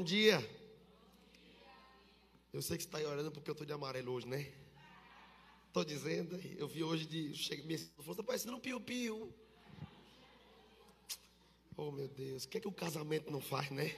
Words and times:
Bom 0.00 0.04
dia. 0.04 0.38
Eu 2.54 2.62
sei 2.62 2.78
que 2.78 2.84
você 2.84 2.88
está 2.88 3.06
orando 3.06 3.30
porque 3.30 3.50
eu 3.50 3.52
estou 3.52 3.66
de 3.66 3.72
amarelo 3.74 4.12
hoje, 4.12 4.26
né? 4.26 4.50
Estou 5.66 5.84
dizendo, 5.84 6.40
eu 6.56 6.66
vi 6.66 6.82
hoje 6.82 7.04
de. 7.04 7.34
Chega, 7.34 7.62
minha 7.64 7.76
esposa 7.76 8.12
está 8.12 8.22
parecendo 8.22 8.56
um 8.56 8.60
piu-piu. 8.60 9.30
Oh 11.76 11.90
meu 11.92 12.08
Deus, 12.08 12.44
o 12.44 12.48
que 12.48 12.56
é 12.56 12.60
que 12.62 12.66
o 12.66 12.72
casamento 12.72 13.30
não 13.30 13.42
faz, 13.42 13.70
né? 13.70 13.94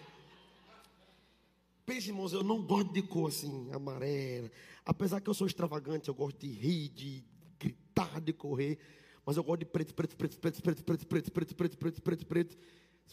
Pense, 1.87 2.09
irmãos, 2.09 2.32
eu 2.32 2.43
não 2.43 2.61
gosto 2.61 2.93
de 2.93 3.03
cor 3.03 3.29
assim, 3.29 3.71
amarela. 3.73 4.50
Apesar 4.84 5.21
que 5.21 5.30
eu 5.30 5.34
sou 5.34 5.46
extravagante, 5.46 6.09
eu 6.09 6.14
gosto 6.14 6.37
de 6.41 6.48
rir, 6.48 6.89
de 6.89 7.25
gritar, 7.61 8.21
de 8.21 8.32
correr. 8.32 8.77
Mas 9.25 9.37
eu 9.37 9.45
gosto 9.45 9.61
de 9.61 9.66
preto, 9.66 9.95
preto, 9.95 10.16
preto, 10.16 10.37
preto, 10.37 10.61
preto, 10.61 10.82
preto, 10.82 11.07
preto, 11.07 11.30
preto, 11.30 11.55
preto, 11.55 11.77
preto, 11.77 12.03
preto, 12.03 12.27
preto. 12.27 12.57
Se 12.57 12.59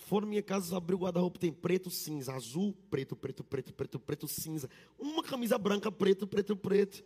for 0.02 0.22
na 0.22 0.28
minha 0.28 0.44
casa, 0.44 0.76
abrir 0.76 0.96
o 0.96 1.00
guarda-roupa, 1.00 1.40
tem 1.40 1.52
preto, 1.52 1.90
cinza, 1.90 2.34
azul, 2.34 2.76
preto, 2.90 3.16
preto, 3.16 3.44
preto, 3.44 3.74
preto, 3.74 4.00
preto, 4.00 4.28
cinza. 4.28 4.70
Uma 4.98 5.24
camisa 5.24 5.58
branca, 5.58 5.92
preto, 5.92 6.28
preto, 6.28 6.56
preto. 6.56 7.04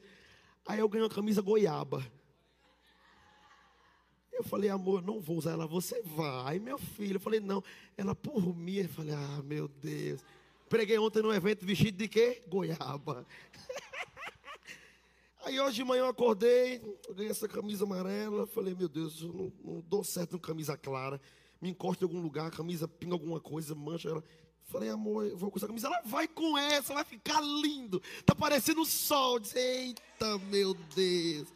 Aí 0.65 0.79
eu 0.79 0.87
ganhei 0.87 1.03
uma 1.03 1.13
camisa 1.13 1.41
goiaba. 1.41 2.05
Eu 4.31 4.43
falei, 4.43 4.69
amor, 4.69 5.01
não 5.01 5.21
vou 5.21 5.37
usar 5.37 5.51
ela. 5.51 5.67
Você 5.67 6.01
vai, 6.01 6.59
meu 6.59 6.77
filho. 6.77 7.17
Eu 7.17 7.19
falei, 7.19 7.39
não. 7.39 7.63
Ela, 7.95 8.15
por 8.15 8.55
mim. 8.55 8.77
Eu 8.77 8.89
falei, 8.89 9.13
ah, 9.13 9.41
meu 9.43 9.67
Deus. 9.67 10.21
Preguei 10.67 10.97
ontem 10.97 11.21
no 11.21 11.31
evento 11.31 11.65
vestido 11.65 11.97
de 11.97 12.07
quê? 12.07 12.41
Goiaba. 12.47 13.27
Aí 15.45 15.59
hoje 15.59 15.75
de 15.75 15.83
manhã 15.83 16.03
eu 16.03 16.07
acordei, 16.07 16.81
ganhei 17.13 17.29
essa 17.29 17.47
camisa 17.47 17.83
amarela. 17.83 18.47
Falei, 18.47 18.73
meu 18.73 18.87
Deus, 18.87 19.21
eu 19.21 19.33
não, 19.33 19.53
não 19.63 19.81
dou 19.81 20.03
certo 20.03 20.39
com 20.39 20.47
camisa 20.47 20.77
clara. 20.77 21.21
Me 21.63 21.69
encosta 21.69 22.03
em 22.03 22.07
algum 22.09 22.19
lugar, 22.19 22.47
a 22.47 22.51
camisa 22.51 22.89
pinga 22.89 23.13
alguma 23.13 23.39
coisa, 23.39 23.73
mancha 23.73 24.09
ela. 24.09 24.21
Falei, 24.65 24.89
amor, 24.89 25.27
eu 25.27 25.37
vou 25.37 25.49
com 25.49 25.57
essa 25.57 25.65
camisa. 25.65 25.87
Ela 25.87 26.01
vai 26.03 26.27
com 26.27 26.57
essa, 26.57 26.93
vai 26.93 27.05
ficar 27.05 27.39
lindo. 27.39 28.01
Tá 28.25 28.35
parecendo 28.35 28.81
o 28.81 28.85
sol. 28.85 29.39
Disse, 29.39 29.57
Eita, 29.57 30.37
meu 30.51 30.73
Deus. 30.93 31.47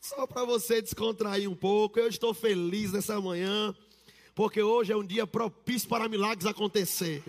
Só 0.00 0.26
para 0.26 0.46
você 0.46 0.80
descontrair 0.80 1.46
um 1.46 1.54
pouco, 1.54 2.00
eu 2.00 2.08
estou 2.08 2.32
feliz 2.32 2.90
nessa 2.90 3.20
manhã, 3.20 3.76
porque 4.34 4.62
hoje 4.62 4.94
é 4.94 4.96
um 4.96 5.04
dia 5.04 5.26
propício 5.26 5.90
para 5.90 6.08
milagres 6.08 6.46
acontecer. 6.46 7.22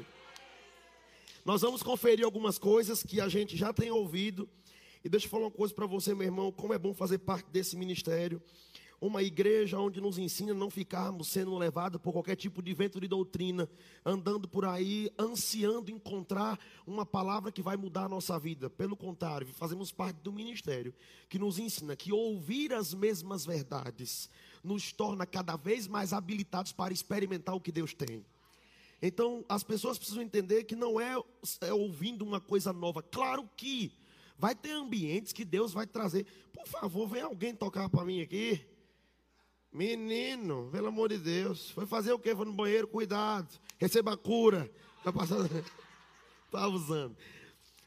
Nós 1.44 1.64
vamos 1.64 1.84
conferir 1.84 2.24
algumas 2.24 2.58
coisas 2.58 3.04
que 3.04 3.20
a 3.20 3.28
gente 3.28 3.58
já 3.58 3.74
tem 3.74 3.92
ouvido. 3.92 4.48
E 5.04 5.10
deixa 5.10 5.26
eu 5.26 5.30
falar 5.30 5.48
uma 5.48 5.52
coisa 5.52 5.74
para 5.74 5.86
você, 5.86 6.16
meu 6.16 6.24
irmão, 6.24 6.50
como 6.50 6.74
é 6.74 6.80
bom 6.80 6.94
fazer 6.94 7.18
parte 7.18 7.50
desse 7.52 7.76
ministério 7.76 8.42
uma 9.02 9.24
igreja 9.24 9.80
onde 9.80 10.02
nos 10.02 10.18
ensina 10.18 10.52
a 10.52 10.56
não 10.56 10.70
ficarmos 10.70 11.30
sendo 11.30 11.58
levados 11.58 12.02
por 12.02 12.12
qualquer 12.12 12.36
tipo 12.36 12.62
de 12.62 12.74
vento 12.74 13.00
de 13.00 13.08
doutrina, 13.08 13.70
andando 14.06 14.48
por 14.48 14.66
aí, 14.66 15.10
ansiando 15.18 15.90
encontrar 15.90 16.60
uma 16.86 17.06
palavra 17.06 17.52
que 17.52 17.62
vai 17.62 17.78
mudar 17.78 18.06
a 18.06 18.10
nossa 18.10 18.38
vida. 18.38 18.70
Pelo 18.70 18.96
contrário, 18.96 19.48
fazemos 19.48 19.92
parte 19.92 20.18
do 20.18 20.34
ministério 20.34 20.94
que 21.30 21.40
nos 21.40 21.60
ensina 21.60 21.96
que 21.96 22.12
ouvir 22.12 22.74
as 22.74 22.94
mesmas 22.94 23.46
verdades 23.46 24.30
nos 24.64 24.92
torna 24.92 25.26
cada 25.26 25.56
vez 25.56 25.88
mais 25.88 26.12
habilitados 26.12 26.72
para 26.72 26.94
experimentar 26.94 27.56
o 27.56 27.62
que 27.62 27.72
Deus 27.72 27.94
tem. 27.94 28.26
Então, 29.02 29.46
as 29.48 29.64
pessoas 29.64 29.98
precisam 29.98 30.22
entender 30.22 30.66
que 30.66 30.76
não 30.76 31.00
é, 31.00 31.16
é 31.62 31.74
ouvindo 31.74 32.26
uma 32.26 32.42
coisa 32.42 32.74
nova. 32.74 33.02
Claro 33.02 33.50
que 33.56 33.94
vai 34.38 34.54
ter 34.54 34.72
ambientes 34.72 35.32
que 35.32 35.46
Deus 35.46 35.72
vai 35.72 35.88
trazer. 35.88 36.26
Por 36.52 36.68
favor, 36.68 37.08
vem 37.08 37.22
alguém 37.22 37.56
tocar 37.56 37.90
para 37.90 38.04
mim 38.04 38.22
aqui. 38.22 38.66
Menino, 39.72 40.70
pelo 40.72 40.88
amor 40.88 41.10
de 41.10 41.18
Deus. 41.18 41.70
Foi 41.72 41.86
fazer 41.86 42.12
o 42.12 42.20
quê? 42.20 42.36
Foi 42.36 42.46
no 42.46 42.54
banheiro, 42.54 42.88
cuidado. 42.88 43.60
Receba 43.78 44.14
a 44.14 44.18
cura. 44.18 44.70
Está 44.98 45.14
passando. 45.14 45.50
Está 46.48 46.68
usando. 46.68 47.16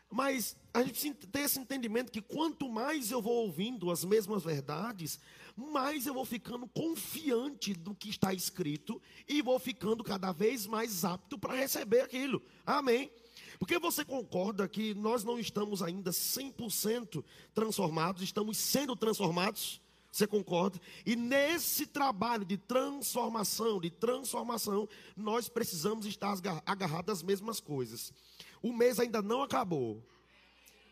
Mas 0.08 0.55
a 0.75 0.80
gente 0.83 0.92
precisa 0.92 1.14
ter 1.33 1.41
esse 1.41 1.58
entendimento 1.58 2.12
que 2.12 2.20
quanto 2.20 2.69
mais 2.69 3.10
eu 3.10 3.20
vou 3.20 3.47
ouvindo 3.47 3.91
as 3.91 4.05
mesmas 4.05 4.44
verdades, 4.44 5.19
mais 5.56 6.06
eu 6.06 6.15
vou 6.15 6.25
ficando 6.25 6.69
confiante 6.69 7.72
do 7.72 7.94
que 7.94 8.10
está 8.10 8.32
escrito 8.32 9.00
e 9.26 9.41
vou 9.41 9.59
ficando 9.59 10.04
cada 10.04 10.31
vez 10.31 10.66
mais 10.66 11.04
apto 11.04 11.38
para 11.38 11.54
receber 11.54 12.03
aquilo. 12.03 12.43
Amém. 12.64 13.10
Porque 13.59 13.78
você 13.78 14.04
concorda 14.04 14.69
que 14.69 14.94
nós 14.94 15.25
não 15.25 15.38
estamos 15.38 15.82
ainda 15.82 16.10
100% 16.10 17.25
transformados, 17.54 18.22
estamos 18.22 18.59
sendo 18.59 18.94
transformados? 18.94 19.81
Você 20.12 20.27
concorda? 20.27 20.78
E 21.06 21.17
nesse 21.17 21.87
trabalho 21.87 22.45
de 22.45 22.59
transformação, 22.59 23.81
de 23.81 23.91
transformação, 23.91 24.87
nós 25.17 25.49
precisamos 25.49 26.05
estar 26.05 26.37
agarrados 26.67 27.11
às 27.15 27.23
mesmas 27.23 27.59
coisas. 27.59 28.12
O 28.62 28.75
mês 28.75 29.00
ainda 29.00 29.23
não 29.23 29.43
acabou. 29.43 30.06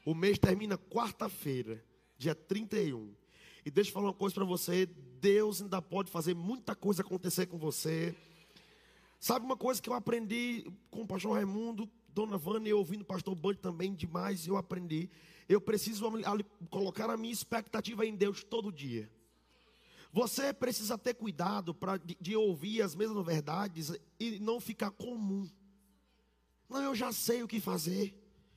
O 0.06 0.14
mês 0.14 0.38
termina 0.38 0.78
quarta-feira, 0.78 1.84
dia 2.16 2.34
31. 2.34 3.14
E 3.62 3.70
deixa 3.70 3.90
eu 3.90 3.94
falar 3.94 4.06
uma 4.06 4.14
coisa 4.14 4.34
para 4.34 4.44
você: 4.46 4.86
Deus 4.86 5.60
ainda 5.60 5.82
pode 5.82 6.10
fazer 6.10 6.34
muita 6.34 6.74
coisa 6.74 7.02
acontecer 7.02 7.44
com 7.44 7.58
você. 7.58 8.16
Sabe 9.20 9.44
uma 9.44 9.56
coisa 9.56 9.82
que 9.82 9.90
eu 9.90 9.94
aprendi 9.94 10.64
com 10.90 11.02
o 11.02 11.06
pastor 11.06 11.34
Raimundo, 11.34 11.86
Dona 12.14 12.36
Vânia, 12.36 12.70
e 12.70 12.74
ouvindo 12.74 13.02
o 13.02 13.06
pastor 13.06 13.34
Band 13.34 13.54
também 13.54 13.94
demais, 13.94 14.46
eu 14.46 14.56
aprendi 14.56 15.10
eu 15.50 15.60
preciso 15.60 16.08
colocar 16.70 17.10
a 17.10 17.16
minha 17.16 17.32
expectativa 17.32 18.06
em 18.06 18.14
Deus 18.14 18.44
todo 18.44 18.70
dia. 18.70 19.10
Você 20.12 20.52
precisa 20.52 20.96
ter 20.96 21.14
cuidado 21.14 21.74
para 21.74 21.96
de, 21.96 22.16
de, 22.20 22.36
ouvir 22.36 22.82
as 22.82 22.94
mesmas 22.94 23.26
verdades 23.26 23.92
e 24.20 24.38
não 24.38 24.60
ficar 24.60 24.92
comum. 24.92 25.50
Não, 26.68 26.80
eu 26.80 26.94
já 26.94 27.10
sei 27.10 27.42
o 27.42 27.48
que 27.48 27.58
fazer. 27.58 28.14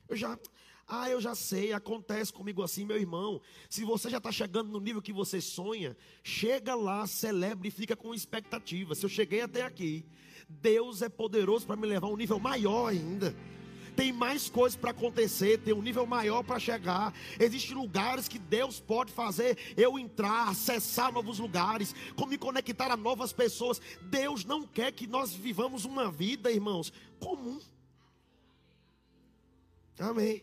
Eu 0.08 0.16
já, 0.16 0.38
ah, 0.86 1.10
eu 1.10 1.20
já 1.20 1.34
sei, 1.34 1.72
acontece 1.72 2.32
comigo 2.32 2.62
assim, 2.62 2.84
meu 2.84 2.96
irmão. 2.96 3.40
Se 3.68 3.84
você 3.84 4.08
já 4.08 4.18
está 4.18 4.30
chegando 4.30 4.70
no 4.70 4.78
nível 4.78 5.02
que 5.02 5.12
você 5.12 5.40
sonha, 5.40 5.96
chega 6.22 6.76
lá, 6.76 7.08
celebre 7.08 7.68
e 7.68 7.72
fica 7.72 7.96
com 7.96 8.14
expectativa. 8.14 8.94
Se 8.94 9.04
eu 9.04 9.10
cheguei 9.10 9.40
até 9.40 9.62
aqui, 9.62 10.06
Deus 10.48 11.02
é 11.02 11.08
poderoso 11.08 11.66
para 11.66 11.76
me 11.76 11.86
levar 11.86 12.06
a 12.06 12.10
um 12.10 12.16
nível 12.16 12.38
maior 12.38 12.88
ainda 12.88 13.34
tem 13.94 14.12
mais 14.12 14.48
coisas 14.48 14.76
para 14.76 14.90
acontecer, 14.90 15.58
tem 15.58 15.72
um 15.72 15.82
nível 15.82 16.06
maior 16.06 16.42
para 16.42 16.58
chegar. 16.58 17.14
Existem 17.38 17.76
lugares 17.76 18.28
que 18.28 18.38
Deus 18.38 18.80
pode 18.80 19.12
fazer 19.12 19.56
eu 19.76 19.98
entrar, 19.98 20.48
acessar 20.48 21.12
novos 21.12 21.38
lugares, 21.38 21.94
como 22.16 22.30
me 22.30 22.38
conectar 22.38 22.90
a 22.90 22.96
novas 22.96 23.32
pessoas. 23.32 23.80
Deus 24.02 24.44
não 24.44 24.66
quer 24.66 24.92
que 24.92 25.06
nós 25.06 25.32
vivamos 25.32 25.84
uma 25.84 26.10
vida, 26.10 26.50
irmãos, 26.50 26.92
comum. 27.18 27.60
Amém. 29.98 30.42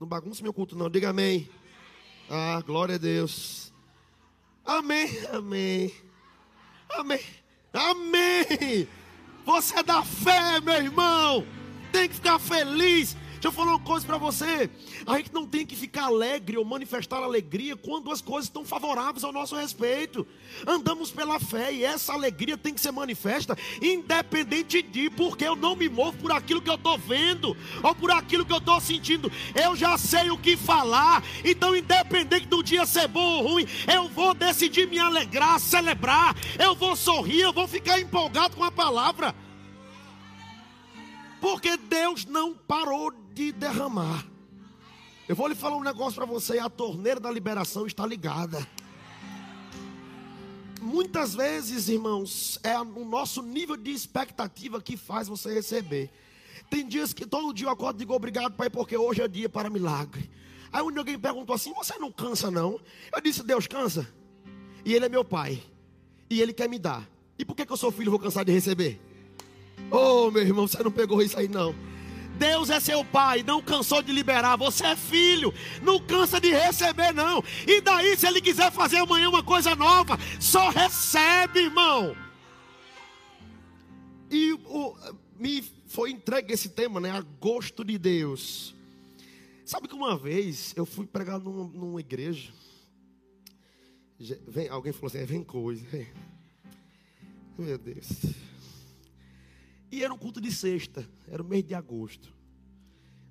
Não 0.00 0.06
bagunça 0.06 0.42
meu 0.42 0.52
culto, 0.52 0.76
não. 0.76 0.90
Diga 0.90 1.10
amém. 1.10 1.48
Ah, 2.28 2.60
glória 2.66 2.96
a 2.96 2.98
Deus. 2.98 3.72
Amém, 4.64 5.08
amém. 5.32 5.94
Amém. 6.90 7.41
Amém. 7.72 8.86
Você 9.44 9.78
é 9.78 9.82
da 9.82 10.02
fé, 10.02 10.60
meu 10.60 10.74
irmão 10.74 11.44
tem 11.92 12.08
que 12.08 12.14
ficar 12.14 12.38
feliz. 12.38 13.14
Deixa 13.42 13.58
eu 13.58 13.60
falar 13.60 13.72
uma 13.72 13.84
coisa 13.84 14.06
para 14.06 14.18
você. 14.18 14.70
A 15.04 15.16
gente 15.16 15.34
não 15.34 15.44
tem 15.44 15.66
que 15.66 15.74
ficar 15.74 16.04
alegre 16.04 16.56
ou 16.56 16.64
manifestar 16.64 17.16
alegria 17.16 17.74
quando 17.74 18.12
as 18.12 18.20
coisas 18.20 18.44
estão 18.44 18.64
favoráveis 18.64 19.24
ao 19.24 19.32
nosso 19.32 19.56
respeito. 19.56 20.24
Andamos 20.64 21.10
pela 21.10 21.40
fé 21.40 21.72
e 21.72 21.82
essa 21.82 22.12
alegria 22.12 22.56
tem 22.56 22.72
que 22.72 22.80
ser 22.80 22.92
manifesta, 22.92 23.58
independente 23.82 24.80
de 24.80 25.10
porque 25.10 25.42
eu 25.42 25.56
não 25.56 25.74
me 25.74 25.88
movo 25.88 26.16
por 26.18 26.30
aquilo 26.30 26.62
que 26.62 26.70
eu 26.70 26.76
estou 26.76 26.96
vendo 26.96 27.56
ou 27.82 27.92
por 27.96 28.12
aquilo 28.12 28.46
que 28.46 28.52
eu 28.52 28.58
estou 28.58 28.80
sentindo. 28.80 29.28
Eu 29.60 29.74
já 29.74 29.98
sei 29.98 30.30
o 30.30 30.38
que 30.38 30.56
falar. 30.56 31.20
Então, 31.44 31.74
independente 31.74 32.46
do 32.46 32.62
dia 32.62 32.86
ser 32.86 33.08
bom 33.08 33.38
ou 33.38 33.54
ruim, 33.54 33.66
eu 33.92 34.08
vou 34.08 34.34
decidir 34.34 34.86
me 34.86 35.00
alegrar, 35.00 35.58
celebrar. 35.58 36.36
Eu 36.60 36.76
vou 36.76 36.94
sorrir, 36.94 37.40
eu 37.40 37.52
vou 37.52 37.66
ficar 37.66 37.98
empolgado 37.98 38.54
com 38.54 38.62
a 38.62 38.70
palavra. 38.70 39.34
Porque 41.40 41.76
Deus 41.76 42.24
não 42.24 42.54
parou 42.54 43.10
de 43.32 43.52
derramar. 43.52 44.26
Eu 45.28 45.36
vou 45.36 45.46
lhe 45.46 45.54
falar 45.54 45.76
um 45.76 45.82
negócio 45.82 46.14
para 46.14 46.26
você: 46.26 46.58
a 46.58 46.68
torneira 46.68 47.18
da 47.18 47.30
liberação 47.30 47.86
está 47.86 48.06
ligada. 48.06 48.66
Muitas 50.80 51.34
vezes, 51.34 51.88
irmãos, 51.88 52.58
é 52.62 52.78
o 52.78 53.04
nosso 53.04 53.40
nível 53.40 53.76
de 53.76 53.92
expectativa 53.92 54.80
que 54.80 54.96
faz 54.96 55.28
você 55.28 55.54
receber. 55.54 56.10
Tem 56.68 56.86
dias 56.86 57.12
que 57.12 57.24
todo 57.24 57.54
dia 57.54 57.66
eu 57.66 57.70
acordo 57.70 57.96
e 57.96 58.00
digo 58.00 58.14
obrigado, 58.14 58.54
Pai, 58.54 58.68
porque 58.68 58.96
hoje 58.96 59.22
é 59.22 59.28
dia 59.28 59.48
para 59.48 59.70
milagre. 59.70 60.28
Aí 60.72 60.82
um 60.82 60.98
alguém 60.98 61.18
perguntou 61.18 61.54
assim: 61.54 61.72
Você 61.74 61.96
não 61.98 62.10
cansa, 62.10 62.50
não? 62.50 62.80
Eu 63.14 63.20
disse: 63.20 63.42
Deus 63.42 63.66
cansa. 63.66 64.08
E 64.84 64.92
Ele 64.92 65.06
é 65.06 65.08
meu 65.08 65.24
Pai. 65.24 65.62
E 66.28 66.40
Ele 66.40 66.52
quer 66.52 66.68
me 66.68 66.78
dar. 66.78 67.08
E 67.38 67.44
por 67.44 67.54
que, 67.54 67.64
que 67.64 67.72
eu 67.72 67.76
sou 67.76 67.92
filho 67.92 68.08
e 68.08 68.10
vou 68.10 68.18
cansar 68.18 68.44
de 68.44 68.52
receber? 68.52 69.00
Oh, 69.90 70.30
meu 70.30 70.42
irmão, 70.42 70.66
você 70.66 70.82
não 70.82 70.90
pegou 70.90 71.22
isso 71.22 71.38
aí 71.38 71.48
não. 71.48 71.74
Deus 72.38 72.70
é 72.70 72.80
seu 72.80 73.04
pai, 73.04 73.42
não 73.42 73.62
cansou 73.62 74.02
de 74.02 74.12
liberar. 74.12 74.56
Você 74.56 74.84
é 74.86 74.96
filho, 74.96 75.52
não 75.82 76.00
cansa 76.00 76.40
de 76.40 76.50
receber, 76.50 77.12
não. 77.12 77.42
E 77.66 77.80
daí, 77.80 78.16
se 78.16 78.26
ele 78.26 78.40
quiser 78.40 78.70
fazer 78.72 78.98
amanhã 78.98 79.28
uma 79.28 79.42
coisa 79.42 79.74
nova, 79.74 80.18
só 80.40 80.70
recebe, 80.70 81.60
irmão. 81.60 82.16
E 84.30 84.52
o, 84.52 84.96
me 85.38 85.62
foi 85.86 86.10
entregue 86.10 86.54
esse 86.54 86.70
tema, 86.70 87.00
né? 87.00 87.10
Agosto 87.10 87.84
de 87.84 87.98
Deus. 87.98 88.74
Sabe 89.64 89.88
que 89.88 89.94
uma 89.94 90.16
vez 90.16 90.72
eu 90.76 90.86
fui 90.86 91.06
pregar 91.06 91.38
numa, 91.38 91.64
numa 91.64 92.00
igreja. 92.00 92.52
Vem, 94.46 94.68
alguém 94.68 94.92
falou 94.92 95.08
assim: 95.08 95.18
é, 95.18 95.26
vem 95.26 95.44
coisa. 95.44 95.84
Meu 97.58 97.76
Deus. 97.76 98.08
E 99.92 100.02
era 100.02 100.12
um 100.12 100.16
culto 100.16 100.40
de 100.40 100.50
sexta, 100.50 101.06
era 101.28 101.42
o 101.42 101.46
mês 101.46 101.62
de 101.62 101.74
agosto. 101.74 102.34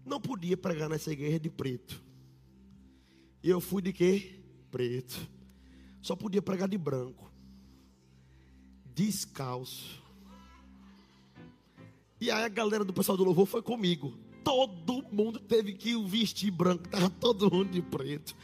Não 0.06 0.22
podia 0.22 0.56
pregar 0.56 0.88
nessa 0.88 1.12
igreja 1.12 1.40
de 1.40 1.50
preto. 1.50 2.04
E 3.42 3.50
eu 3.50 3.60
fui 3.60 3.82
de 3.82 3.92
quê? 3.92 4.40
Preto. 4.70 5.28
Só 6.04 6.16
podia 6.16 6.42
pregar 6.42 6.70
de 6.70 6.78
branco. 6.78 7.32
Descalço. 8.94 10.00
E 12.20 12.30
aí 12.30 12.44
a 12.44 12.50
galera 12.50 12.86
do 12.86 12.94
pessoal 12.94 13.18
do 13.18 13.24
louvor 13.24 13.48
foi 13.48 13.64
comigo. 13.64 14.14
Todo 14.44 15.04
mundo 15.12 15.40
teve 15.40 15.74
que 15.74 16.00
vestir 16.04 16.52
branco, 16.52 16.86
estava 16.86 17.10
todo 17.10 17.52
mundo 17.52 17.72
de 17.72 17.82
preto. 17.82 18.36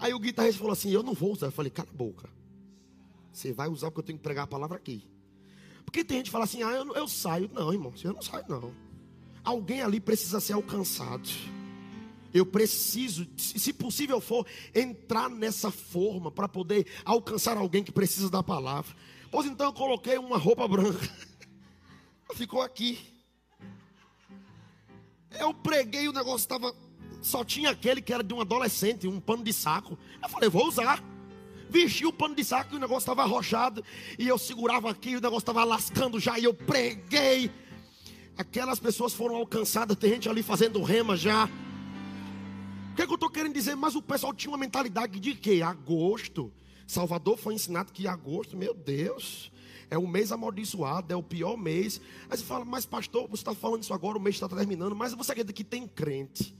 Aí 0.00 0.12
o 0.12 0.18
guitarrista 0.18 0.58
falou 0.58 0.72
assim: 0.72 0.90
Eu 0.90 1.04
não 1.04 1.14
vou 1.14 1.32
usar. 1.32 1.46
Eu 1.46 1.52
falei: 1.52 1.70
Cala 1.70 1.88
a 1.88 1.96
boca. 1.96 2.28
Você 3.32 3.52
vai 3.52 3.68
usar 3.68 3.92
porque 3.92 4.00
eu 4.00 4.04
tenho 4.04 4.18
que 4.18 4.24
pregar 4.24 4.44
a 4.44 4.48
palavra 4.48 4.76
aqui. 4.76 5.11
Porque 5.92 6.02
tem 6.02 6.16
gente 6.16 6.26
que 6.26 6.32
fala 6.32 6.44
assim: 6.44 6.62
Ah, 6.62 6.70
eu, 6.70 6.94
eu 6.94 7.06
saio. 7.06 7.50
Não, 7.52 7.70
irmão, 7.70 7.92
eu 8.02 8.14
não 8.14 8.22
saio, 8.22 8.46
não. 8.48 8.72
Alguém 9.44 9.82
ali 9.82 10.00
precisa 10.00 10.40
ser 10.40 10.54
alcançado. 10.54 11.28
Eu 12.32 12.46
preciso, 12.46 13.28
se 13.36 13.74
possível 13.74 14.18
for, 14.18 14.46
entrar 14.74 15.28
nessa 15.28 15.70
forma 15.70 16.30
para 16.30 16.48
poder 16.48 16.86
alcançar 17.04 17.58
alguém 17.58 17.84
que 17.84 17.92
precisa 17.92 18.30
da 18.30 18.42
palavra. 18.42 18.96
Pois 19.30 19.44
então 19.44 19.66
eu 19.66 19.72
coloquei 19.74 20.16
uma 20.16 20.38
roupa 20.38 20.66
branca. 20.66 21.06
Ficou 22.34 22.62
aqui. 22.62 22.98
Eu 25.38 25.52
preguei, 25.52 26.08
o 26.08 26.12
negócio 26.12 26.38
estava. 26.38 26.74
Só 27.20 27.44
tinha 27.44 27.68
aquele 27.68 28.00
que 28.00 28.14
era 28.14 28.24
de 28.24 28.32
um 28.32 28.40
adolescente, 28.40 29.06
um 29.06 29.20
pano 29.20 29.44
de 29.44 29.52
saco. 29.52 29.98
Eu 30.22 30.28
falei, 30.30 30.48
vou 30.48 30.66
usar. 30.66 31.04
Vesti 31.72 32.04
o 32.04 32.12
pano 32.12 32.34
de 32.34 32.44
saco 32.44 32.74
e 32.74 32.76
o 32.76 32.78
negócio 32.78 33.00
estava 33.00 33.22
arrochado. 33.22 33.82
E 34.18 34.28
eu 34.28 34.36
segurava 34.36 34.90
aqui, 34.90 35.10
e 35.10 35.16
o 35.16 35.20
negócio 35.20 35.38
estava 35.38 35.64
lascando 35.64 36.20
já. 36.20 36.38
E 36.38 36.44
eu 36.44 36.52
preguei. 36.52 37.50
Aquelas 38.36 38.78
pessoas 38.78 39.14
foram 39.14 39.36
alcançadas. 39.36 39.96
Tem 39.96 40.10
gente 40.10 40.28
ali 40.28 40.42
fazendo 40.42 40.82
rema 40.82 41.16
já. 41.16 41.46
O 41.46 42.94
que, 42.94 43.00
é 43.00 43.06
que 43.06 43.10
eu 43.10 43.14
estou 43.14 43.30
querendo 43.30 43.54
dizer? 43.54 43.74
Mas 43.74 43.94
o 43.94 44.02
pessoal 44.02 44.34
tinha 44.34 44.50
uma 44.50 44.58
mentalidade 44.58 45.18
de 45.18 45.34
que? 45.34 45.62
Agosto. 45.62 46.52
Salvador 46.86 47.38
foi 47.38 47.54
ensinado 47.54 47.90
que 47.90 48.06
agosto, 48.06 48.54
meu 48.54 48.74
Deus, 48.74 49.50
é 49.88 49.96
o 49.96 50.06
mês 50.06 50.30
amaldiçoado, 50.30 51.10
é 51.10 51.16
o 51.16 51.22
pior 51.22 51.56
mês. 51.56 52.02
Aí 52.28 52.36
você 52.36 52.44
fala, 52.44 52.66
mas 52.66 52.84
pastor, 52.84 53.26
você 53.28 53.40
está 53.40 53.54
falando 53.54 53.82
isso 53.82 53.94
agora, 53.94 54.18
o 54.18 54.20
mês 54.20 54.36
está 54.36 54.46
terminando. 54.46 54.94
Mas 54.94 55.14
você 55.14 55.32
acredita 55.32 55.54
que 55.54 55.64
tem 55.64 55.88
crente 55.88 56.54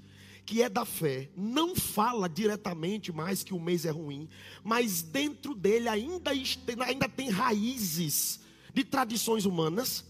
que 0.45 0.63
é 0.63 0.69
da 0.69 0.85
fé, 0.85 1.31
não 1.37 1.75
fala 1.75 2.29
diretamente 2.29 3.13
mais 3.13 3.43
que 3.43 3.55
o 3.55 3.61
mês 3.61 3.85
é 3.85 3.91
ruim, 3.91 4.29
mas 4.65 5.03
dentro 5.03 5.55
dele 5.55 5.89
ainda, 5.89 6.33
ainda 6.85 7.09
tem 7.09 7.31
raízes 7.31 8.41
de 8.75 8.85
tradições 8.85 9.45
humanas 9.45 10.05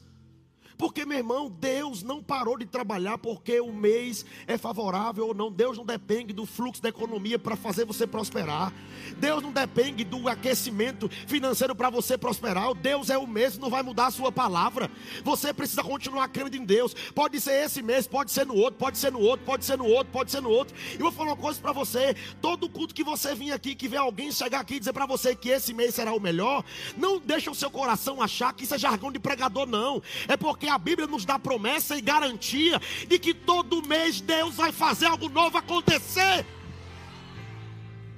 porque, 0.76 1.04
meu 1.04 1.18
irmão, 1.18 1.50
Deus 1.50 2.02
não 2.02 2.22
parou 2.22 2.58
de 2.58 2.66
trabalhar 2.66 3.18
porque 3.18 3.60
o 3.60 3.72
mês 3.72 4.24
é 4.46 4.56
favorável 4.58 5.28
ou 5.28 5.34
não. 5.34 5.50
Deus 5.50 5.76
não 5.76 5.84
depende 5.84 6.32
do 6.32 6.46
fluxo 6.46 6.82
da 6.82 6.88
economia 6.88 7.38
para 7.38 7.56
fazer 7.56 7.84
você 7.84 8.06
prosperar. 8.06 8.72
Deus 9.18 9.42
não 9.42 9.52
depende 9.52 10.04
do 10.04 10.28
aquecimento 10.28 11.08
financeiro 11.26 11.74
para 11.74 11.90
você 11.90 12.16
prosperar. 12.16 12.72
Deus 12.74 13.10
é 13.10 13.18
o 13.18 13.26
mesmo, 13.26 13.62
não 13.62 13.70
vai 13.70 13.82
mudar 13.82 14.06
a 14.06 14.10
sua 14.10 14.32
palavra. 14.32 14.90
Você 15.24 15.52
precisa 15.52 15.82
continuar 15.82 16.28
crendo 16.28 16.56
em 16.56 16.64
Deus. 16.64 16.94
Pode 17.14 17.40
ser 17.40 17.64
esse 17.64 17.82
mês, 17.82 18.06
pode 18.06 18.30
ser 18.30 18.46
no 18.46 18.54
outro, 18.54 18.78
pode 18.78 18.98
ser 18.98 19.12
no 19.12 19.20
outro, 19.20 19.44
pode 19.44 19.64
ser 19.64 19.76
no 19.76 19.86
outro, 19.86 20.12
pode 20.12 20.30
ser 20.30 20.40
no 20.40 20.50
outro. 20.50 20.74
E 20.94 20.98
vou 20.98 21.12
falar 21.12 21.30
uma 21.30 21.36
coisa 21.36 21.60
para 21.60 21.72
você: 21.72 22.14
todo 22.40 22.68
culto 22.68 22.94
que 22.94 23.04
você 23.04 23.34
vir 23.34 23.52
aqui, 23.52 23.74
que 23.74 23.88
vê 23.88 23.96
alguém 23.96 24.30
chegar 24.32 24.60
aqui 24.60 24.74
e 24.74 24.78
dizer 24.78 24.92
para 24.92 25.06
você 25.06 25.34
que 25.34 25.48
esse 25.48 25.72
mês 25.72 25.94
será 25.94 26.12
o 26.12 26.20
melhor, 26.20 26.64
não 26.96 27.18
deixa 27.18 27.50
o 27.50 27.54
seu 27.54 27.70
coração 27.70 28.22
achar 28.22 28.52
que 28.52 28.64
isso 28.64 28.74
é 28.74 28.78
jargão 28.78 29.12
de 29.12 29.18
pregador, 29.18 29.66
não. 29.66 30.02
É 30.28 30.36
porque 30.36 30.68
a 30.72 30.78
Bíblia 30.78 31.06
nos 31.06 31.24
dá 31.24 31.38
promessa 31.38 31.96
e 31.96 32.00
garantia 32.00 32.80
de 33.06 33.18
que 33.18 33.34
todo 33.34 33.86
mês 33.86 34.20
Deus 34.20 34.54
vai 34.54 34.72
fazer 34.72 35.06
algo 35.06 35.28
novo 35.28 35.56
acontecer. 35.58 36.44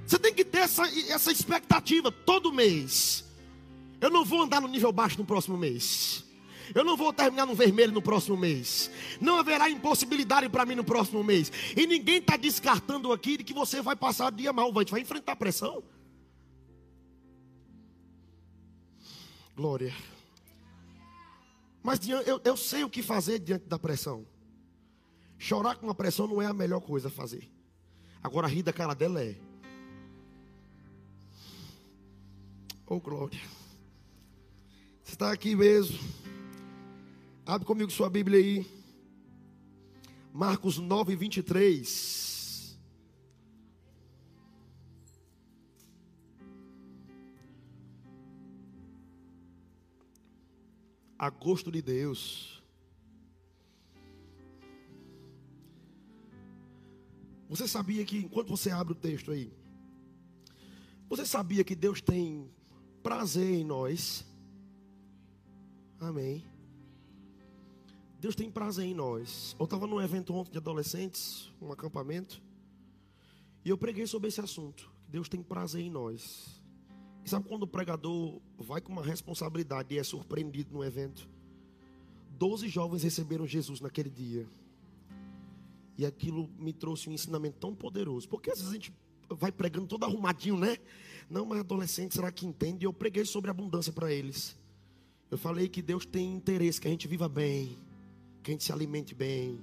Você 0.05 0.19
tem 0.19 0.33
que 0.33 0.45
ter 0.45 0.59
essa, 0.59 0.83
essa 1.11 1.31
expectativa 1.31 2.11
todo 2.11 2.53
mês. 2.53 3.25
Eu 3.99 4.09
não 4.09 4.23
vou 4.23 4.43
andar 4.43 4.61
no 4.61 4.67
nível 4.67 4.91
baixo 4.91 5.17
no 5.17 5.25
próximo 5.25 5.57
mês. 5.57 6.23
Eu 6.73 6.83
não 6.83 6.97
vou 6.97 7.13
terminar 7.13 7.45
no 7.45 7.53
vermelho 7.53 7.91
no 7.91 8.01
próximo 8.01 8.37
mês. 8.37 8.89
Não 9.19 9.37
haverá 9.37 9.69
impossibilidade 9.69 10.49
para 10.49 10.65
mim 10.65 10.75
no 10.75 10.83
próximo 10.83 11.23
mês. 11.23 11.51
E 11.75 11.85
ninguém 11.85 12.17
está 12.17 12.37
descartando 12.37 13.11
aqui 13.11 13.37
de 13.37 13.43
que 13.43 13.53
você 13.53 13.81
vai 13.81 13.95
passar 13.95 14.31
dia 14.31 14.51
mal, 14.51 14.71
vai, 14.71 14.85
vai 14.85 15.01
enfrentar 15.01 15.35
pressão. 15.35 15.83
Glória. 19.55 19.93
Mas 21.85 21.99
eu, 22.09 22.41
eu 22.43 22.57
sei 22.57 22.83
o 22.83 22.89
que 22.89 23.03
fazer 23.03 23.37
diante 23.37 23.67
da 23.67 23.77
pressão. 23.77 24.25
Chorar 25.37 25.75
com 25.75 25.87
a 25.87 25.93
pressão 25.93 26.25
não 26.25 26.41
é 26.41 26.47
a 26.47 26.53
melhor 26.53 26.81
coisa 26.81 27.09
a 27.09 27.11
fazer. 27.11 27.47
Agora 28.23 28.47
rir 28.47 28.63
da 28.63 28.73
cara 28.73 28.95
dela 28.95 29.21
é. 29.23 29.35
Oh 32.87 32.99
glória. 32.99 33.39
Você 35.03 35.13
está 35.13 35.31
aqui 35.31 35.55
mesmo. 35.55 35.99
Abre 37.45 37.67
comigo 37.67 37.91
sua 37.91 38.09
Bíblia 38.09 38.39
aí. 38.39 38.65
Marcos 40.33 40.79
9, 40.79 41.15
23. 41.15 42.34
A 51.25 51.29
gosto 51.29 51.71
de 51.71 51.81
Deus. 51.81 52.63
Você 57.49 57.67
sabia 57.67 58.05
que, 58.05 58.17
enquanto 58.17 58.49
você 58.49 58.69
abre 58.69 58.93
o 58.93 58.95
texto 58.95 59.31
aí, 59.31 59.51
você 61.09 61.25
sabia 61.25 61.63
que 61.63 61.75
Deus 61.75 61.99
tem 61.99 62.49
prazer 63.01 63.55
em 63.55 63.63
nós? 63.63 64.25
Amém. 65.99 66.45
Deus 68.19 68.35
tem 68.35 68.51
prazer 68.51 68.85
em 68.85 68.93
nós. 68.93 69.55
Eu 69.59 69.65
estava 69.65 69.87
num 69.87 70.01
evento 70.01 70.33
ontem 70.33 70.51
de 70.51 70.57
adolescentes, 70.57 71.51
um 71.59 71.71
acampamento, 71.71 72.41
e 73.63 73.69
eu 73.69 73.77
preguei 73.77 74.05
sobre 74.05 74.27
esse 74.27 74.41
assunto. 74.41 74.91
Deus 75.07 75.27
tem 75.27 75.41
prazer 75.41 75.81
em 75.81 75.89
nós. 75.89 76.61
E 77.25 77.29
sabe 77.29 77.49
quando 77.49 77.63
o 77.63 77.67
pregador 77.67 78.39
vai 78.55 78.79
com 78.79 78.91
uma 78.91 79.03
responsabilidade 79.03 79.95
e 79.95 79.97
é 79.97 80.03
surpreendido 80.03 80.71
no 80.71 80.83
evento? 80.83 81.27
Doze 82.37 82.69
jovens 82.69 83.01
receberam 83.01 83.47
Jesus 83.47 83.81
naquele 83.81 84.11
dia. 84.11 84.47
E 85.97 86.05
aquilo 86.05 86.47
me 86.59 86.71
trouxe 86.71 87.09
um 87.09 87.13
ensinamento 87.13 87.57
tão 87.59 87.73
poderoso. 87.73 88.29
Porque 88.29 88.51
às 88.51 88.59
vezes 88.59 88.71
a 88.71 88.75
gente 88.75 88.93
vai 89.27 89.51
pregando 89.51 89.87
todo 89.87 90.03
arrumadinho, 90.03 90.55
né? 90.55 90.77
Não, 91.27 91.47
mas 91.47 91.61
adolescente, 91.61 92.13
será 92.13 92.31
que 92.31 92.45
entende? 92.45 92.85
E 92.85 92.87
eu 92.87 92.93
preguei 92.93 93.25
sobre 93.25 93.49
abundância 93.49 93.91
para 93.91 94.13
eles. 94.13 94.55
Eu 95.31 95.37
falei 95.39 95.67
que 95.67 95.81
Deus 95.81 96.05
tem 96.05 96.31
interesse 96.31 96.79
que 96.79 96.87
a 96.87 96.91
gente 96.91 97.07
viva 97.07 97.27
bem, 97.27 97.75
que 98.43 98.51
a 98.51 98.53
gente 98.53 98.63
se 98.63 98.71
alimente 98.71 99.15
bem, 99.15 99.59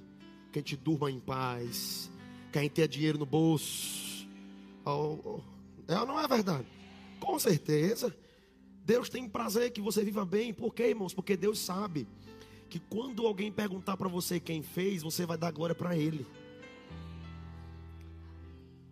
que 0.51 0.59
a 0.59 0.61
gente 0.61 0.75
durma 0.75 1.09
em 1.09 1.19
paz, 1.21 2.11
que 2.51 2.59
a 2.59 2.61
gente 2.61 2.73
tenha 2.73 2.89
dinheiro 2.89 3.17
no 3.17 3.25
bolso. 3.25 4.27
Oh, 4.83 5.17
oh. 5.23 5.39
É 5.87 5.97
ou 5.97 6.05
não 6.05 6.19
é 6.19 6.27
verdade? 6.27 6.82
Com 7.23 7.39
certeza. 7.39 8.13
Deus 8.85 9.07
tem 9.07 9.29
prazer 9.29 9.71
que 9.71 9.79
você 9.79 10.03
viva 10.03 10.25
bem. 10.25 10.53
Por 10.53 10.73
quê, 10.73 10.89
irmãos? 10.89 11.13
Porque 11.13 11.37
Deus 11.37 11.57
sabe 11.57 12.05
que 12.69 12.79
quando 12.79 13.25
alguém 13.25 13.49
perguntar 13.49 13.95
para 13.95 14.09
você 14.09 14.41
quem 14.41 14.61
fez, 14.61 15.01
você 15.01 15.25
vai 15.25 15.37
dar 15.37 15.51
glória 15.51 15.73
para 15.73 15.95
Ele. 15.95 16.27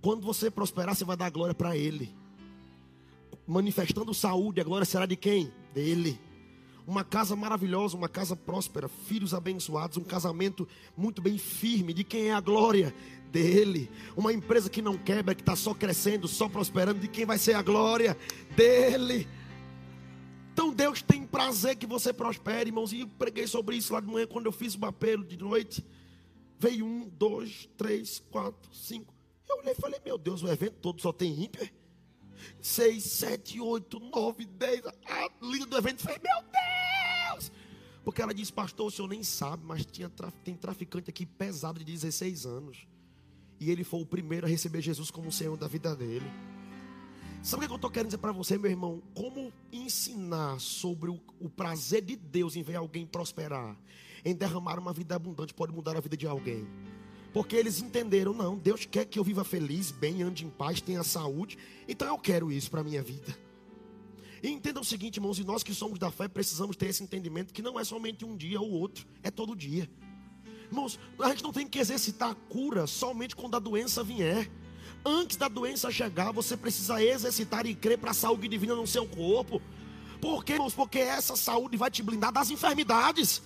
Quando 0.01 0.25
você 0.25 0.49
prosperar, 0.49 0.95
você 0.95 1.03
vai 1.03 1.17
dar 1.17 1.29
glória 1.29 1.53
para 1.53 1.75
Ele. 1.75 2.15
Manifestando 3.45 4.13
saúde, 4.13 4.61
a 4.61 4.63
glória 4.63 4.85
será 4.85 5.05
de 5.05 5.17
quem? 5.17 5.51
Dele. 5.73 6.17
Uma 6.85 7.03
casa 7.03 7.35
maravilhosa, 7.35 7.95
uma 7.95 8.09
casa 8.09 8.35
próspera, 8.35 8.87
filhos 8.87 9.33
abençoados, 9.33 9.97
um 9.97 10.03
casamento 10.03 10.67
muito 10.97 11.21
bem 11.21 11.37
firme. 11.37 11.93
De 11.93 12.03
quem 12.03 12.29
é 12.29 12.33
a 12.33 12.39
glória? 12.39 12.93
dele. 13.31 13.89
Uma 14.15 14.33
empresa 14.33 14.69
que 14.69 14.81
não 14.81 14.97
quebra, 14.97 15.33
que 15.33 15.41
está 15.41 15.55
só 15.55 15.73
crescendo, 15.73 16.27
só 16.27 16.49
prosperando, 16.49 16.99
de 16.99 17.07
quem 17.07 17.25
vai 17.25 17.37
ser 17.37 17.53
a 17.53 17.61
glória? 17.61 18.17
Dele. 18.55 19.27
Então 20.53 20.73
Deus 20.73 21.01
tem 21.01 21.25
prazer 21.25 21.77
que 21.77 21.87
você 21.87 22.11
prospere, 22.11 22.69
irmãos. 22.69 22.91
E 22.91 23.01
eu 23.01 23.07
preguei 23.07 23.47
sobre 23.47 23.77
isso 23.77 23.93
lá 23.93 24.01
de 24.01 24.07
manhã, 24.07 24.27
quando 24.27 24.47
eu 24.47 24.51
fiz 24.51 24.75
o 24.75 24.85
apelo 24.85 25.23
de 25.23 25.37
noite. 25.37 25.83
Veio 26.59 26.85
um, 26.85 27.09
dois, 27.09 27.69
três, 27.77 28.19
quatro, 28.29 28.73
cinco. 28.75 29.13
Eu 29.49 29.57
olhei 29.59 29.73
e 29.73 29.75
falei, 29.75 29.99
meu 30.05 30.17
Deus, 30.17 30.43
o 30.43 30.47
evento 30.47 30.75
todo 30.81 31.01
só 31.01 31.11
tem 31.11 31.45
ímpio. 31.45 31.67
Seis, 32.61 33.03
sete, 33.03 33.59
oito, 33.59 33.99
nove, 33.99 34.45
dez. 34.45 34.81
A 34.85 35.29
linda 35.41 35.65
do 35.67 35.77
evento 35.77 36.01
falei, 36.01 36.19
meu 36.21 36.41
Deus. 36.43 36.70
Porque 38.03 38.21
ela 38.21 38.33
disse, 38.33 38.51
pastor, 38.51 38.87
o 38.87 38.91
senhor 38.91 39.07
nem 39.07 39.23
sabe, 39.23 39.63
mas 39.65 39.85
tinha, 39.85 40.09
tem 40.43 40.55
traficante 40.55 41.09
aqui 41.09 41.25
pesado 41.25 41.79
de 41.79 41.85
16 41.85 42.45
anos. 42.45 42.87
E 43.59 43.69
ele 43.69 43.83
foi 43.83 44.01
o 44.01 44.05
primeiro 44.05 44.47
a 44.47 44.49
receber 44.49 44.81
Jesus 44.81 45.11
como 45.11 45.31
Senhor 45.31 45.55
da 45.55 45.67
vida 45.67 45.95
dele. 45.95 46.25
Sabe 47.43 47.65
o 47.65 47.67
que 47.67 47.73
eu 47.73 47.75
estou 47.75 47.91
querendo 47.91 48.07
dizer 48.07 48.17
para 48.17 48.31
você, 48.31 48.57
meu 48.57 48.69
irmão? 48.69 49.01
Como 49.13 49.53
ensinar 49.71 50.59
sobre 50.59 51.09
o, 51.09 51.19
o 51.39 51.49
prazer 51.49 52.01
de 52.01 52.15
Deus 52.15 52.55
em 52.55 52.63
ver 52.63 52.75
alguém 52.75 53.05
prosperar, 53.05 53.75
em 54.25 54.35
derramar 54.35 54.79
uma 54.79 54.93
vida 54.93 55.15
abundante, 55.15 55.53
pode 55.53 55.73
mudar 55.73 55.95
a 55.95 55.99
vida 55.99 56.17
de 56.17 56.25
alguém. 56.25 56.67
Porque 57.33 57.55
eles 57.55 57.81
entenderam, 57.81 58.33
não, 58.33 58.57
Deus 58.57 58.85
quer 58.85 59.05
que 59.05 59.17
eu 59.17 59.23
viva 59.23 59.43
feliz, 59.43 59.91
bem, 59.91 60.21
ande 60.21 60.45
em 60.45 60.49
paz, 60.49 60.81
tenha 60.81 61.03
saúde. 61.03 61.57
Então 61.87 62.07
eu 62.07 62.17
quero 62.17 62.51
isso 62.51 62.69
para 62.69 62.81
a 62.81 62.83
minha 62.83 63.01
vida. 63.01 63.35
E 64.43 64.49
entenda 64.49 64.79
o 64.79 64.83
seguinte, 64.83 65.17
irmãos, 65.17 65.37
e 65.37 65.43
nós 65.43 65.61
que 65.61 65.73
somos 65.73 65.99
da 65.99 66.09
fé 66.09 66.27
precisamos 66.27 66.75
ter 66.75 66.87
esse 66.87 67.03
entendimento 67.03 67.53
que 67.53 67.61
não 67.61 67.79
é 67.79 67.83
somente 67.83 68.25
um 68.25 68.35
dia 68.35 68.59
ou 68.59 68.71
outro, 68.71 69.05
é 69.21 69.29
todo 69.29 69.55
dia. 69.55 69.89
Irmãos, 70.65 70.97
a 71.19 71.29
gente 71.29 71.43
não 71.43 71.53
tem 71.53 71.67
que 71.67 71.77
exercitar 71.77 72.31
a 72.31 72.35
cura 72.35 72.87
somente 72.87 73.35
quando 73.35 73.55
a 73.55 73.59
doença 73.59 74.03
vier. 74.03 74.49
Antes 75.05 75.37
da 75.37 75.47
doença 75.47 75.91
chegar, 75.91 76.31
você 76.31 76.55
precisa 76.55 77.03
exercitar 77.03 77.65
e 77.65 77.75
crer 77.75 77.97
para 77.97 78.11
a 78.11 78.15
saúde 78.15 78.47
divina 78.47 78.73
no 78.73 78.87
seu 78.87 79.07
corpo. 79.07 79.61
Por 80.19 80.43
quê, 80.43 80.53
irmãos? 80.53 80.73
Porque 80.73 80.99
essa 80.99 81.35
saúde 81.35 81.77
vai 81.77 81.91
te 81.91 82.01
blindar 82.01 82.31
das 82.31 82.49
enfermidades. 82.49 83.41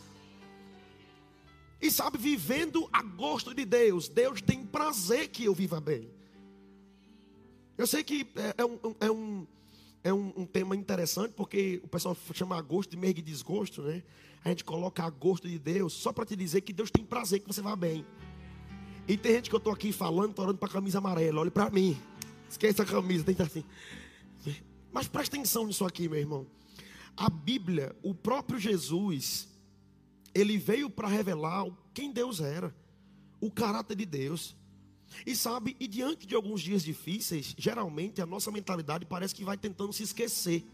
E 1.81 1.91
sabe, 1.91 2.17
vivendo 2.17 2.87
a 2.91 3.01
gosto 3.01 3.53
de 3.53 3.65
Deus, 3.65 4.07
Deus 4.07 4.41
tem 4.41 4.65
prazer 4.65 5.29
que 5.29 5.45
eu 5.45 5.53
viva 5.53 5.81
bem. 5.81 6.09
Eu 7.77 7.85
sei 7.85 8.03
que 8.03 8.27
é, 8.35 8.55
é 8.57 8.65
um, 8.65 8.79
é 8.99 9.11
um, 9.11 9.47
é 10.05 10.13
um, 10.13 10.31
um, 10.38 10.45
tema 10.45 10.75
interessante, 10.75 11.33
porque 11.33 11.81
o 11.83 11.88
pessoal 11.88 12.15
chama 12.31 12.62
gosto 12.62 12.91
de 12.91 12.95
meio 12.95 13.15
de 13.15 13.24
desgosto, 13.24 13.81
né? 13.81 14.03
A 14.43 14.50
gente 14.50 14.63
coloca 14.63 15.03
a 15.03 15.09
gosto 15.09 15.50
de 15.50 15.57
Deus 15.57 15.93
só 15.93 16.13
para 16.13 16.24
te 16.24 16.35
dizer 16.35 16.62
que 16.62 16.71
Deus 16.71 16.91
tem 16.91 17.03
prazer 17.03 17.39
que 17.39 17.47
você 17.47 17.59
vá 17.59 17.75
bem. 17.75 18.05
E 19.07 19.17
tem 19.17 19.33
gente 19.33 19.50
que 19.50 19.55
eu 19.55 19.57
estou 19.57 19.74
aqui 19.74 19.91
falando, 19.91 20.29
estou 20.29 20.45
orando 20.45 20.59
para 20.59 20.69
a 20.69 20.71
camisa 20.71 21.00
amarela, 21.00 21.41
olhe 21.41 21.50
para 21.50 21.71
mim. 21.71 22.00
Esquece 22.47 22.79
a 22.83 22.85
camisa, 22.85 23.24
tem 23.24 23.33
que 23.33 23.41
estar 23.41 23.51
assim. 23.51 23.67
Mas 24.93 25.07
presta 25.07 25.35
atenção 25.35 25.65
nisso 25.65 25.83
aqui, 25.83 26.07
meu 26.07 26.19
irmão. 26.19 26.45
A 27.17 27.27
Bíblia, 27.27 27.95
o 28.03 28.13
próprio 28.13 28.59
Jesus, 28.59 29.47
ele 30.35 30.55
veio 30.55 30.88
para 30.88 31.07
revelar 31.07 31.65
quem 31.95 32.12
Deus 32.12 32.41
era, 32.41 32.75
o 33.41 33.50
caráter 33.50 33.95
de 33.97 34.05
Deus. 34.05 34.55
E 35.25 35.35
sabe, 35.35 35.75
e 35.79 35.88
diante 35.88 36.25
de 36.25 36.35
alguns 36.35 36.62
dias 36.62 36.83
difíceis, 36.83 37.55
geralmente 37.57 38.21
a 38.21 38.25
nossa 38.25 38.51
mentalidade 38.51 39.05
parece 39.05 39.33
que 39.33 39.43
vai 39.43 39.57
tentando 39.57 39.93
se 39.93 40.03
esquecer 40.03 40.65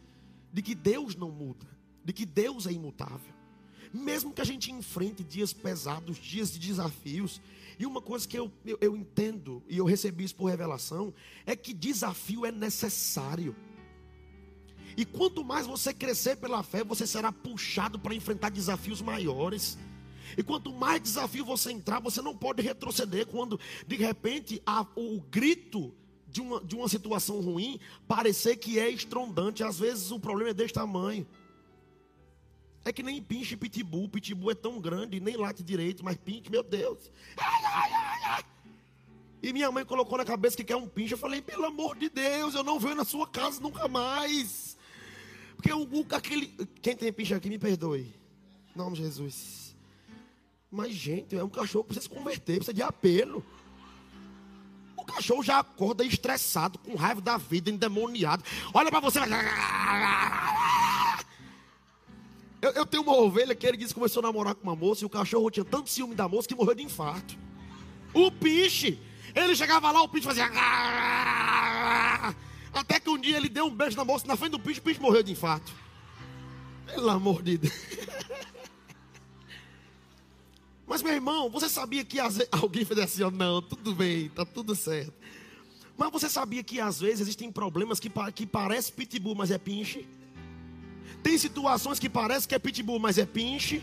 de 0.51 0.61
que 0.61 0.75
Deus 0.75 1.15
não 1.15 1.31
muda, 1.31 1.67
de 2.03 2.13
que 2.13 2.25
Deus 2.25 2.65
é 2.65 2.71
imutável. 2.71 3.33
Mesmo 3.93 4.33
que 4.33 4.41
a 4.41 4.45
gente 4.45 4.71
enfrente 4.71 5.23
dias 5.23 5.51
pesados, 5.51 6.17
dias 6.17 6.51
de 6.51 6.59
desafios, 6.59 7.41
e 7.77 7.85
uma 7.85 8.01
coisa 8.01 8.27
que 8.27 8.37
eu, 8.37 8.51
eu, 8.65 8.77
eu 8.79 8.95
entendo, 8.95 9.61
e 9.67 9.77
eu 9.77 9.85
recebi 9.85 10.23
isso 10.23 10.35
por 10.35 10.45
revelação, 10.45 11.13
é 11.45 11.55
que 11.55 11.73
desafio 11.73 12.45
é 12.45 12.51
necessário. 12.51 13.55
E 14.95 15.05
quanto 15.05 15.43
mais 15.43 15.65
você 15.65 15.93
crescer 15.93 16.37
pela 16.37 16.63
fé, 16.63 16.83
você 16.83 17.07
será 17.07 17.31
puxado 17.31 17.97
para 17.97 18.13
enfrentar 18.13 18.49
desafios 18.49 19.01
maiores. 19.01 19.77
E 20.37 20.43
quanto 20.43 20.71
mais 20.73 21.01
desafio 21.01 21.45
você 21.45 21.71
entrar, 21.71 21.99
você 21.99 22.21
não 22.21 22.35
pode 22.35 22.61
retroceder 22.61 23.25
quando 23.27 23.59
de 23.87 23.95
repente 23.95 24.61
o, 24.95 25.21
grito 25.21 25.93
de 26.27 26.41
uma, 26.41 26.63
de 26.63 26.75
uma 26.75 26.87
situação 26.87 27.41
ruim 27.41 27.79
parecer 28.07 28.57
que 28.57 28.79
é 28.79 28.89
estrondante. 28.89 29.63
Às 29.63 29.79
vezes 29.79 30.11
o 30.11 30.19
problema 30.19 30.51
é 30.51 30.53
desse 30.53 30.73
tamanho. 30.73 31.27
É 32.83 32.91
que 32.91 33.03
nem 33.03 33.21
pinche 33.21 33.55
pitbull. 33.55 34.09
Pitbull 34.09 34.51
é 34.51 34.55
tão 34.55 34.79
grande, 34.79 35.19
nem 35.19 35.37
late 35.37 35.61
direito, 35.61 36.03
mas 36.03 36.17
pinche, 36.17 36.49
meu 36.49 36.63
Deus. 36.63 37.11
Ai, 37.37 37.61
ai, 37.65 37.91
ai, 37.93 38.45
e 39.43 39.51
minha 39.51 39.71
mãe 39.71 39.83
colocou 39.83 40.17
na 40.17 40.25
cabeça 40.25 40.55
que 40.55 40.63
quer 40.63 40.75
um 40.75 40.87
pinche. 40.87 41.15
Eu 41.15 41.17
falei, 41.17 41.41
pelo 41.41 41.65
amor 41.65 41.97
de 41.97 42.09
Deus, 42.09 42.53
eu 42.53 42.63
não 42.63 42.79
venho 42.79 42.95
na 42.95 43.03
sua 43.03 43.27
casa 43.27 43.59
nunca 43.59 43.87
mais. 43.87 44.77
Porque 45.55 45.73
o, 45.73 46.05
aquele. 46.11 46.47
Quem 46.81 46.95
tem 46.95 47.11
pinche 47.11 47.33
aqui, 47.33 47.49
me 47.49 47.57
perdoe. 47.57 48.13
Em 48.73 48.77
nome 48.77 48.95
de 48.95 49.03
Jesus. 49.03 49.60
Mas, 50.71 50.93
gente, 50.93 51.35
é 51.35 51.43
um 51.43 51.49
cachorro 51.49 51.83
que 51.83 51.93
precisa 51.93 52.07
se 52.07 52.17
converter, 52.17 52.55
precisa 52.55 52.73
de 52.73 52.81
apelo. 52.81 53.45
O 54.95 55.03
cachorro 55.03 55.43
já 55.43 55.59
acorda 55.59 56.05
estressado, 56.05 56.79
com 56.79 56.95
raiva 56.95 57.19
da 57.19 57.35
vida, 57.35 57.69
endemoniado. 57.69 58.41
Olha 58.73 58.89
para 58.89 59.01
você. 59.01 59.19
Eu, 62.61 62.71
eu, 62.71 62.85
tenho 62.85 63.03
uma 63.03 63.17
ovelha 63.17 63.53
que 63.53 63.67
ele 63.67 63.75
disse 63.75 63.89
que 63.89 63.99
começou 63.99 64.21
a 64.21 64.27
namorar 64.27 64.55
com 64.55 64.63
uma 64.63 64.75
moça 64.75 65.03
e 65.03 65.05
o 65.05 65.09
cachorro 65.09 65.49
tinha 65.51 65.65
tanto 65.65 65.89
ciúme 65.89 66.15
da 66.15 66.29
moça 66.29 66.47
que 66.47 66.55
morreu 66.55 66.75
de 66.75 66.83
infarto. 66.83 67.35
O 68.13 68.31
piche, 68.31 68.97
ele 69.35 69.55
chegava 69.55 69.91
lá, 69.91 70.03
o 70.03 70.07
piche 70.07 70.25
fazia. 70.25 70.49
Até 72.71 72.99
que 72.99 73.09
um 73.09 73.17
dia 73.17 73.35
ele 73.35 73.49
deu 73.49 73.65
um 73.65 73.75
beijo 73.75 73.97
na 73.97 74.05
moça 74.05 74.25
na 74.25 74.37
frente 74.37 74.51
do 74.51 74.59
piche, 74.59 74.79
o 74.79 74.83
piche 74.83 75.01
morreu 75.01 75.23
de 75.23 75.31
infarto. 75.33 75.73
Pelo 76.85 77.09
amor 77.09 77.41
de 77.41 77.57
Deus. 77.57 77.73
Mas, 80.91 81.01
meu 81.01 81.13
irmão, 81.13 81.49
você 81.49 81.69
sabia 81.69 82.03
que 82.03 82.19
vezes, 82.19 82.45
alguém 82.51 82.83
fez 82.83 82.99
assim, 82.99 83.23
ó, 83.23 83.31
não, 83.31 83.61
tudo 83.61 83.95
bem, 83.95 84.27
tá 84.27 84.43
tudo 84.43 84.75
certo. 84.75 85.13
Mas 85.97 86.11
você 86.11 86.27
sabia 86.27 86.61
que 86.61 86.81
às 86.81 86.99
vezes 86.99 87.21
existem 87.21 87.49
problemas 87.49 87.97
que, 87.97 88.11
que 88.35 88.45
parece 88.45 88.91
pitbull, 88.91 89.33
mas 89.33 89.51
é 89.51 89.57
pinche? 89.57 90.05
Tem 91.23 91.37
situações 91.37 91.97
que 91.97 92.09
parece 92.09 92.45
que 92.45 92.53
é 92.53 92.59
pitbull, 92.59 92.99
mas 92.99 93.17
é 93.17 93.25
pinche? 93.25 93.81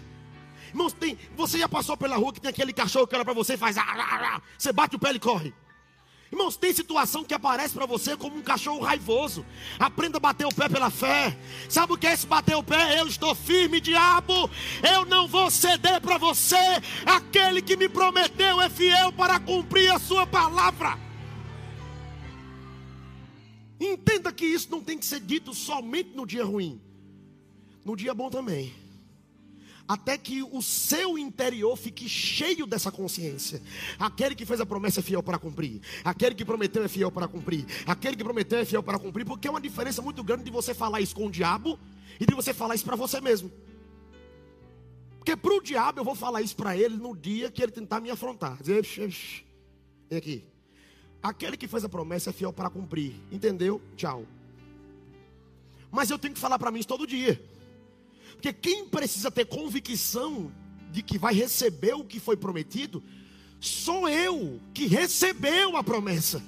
Irmãos, 0.68 0.92
tem, 0.92 1.16
você 1.34 1.58
já 1.58 1.66
passou 1.66 1.96
pela 1.96 2.14
rua 2.14 2.30
que 2.30 2.42
tem 2.42 2.50
aquele 2.50 2.74
cachorro 2.74 3.06
que 3.06 3.14
olha 3.14 3.24
para 3.24 3.32
você 3.32 3.54
e 3.54 3.56
faz. 3.56 3.78
Ah, 3.78 3.86
ah, 3.86 4.34
ah, 4.36 4.42
você 4.58 4.70
bate 4.70 4.96
o 4.96 4.98
pé 4.98 5.10
e 5.10 5.18
corre. 5.18 5.54
Irmãos, 6.30 6.56
tem 6.56 6.72
situação 6.74 7.24
que 7.24 7.32
aparece 7.32 7.72
para 7.72 7.86
você 7.86 8.16
como 8.16 8.36
um 8.36 8.42
cachorro 8.42 8.80
raivoso. 8.80 9.46
Aprenda 9.78 10.18
a 10.18 10.20
bater 10.20 10.46
o 10.46 10.54
pé 10.54 10.68
pela 10.68 10.90
fé. 10.90 11.36
Sabe 11.68 11.94
o 11.94 11.96
que 11.96 12.06
é 12.06 12.12
esse 12.12 12.26
bater 12.26 12.54
o 12.54 12.62
pé? 12.62 13.00
Eu 13.00 13.06
estou 13.06 13.34
firme, 13.34 13.80
diabo. 13.80 14.50
Eu 14.82 15.06
não 15.06 15.26
vou 15.26 15.50
ceder 15.50 16.00
para 16.00 16.18
você. 16.18 16.56
Aquele 17.06 17.62
que 17.62 17.76
me 17.76 17.88
prometeu 17.88 18.60
é 18.60 18.68
fiel 18.68 19.10
para 19.12 19.40
cumprir 19.40 19.90
a 19.90 19.98
sua 19.98 20.26
palavra. 20.26 20.98
Entenda 23.80 24.30
que 24.30 24.44
isso 24.44 24.70
não 24.70 24.82
tem 24.82 24.98
que 24.98 25.06
ser 25.06 25.20
dito 25.20 25.54
somente 25.54 26.10
no 26.10 26.26
dia 26.26 26.44
ruim, 26.44 26.80
no 27.84 27.94
dia 27.94 28.12
bom 28.12 28.28
também 28.28 28.87
até 29.88 30.18
que 30.18 30.42
o 30.42 30.60
seu 30.60 31.16
interior 31.16 31.74
fique 31.74 32.06
cheio 32.06 32.66
dessa 32.66 32.92
consciência. 32.92 33.62
Aquele 33.98 34.34
que 34.34 34.44
fez 34.44 34.60
a 34.60 34.66
promessa 34.66 35.00
é 35.00 35.02
fiel 35.02 35.22
para 35.22 35.38
cumprir. 35.38 35.80
Aquele 36.04 36.34
que 36.34 36.44
prometeu 36.44 36.84
é 36.84 36.88
fiel 36.88 37.10
para 37.10 37.26
cumprir. 37.26 37.64
Aquele 37.86 38.14
que 38.14 38.22
prometeu 38.22 38.58
é 38.58 38.66
fiel 38.66 38.82
para 38.82 38.98
cumprir, 38.98 39.24
porque 39.24 39.48
é 39.48 39.50
uma 39.50 39.60
diferença 39.60 40.02
muito 40.02 40.22
grande 40.22 40.44
de 40.44 40.50
você 40.50 40.74
falar 40.74 41.00
isso 41.00 41.14
com 41.14 41.26
o 41.26 41.30
diabo 41.30 41.78
e 42.20 42.26
de 42.26 42.34
você 42.34 42.52
falar 42.52 42.74
isso 42.74 42.84
para 42.84 42.96
você 42.96 43.18
mesmo. 43.18 43.50
Porque 45.16 45.34
para 45.34 45.54
o 45.54 45.62
diabo 45.62 46.00
eu 46.00 46.04
vou 46.04 46.14
falar 46.14 46.42
isso 46.42 46.54
para 46.54 46.76
ele 46.76 46.96
no 46.96 47.16
dia 47.16 47.50
que 47.50 47.62
ele 47.62 47.72
tentar 47.72 48.00
me 48.00 48.10
afrontar. 48.10 48.58
Dizer, 48.58 48.86
vem 50.10 50.18
aqui. 50.18 50.44
Aquele 51.22 51.56
que 51.56 51.66
fez 51.66 51.82
a 51.82 51.88
promessa 51.88 52.28
é 52.28 52.32
fiel 52.32 52.52
para 52.52 52.68
cumprir. 52.68 53.14
Entendeu? 53.32 53.80
Tchau. 53.96 54.26
Mas 55.90 56.10
eu 56.10 56.18
tenho 56.18 56.34
que 56.34 56.40
falar 56.40 56.58
para 56.58 56.70
mim 56.70 56.78
isso 56.78 56.88
todo 56.88 57.06
dia. 57.06 57.40
Porque 58.38 58.52
quem 58.52 58.88
precisa 58.88 59.32
ter 59.32 59.46
convicção 59.46 60.52
de 60.92 61.02
que 61.02 61.18
vai 61.18 61.34
receber 61.34 61.94
o 61.94 62.04
que 62.04 62.20
foi 62.20 62.36
prometido, 62.36 63.02
sou 63.60 64.08
eu 64.08 64.60
que 64.72 64.86
recebeu 64.86 65.76
a 65.76 65.82
promessa. 65.82 66.40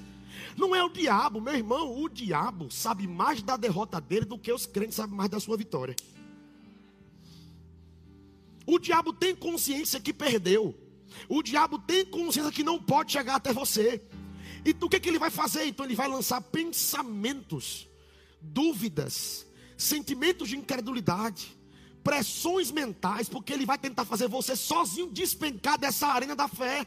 Não 0.55 0.73
é 0.73 0.81
o 0.81 0.89
diabo, 0.89 1.41
meu 1.41 1.53
irmão. 1.53 2.01
O 2.01 2.07
diabo 2.07 2.71
sabe 2.71 3.07
mais 3.07 3.43
da 3.43 3.57
derrota 3.57 3.99
dele 3.99 4.23
do 4.23 4.37
que 4.37 4.53
os 4.53 4.65
crentes 4.65 4.95
sabem 4.95 5.17
mais 5.17 5.29
da 5.29 5.37
sua 5.37 5.57
vitória. 5.57 5.93
O 8.65 8.79
diabo 8.79 9.11
tem 9.11 9.35
consciência 9.35 9.99
que 9.99 10.13
perdeu. 10.13 10.73
O 11.27 11.43
diabo 11.43 11.77
tem 11.77 12.05
consciência 12.05 12.53
que 12.53 12.63
não 12.63 12.81
pode 12.81 13.11
chegar 13.11 13.35
até 13.35 13.51
você. 13.51 14.01
E 14.63 14.73
o 14.79 14.87
que, 14.87 14.97
que 14.97 15.09
ele 15.09 15.19
vai 15.19 15.29
fazer? 15.29 15.65
Então 15.65 15.85
ele 15.85 15.95
vai 15.95 16.07
lançar 16.07 16.39
pensamentos, 16.39 17.85
dúvidas, 18.39 19.45
sentimentos 19.75 20.47
de 20.47 20.55
incredulidade 20.55 21.59
pressões 22.03 22.71
mentais, 22.71 23.29
porque 23.29 23.53
ele 23.53 23.65
vai 23.65 23.77
tentar 23.77 24.05
fazer 24.05 24.27
você 24.27 24.55
sozinho 24.55 25.09
despencar 25.11 25.77
dessa 25.77 26.07
arena 26.07 26.35
da 26.35 26.47
fé. 26.47 26.85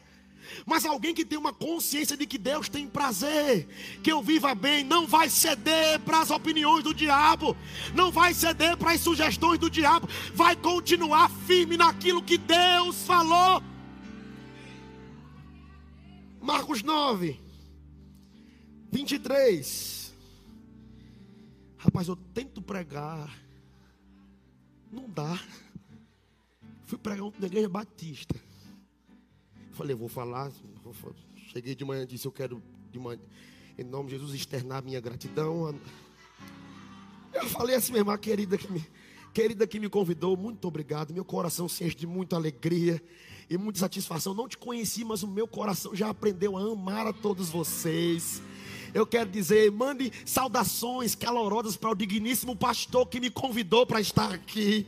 Mas 0.66 0.84
alguém 0.84 1.14
que 1.14 1.24
tem 1.24 1.38
uma 1.38 1.52
consciência 1.52 2.16
de 2.16 2.26
que 2.26 2.38
Deus 2.38 2.68
tem 2.68 2.86
prazer, 2.86 3.66
que 4.02 4.12
eu 4.12 4.22
viva 4.22 4.54
bem, 4.54 4.84
não 4.84 5.06
vai 5.06 5.28
ceder 5.28 5.98
para 6.00 6.20
as 6.20 6.30
opiniões 6.30 6.84
do 6.84 6.94
diabo, 6.94 7.56
não 7.94 8.10
vai 8.10 8.34
ceder 8.34 8.76
para 8.76 8.92
as 8.92 9.00
sugestões 9.00 9.58
do 9.58 9.70
diabo, 9.70 10.08
vai 10.34 10.54
continuar 10.54 11.30
firme 11.30 11.76
naquilo 11.76 12.22
que 12.22 12.36
Deus 12.36 13.04
falou. 13.06 13.62
Marcos 16.40 16.82
9, 16.82 17.40
23. 18.92 20.14
Rapaz, 21.78 22.08
eu 22.08 22.16
tento 22.16 22.60
pregar 22.62 23.43
não 24.94 25.08
dá. 25.08 25.38
Fui 26.86 26.96
pregar 26.98 27.30
na 27.38 27.46
igreja 27.46 27.68
batista. 27.68 28.34
Falei, 29.72 29.94
vou 29.94 30.08
falar. 30.08 30.52
Cheguei 31.52 31.74
de 31.74 31.84
manhã 31.84 32.06
disse: 32.06 32.26
Eu 32.26 32.32
quero, 32.32 32.62
de 32.90 32.98
manhã, 32.98 33.20
em 33.76 33.84
nome 33.84 34.10
de 34.10 34.16
Jesus, 34.16 34.34
externar 34.34 34.82
minha 34.82 35.00
gratidão. 35.00 35.74
Eu 37.32 37.48
falei 37.48 37.74
assim 37.74 37.92
mesmo, 37.92 38.10
a 38.10 38.18
querida 38.18 38.56
que 38.56 38.70
me, 38.70 38.86
querida 39.32 39.66
que 39.66 39.80
me 39.80 39.88
convidou, 39.88 40.36
muito 40.36 40.68
obrigado. 40.68 41.12
Meu 41.12 41.24
coração 41.24 41.68
se 41.68 41.84
enche 41.84 41.96
de 41.96 42.06
muita 42.06 42.36
alegria 42.36 43.02
e 43.50 43.58
muita 43.58 43.80
satisfação. 43.80 44.32
Não 44.32 44.48
te 44.48 44.56
conheci, 44.56 45.04
mas 45.04 45.22
o 45.22 45.28
meu 45.28 45.48
coração 45.48 45.94
já 45.94 46.08
aprendeu 46.08 46.56
a 46.56 46.72
amar 46.72 47.06
a 47.06 47.12
todos 47.12 47.48
vocês. 47.48 48.40
Eu 48.94 49.04
quero 49.04 49.28
dizer, 49.28 49.72
mande 49.72 50.12
saudações 50.24 51.16
calorosas 51.16 51.76
para 51.76 51.90
o 51.90 51.96
digníssimo 51.96 52.54
pastor 52.54 53.08
que 53.08 53.18
me 53.18 53.28
convidou 53.28 53.84
para 53.84 54.00
estar 54.00 54.32
aqui. 54.32 54.86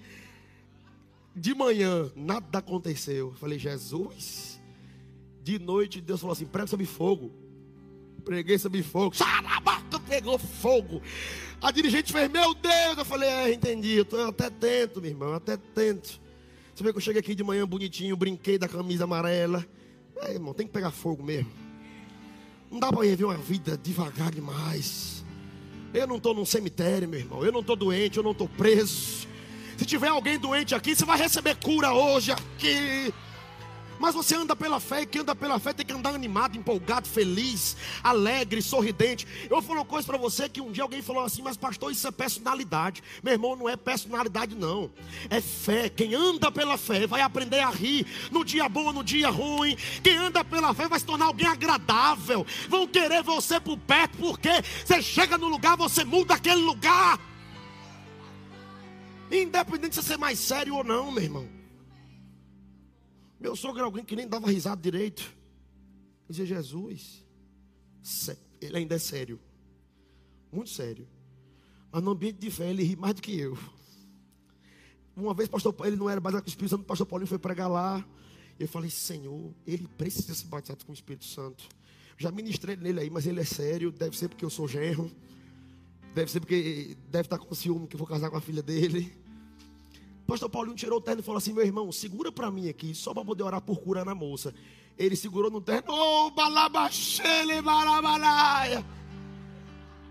De 1.34 1.52
manhã, 1.52 2.10
nada 2.14 2.60
aconteceu. 2.60 3.30
Eu 3.30 3.34
falei, 3.34 3.58
Jesus. 3.58 4.60
De 5.42 5.58
noite, 5.58 6.00
Deus 6.00 6.20
falou 6.20 6.32
assim: 6.32 6.46
prega 6.46 6.68
sobre 6.68 6.86
fogo. 6.86 7.32
Preguei 8.24 8.58
sobre 8.58 8.82
fogo. 8.82 9.14
Xarabaca, 9.14 9.98
pegou 10.00 10.38
fogo. 10.38 11.02
A 11.60 11.72
dirigente 11.72 12.12
fez, 12.12 12.30
meu 12.30 12.54
Deus. 12.54 12.98
Eu 12.98 13.04
falei, 13.04 13.28
é, 13.28 13.52
entendi. 13.52 13.96
Eu, 13.96 14.28
até 14.28 14.48
tento, 14.48 15.00
meu 15.00 15.10
irmão, 15.10 15.34
até 15.34 15.56
tento. 15.56 16.20
Você 16.74 16.84
vê 16.84 16.92
que 16.92 16.98
eu 16.98 17.02
cheguei 17.02 17.20
aqui 17.20 17.34
de 17.34 17.42
manhã 17.42 17.66
bonitinho, 17.66 18.16
brinquei 18.16 18.56
da 18.56 18.68
camisa 18.68 19.04
amarela. 19.04 19.66
É, 20.16 20.32
irmão, 20.32 20.54
tem 20.54 20.66
que 20.66 20.72
pegar 20.72 20.90
fogo 20.90 21.22
mesmo. 21.22 21.65
Não 22.70 22.80
dá 22.80 22.92
para 22.92 23.02
viver 23.02 23.24
uma 23.24 23.36
vida 23.36 23.78
devagar 23.82 24.30
demais. 24.30 25.24
Eu 25.94 26.06
não 26.06 26.16
estou 26.16 26.34
num 26.34 26.44
cemitério, 26.44 27.08
meu 27.08 27.20
irmão. 27.20 27.44
Eu 27.44 27.52
não 27.52 27.60
estou 27.60 27.76
doente, 27.76 28.18
eu 28.18 28.22
não 28.22 28.32
estou 28.32 28.48
preso. 28.48 29.26
Se 29.76 29.84
tiver 29.84 30.08
alguém 30.08 30.38
doente 30.38 30.74
aqui, 30.74 30.94
você 30.94 31.04
vai 31.04 31.18
receber 31.18 31.56
cura 31.56 31.92
hoje 31.92 32.32
aqui. 32.32 33.12
Mas 33.98 34.14
você 34.14 34.34
anda 34.34 34.54
pela 34.54 34.78
fé, 34.80 35.02
e 35.02 35.06
quem 35.06 35.22
anda 35.22 35.34
pela 35.34 35.58
fé 35.58 35.72
tem 35.72 35.84
que 35.84 35.92
andar 35.92 36.14
animado, 36.14 36.56
empolgado, 36.56 37.08
feliz, 37.08 37.76
alegre, 38.02 38.60
sorridente. 38.60 39.26
Eu 39.48 39.62
falar 39.62 39.80
uma 39.80 39.86
coisa 39.86 40.06
para 40.06 40.18
você 40.18 40.48
que 40.48 40.60
um 40.60 40.70
dia 40.70 40.82
alguém 40.82 41.02
falou 41.02 41.24
assim, 41.24 41.42
mas 41.42 41.56
pastor, 41.56 41.90
isso 41.90 42.06
é 42.06 42.10
personalidade. 42.10 43.02
Meu 43.22 43.32
irmão, 43.32 43.56
não 43.56 43.68
é 43.68 43.76
personalidade, 43.76 44.54
não. 44.54 44.90
É 45.30 45.40
fé. 45.40 45.88
Quem 45.88 46.14
anda 46.14 46.50
pela 46.50 46.76
fé 46.76 47.06
vai 47.06 47.20
aprender 47.20 47.60
a 47.60 47.70
rir 47.70 48.06
no 48.30 48.44
dia 48.44 48.68
bom, 48.68 48.92
no 48.92 49.02
dia 49.02 49.30
ruim. 49.30 49.76
Quem 50.02 50.16
anda 50.16 50.44
pela 50.44 50.74
fé 50.74 50.88
vai 50.88 50.98
se 50.98 51.04
tornar 51.04 51.26
alguém 51.26 51.46
agradável. 51.46 52.46
Vão 52.68 52.86
querer 52.86 53.22
você 53.22 53.58
por 53.58 53.78
perto, 53.78 54.18
porque 54.18 54.50
você 54.84 55.02
chega 55.02 55.38
no 55.38 55.48
lugar, 55.48 55.76
você 55.76 56.04
muda 56.04 56.34
aquele 56.34 56.60
lugar. 56.60 57.18
Independente 59.30 59.90
de 59.90 59.96
você 59.96 60.02
ser 60.02 60.18
mais 60.18 60.38
sério 60.38 60.76
ou 60.76 60.84
não, 60.84 61.10
meu 61.10 61.22
irmão. 61.22 61.55
Meu 63.38 63.54
sogro 63.54 63.78
era 63.78 63.86
alguém 63.86 64.04
que 64.04 64.16
nem 64.16 64.26
dava 64.26 64.50
risada 64.50 64.80
direito. 64.80 65.34
Dizia, 66.28 66.46
Jesus, 66.46 67.24
ele 68.60 68.78
ainda 68.78 68.94
é 68.94 68.98
sério. 68.98 69.38
Muito 70.50 70.70
sério. 70.70 71.06
Mas 71.92 72.02
no 72.02 72.10
ambiente 72.10 72.38
de 72.38 72.50
fé 72.50 72.70
ele 72.70 72.82
ri 72.82 72.96
mais 72.96 73.14
do 73.14 73.22
que 73.22 73.38
eu. 73.38 73.56
Uma 75.16 75.32
vez, 75.32 75.48
pastor, 75.48 75.74
ele 75.84 75.96
não 75.96 76.10
era 76.10 76.20
batizado 76.20 76.44
com 76.44 76.48
o 76.48 76.50
Espírito 76.50 76.70
Santo, 76.70 76.82
o 76.82 76.84
pastor 76.84 77.06
Paulinho 77.06 77.28
foi 77.28 77.38
pregar 77.38 77.70
lá. 77.70 78.06
Eu 78.58 78.68
falei, 78.68 78.90
Senhor, 78.90 79.54
ele 79.66 79.88
precisa 79.96 80.34
ser 80.34 80.46
batizado 80.46 80.84
com 80.84 80.92
o 80.92 80.94
Espírito 80.94 81.24
Santo. 81.24 81.68
Já 82.18 82.30
ministrei 82.30 82.76
nele 82.76 83.00
aí, 83.00 83.10
mas 83.10 83.26
ele 83.26 83.40
é 83.40 83.44
sério. 83.44 83.90
Deve 83.92 84.16
ser 84.16 84.28
porque 84.28 84.44
eu 84.44 84.50
sou 84.50 84.66
genro. 84.66 85.10
Deve 86.14 86.30
ser 86.30 86.40
porque 86.40 86.96
deve 87.10 87.26
estar 87.26 87.38
com 87.38 87.54
ciúme 87.54 87.86
que 87.86 87.94
eu 87.94 87.98
vou 87.98 88.06
casar 88.06 88.30
com 88.30 88.36
a 88.36 88.40
filha 88.40 88.62
dele. 88.62 89.12
Pastor 90.26 90.50
Paulinho 90.50 90.76
tirou 90.76 90.98
o 90.98 91.00
terno 91.00 91.20
e 91.20 91.24
falou 91.24 91.38
assim: 91.38 91.52
meu 91.52 91.64
irmão, 91.64 91.90
segura 91.92 92.32
para 92.32 92.50
mim 92.50 92.68
aqui, 92.68 92.94
só 92.94 93.14
para 93.14 93.24
poder 93.24 93.44
orar 93.44 93.60
por 93.60 93.78
cura 93.78 94.04
na 94.04 94.14
moça. 94.14 94.52
Ele 94.98 95.14
segurou 95.14 95.50
no 95.50 95.60
terno, 95.60 95.92
oh, 95.92 96.30
balabachele, 96.30 97.60
balabalaia. 97.62 98.84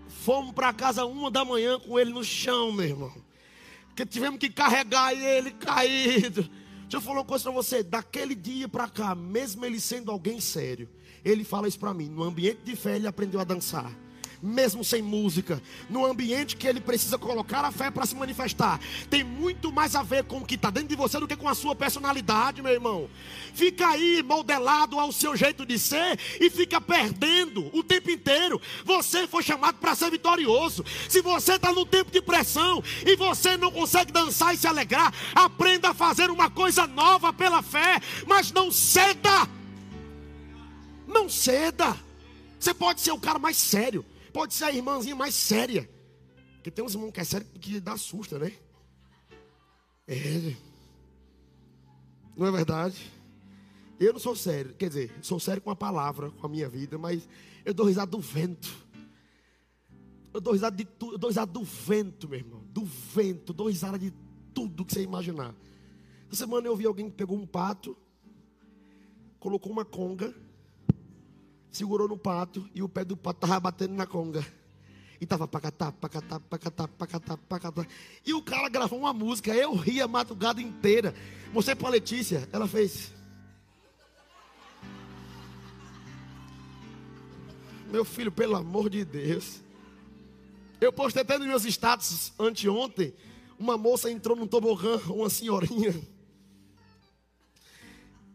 Fomos 0.08 0.52
para 0.52 0.72
casa 0.72 1.04
uma 1.04 1.30
da 1.30 1.44
manhã 1.44 1.78
com 1.78 1.98
ele 1.98 2.12
no 2.12 2.24
chão, 2.24 2.72
meu 2.72 2.86
irmão. 2.86 3.12
Que 3.94 4.06
tivemos 4.06 4.38
que 4.38 4.48
carregar 4.48 5.12
ele 5.12 5.50
caído. 5.50 6.42
Deixa 6.42 6.96
eu 6.96 7.00
falar 7.00 7.18
uma 7.18 7.24
coisa 7.24 7.44
para 7.44 7.52
você. 7.52 7.82
Daquele 7.82 8.34
dia 8.34 8.68
para 8.68 8.88
cá, 8.88 9.14
mesmo 9.14 9.64
ele 9.64 9.80
sendo 9.80 10.10
alguém 10.10 10.40
sério, 10.40 10.88
ele 11.24 11.44
fala 11.44 11.66
isso 11.66 11.78
para 11.78 11.92
mim. 11.92 12.08
No 12.08 12.22
ambiente 12.22 12.60
de 12.62 12.76
fé, 12.76 12.96
ele 12.96 13.06
aprendeu 13.06 13.40
a 13.40 13.44
dançar 13.44 14.05
mesmo 14.46 14.84
sem 14.84 15.02
música, 15.02 15.60
no 15.90 16.06
ambiente 16.06 16.56
que 16.56 16.66
ele 16.66 16.80
precisa 16.80 17.18
colocar 17.18 17.64
a 17.64 17.72
fé 17.72 17.90
para 17.90 18.06
se 18.06 18.14
manifestar, 18.14 18.80
tem 19.10 19.24
muito 19.24 19.72
mais 19.72 19.94
a 19.94 20.02
ver 20.02 20.24
com 20.24 20.38
o 20.38 20.44
que 20.44 20.54
está 20.54 20.70
dentro 20.70 20.88
de 20.88 20.96
você 20.96 21.18
do 21.18 21.26
que 21.26 21.36
com 21.36 21.48
a 21.48 21.54
sua 21.54 21.74
personalidade, 21.74 22.62
meu 22.62 22.72
irmão. 22.72 23.10
Fica 23.52 23.88
aí 23.88 24.22
modelado 24.22 24.98
ao 24.98 25.10
seu 25.10 25.36
jeito 25.36 25.66
de 25.66 25.78
ser 25.78 26.18
e 26.40 26.48
fica 26.48 26.80
perdendo 26.80 27.68
o 27.76 27.82
tempo 27.82 28.10
inteiro. 28.10 28.60
Você 28.84 29.26
foi 29.26 29.42
chamado 29.42 29.78
para 29.78 29.94
ser 29.94 30.10
vitorioso. 30.10 30.84
Se 31.08 31.20
você 31.20 31.54
está 31.54 31.72
no 31.72 31.84
tempo 31.84 32.10
de 32.10 32.22
pressão 32.22 32.82
e 33.04 33.16
você 33.16 33.56
não 33.56 33.72
consegue 33.72 34.12
dançar 34.12 34.54
e 34.54 34.58
se 34.58 34.66
alegrar, 34.66 35.12
aprenda 35.34 35.90
a 35.90 35.94
fazer 35.94 36.30
uma 36.30 36.48
coisa 36.48 36.86
nova 36.86 37.32
pela 37.32 37.62
fé, 37.62 38.00
mas 38.26 38.52
não 38.52 38.70
ceda. 38.70 39.48
Não 41.06 41.28
ceda. 41.28 41.96
Você 42.58 42.72
pode 42.72 43.00
ser 43.00 43.12
o 43.12 43.20
cara 43.20 43.38
mais 43.38 43.56
sério 43.56 44.04
pode 44.36 44.52
ser 44.52 44.64
a 44.64 44.70
irmãzinha 44.70 45.16
mais 45.16 45.34
séria. 45.34 45.88
Porque 46.56 46.70
tem 46.70 46.84
uns 46.84 46.92
irmãos 46.92 47.10
que 47.10 47.20
é 47.20 47.24
sério 47.24 47.46
que 47.58 47.80
dá 47.80 47.96
susto, 47.96 48.38
né? 48.38 48.52
É. 50.06 50.54
Não 52.36 52.46
é 52.46 52.50
verdade? 52.50 53.10
Eu 53.98 54.12
não 54.12 54.20
sou 54.20 54.36
sério, 54.36 54.74
quer 54.74 54.88
dizer, 54.88 55.10
sou 55.22 55.40
sério 55.40 55.62
com 55.62 55.70
a 55.70 55.74
palavra, 55.74 56.30
com 56.32 56.46
a 56.46 56.50
minha 56.50 56.68
vida, 56.68 56.98
mas 56.98 57.26
eu 57.64 57.72
dou 57.72 57.86
risada 57.86 58.10
do 58.10 58.20
vento. 58.20 58.68
Eu 60.34 60.40
dou 60.42 60.52
risada 60.52 60.76
de 60.76 60.84
tudo, 60.84 61.14
eu 61.14 61.18
dou 61.18 61.30
risada 61.30 61.50
do 61.50 61.64
vento, 61.64 62.28
meu 62.28 62.38
irmão. 62.38 62.62
Do 62.66 62.84
vento, 62.84 63.54
dou 63.54 63.68
risada 63.68 63.98
de 63.98 64.12
tudo 64.52 64.84
que 64.84 64.92
você 64.92 65.00
imaginar. 65.02 65.54
Essa 66.28 66.44
semana 66.44 66.66
eu 66.66 66.76
vi 66.76 66.84
alguém 66.84 67.08
que 67.08 67.16
pegou 67.16 67.38
um 67.38 67.46
pato, 67.46 67.96
colocou 69.40 69.72
uma 69.72 69.84
conga 69.84 70.34
segurou 71.76 72.08
no 72.08 72.16
pato 72.16 72.68
e 72.74 72.82
o 72.82 72.88
pé 72.88 73.04
do 73.04 73.16
pato 73.16 73.44
estava 73.44 73.60
batendo 73.60 73.94
na 73.94 74.06
conga. 74.06 74.44
E 75.20 75.24
estava 75.24 75.46
pacatá, 75.48 75.92
pacatá, 75.92 76.40
pacatá, 76.40 76.88
pacatá, 76.88 77.36
pacatá. 77.36 77.86
E 78.24 78.34
o 78.34 78.42
cara 78.42 78.68
gravou 78.68 78.98
uma 78.98 79.12
música, 79.12 79.54
eu 79.54 79.74
ri 79.74 80.00
a 80.00 80.08
madrugada 80.08 80.60
inteira. 80.60 81.14
Mostrei 81.52 81.76
a 81.80 81.88
Letícia, 81.88 82.48
ela 82.52 82.66
fez. 82.66 83.14
Meu 87.90 88.04
filho, 88.04 88.32
pelo 88.32 88.56
amor 88.56 88.90
de 88.90 89.04
Deus. 89.04 89.62
Eu 90.80 90.92
postei 90.92 91.22
até 91.22 91.38
nos 91.38 91.46
meus 91.46 91.64
status 91.64 92.32
anteontem. 92.38 93.14
Uma 93.58 93.78
moça 93.78 94.10
entrou 94.10 94.36
num 94.36 94.46
tobogã, 94.46 94.98
uma 95.06 95.30
senhorinha. 95.30 95.94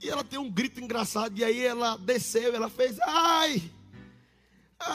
E 0.01 0.09
ela 0.09 0.23
tem 0.23 0.39
um 0.39 0.49
grito 0.49 0.79
engraçado. 0.79 1.37
E 1.37 1.43
aí 1.43 1.63
ela 1.63 1.95
desceu, 1.97 2.55
ela 2.55 2.69
fez, 2.69 2.97
ai! 3.01 3.61
Ai! 4.79 4.89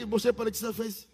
E 0.00 0.04
você 0.04 0.32
para 0.32 0.50
ela 0.50 0.72
fez. 0.74 1.08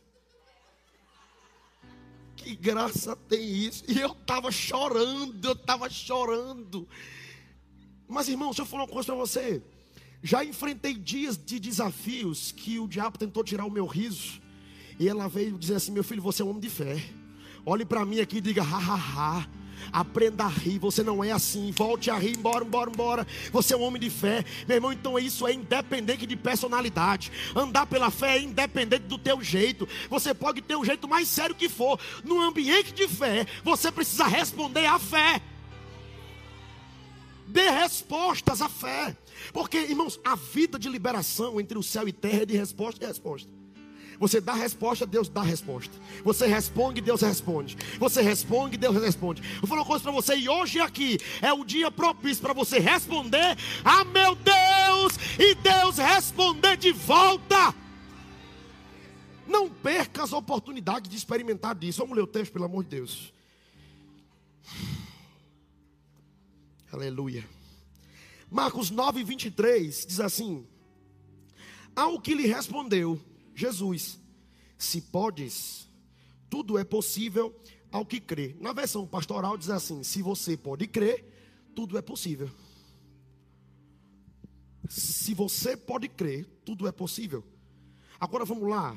Que 2.36 2.56
graça 2.56 3.14
tem 3.14 3.40
isso. 3.40 3.84
E 3.86 4.00
eu 4.00 4.12
estava 4.12 4.50
chorando, 4.50 5.44
eu 5.44 5.52
estava 5.52 5.88
chorando. 5.88 6.88
Mas 8.08 8.28
irmão, 8.28 8.48
deixa 8.48 8.62
eu 8.62 8.66
falar 8.66 8.84
uma 8.84 8.88
coisa 8.88 9.06
para 9.06 9.16
você. 9.16 9.62
Já 10.22 10.44
enfrentei 10.44 10.94
dias 10.94 11.38
de 11.38 11.60
desafios 11.60 12.50
que 12.50 12.80
o 12.80 12.88
diabo 12.88 13.18
tentou 13.18 13.44
tirar 13.44 13.64
o 13.64 13.70
meu 13.70 13.86
riso. 13.86 14.40
E 14.98 15.08
ela 15.08 15.28
veio 15.28 15.56
dizer 15.56 15.76
assim: 15.76 15.92
Meu 15.92 16.02
filho, 16.02 16.20
você 16.20 16.42
é 16.42 16.44
um 16.44 16.48
homem 16.48 16.60
de 16.60 16.70
fé. 16.70 17.00
Olhe 17.64 17.84
para 17.84 18.04
mim 18.04 18.18
aqui 18.18 18.38
e 18.38 18.40
diga: 18.40 18.62
ha, 18.62 18.78
ha, 18.78 18.96
ha. 18.96 19.48
Aprenda 19.92 20.44
a 20.44 20.48
rir. 20.48 20.78
Você 20.78 21.02
não 21.02 21.22
é 21.22 21.32
assim. 21.32 21.70
Volte 21.72 22.10
a 22.10 22.18
rir. 22.18 22.36
Embora, 22.36 22.64
embora, 22.64 22.90
embora. 22.90 23.26
Você 23.52 23.74
é 23.74 23.76
um 23.76 23.82
homem 23.82 24.00
de 24.00 24.10
fé. 24.10 24.44
Meu 24.66 24.76
irmão, 24.76 24.92
então 24.92 25.18
isso 25.18 25.46
é 25.46 25.52
independente 25.52 26.26
de 26.26 26.36
personalidade. 26.36 27.30
Andar 27.54 27.86
pela 27.86 28.10
fé 28.10 28.38
é 28.38 28.42
independente 28.42 29.04
do 29.04 29.18
teu 29.18 29.42
jeito. 29.42 29.88
Você 30.08 30.34
pode 30.34 30.60
ter 30.62 30.76
o 30.76 30.84
jeito 30.84 31.08
mais 31.08 31.28
sério 31.28 31.54
que 31.54 31.68
for. 31.68 31.98
No 32.24 32.40
ambiente 32.40 32.92
de 32.92 33.08
fé, 33.08 33.46
você 33.64 33.90
precisa 33.90 34.26
responder 34.26 34.86
à 34.86 34.98
fé. 34.98 35.40
Dê 37.46 37.70
respostas 37.70 38.60
à 38.60 38.68
fé. 38.68 39.16
Porque, 39.52 39.78
irmãos, 39.78 40.20
a 40.22 40.36
vida 40.36 40.78
de 40.78 40.88
liberação 40.88 41.60
entre 41.60 41.78
o 41.78 41.82
céu 41.82 42.06
e 42.06 42.12
terra 42.12 42.42
é 42.42 42.46
de 42.46 42.56
resposta 42.56 43.02
e 43.02 43.06
resposta. 43.06 43.57
Você 44.18 44.40
dá 44.40 44.52
resposta, 44.52 45.06
Deus 45.06 45.28
dá 45.28 45.42
resposta. 45.42 45.96
Você 46.24 46.46
responde, 46.46 47.00
Deus 47.00 47.20
responde. 47.20 47.76
Você 47.98 48.20
responde, 48.20 48.76
Deus 48.76 49.00
responde. 49.00 49.42
Eu 49.62 49.68
falo 49.68 49.82
uma 49.82 49.86
coisa 49.86 50.02
para 50.02 50.12
você, 50.12 50.36
e 50.36 50.48
hoje 50.48 50.80
aqui 50.80 51.18
é 51.40 51.52
o 51.52 51.64
dia 51.64 51.90
propício 51.90 52.42
para 52.42 52.52
você 52.52 52.80
responder 52.80 53.56
a 53.84 54.04
meu 54.04 54.34
Deus 54.34 55.16
e 55.38 55.54
Deus 55.54 55.98
responder 55.98 56.76
de 56.76 56.90
volta. 56.90 57.72
Não 59.46 59.70
perca 59.70 60.24
as 60.24 60.32
oportunidades 60.32 61.08
de 61.08 61.16
experimentar 61.16 61.74
disso. 61.74 62.00
Vamos 62.00 62.16
ler 62.16 62.22
o 62.22 62.26
texto, 62.26 62.52
pelo 62.52 62.64
amor 62.64 62.82
de 62.82 62.90
Deus. 62.90 63.32
Aleluia. 66.92 67.48
Marcos 68.50 68.90
9, 68.90 69.22
23 69.22 70.06
diz 70.06 70.20
assim: 70.20 70.66
Ao 71.94 72.20
que 72.20 72.34
lhe 72.34 72.46
respondeu 72.46 73.20
Jesus: 73.58 74.20
Se 74.78 75.00
podes, 75.00 75.88
tudo 76.48 76.78
é 76.78 76.84
possível 76.84 77.60
ao 77.90 78.06
que 78.06 78.20
crê. 78.20 78.56
Na 78.60 78.72
versão 78.72 79.04
pastoral 79.04 79.58
diz 79.58 79.68
assim: 79.68 80.04
Se 80.04 80.22
você 80.22 80.56
pode 80.56 80.86
crer, 80.86 81.24
tudo 81.74 81.98
é 81.98 82.02
possível. 82.02 82.48
Se 84.88 85.34
você 85.34 85.76
pode 85.76 86.08
crer, 86.08 86.46
tudo 86.64 86.86
é 86.86 86.92
possível. 86.92 87.44
Agora 88.20 88.44
vamos 88.44 88.68
lá. 88.68 88.96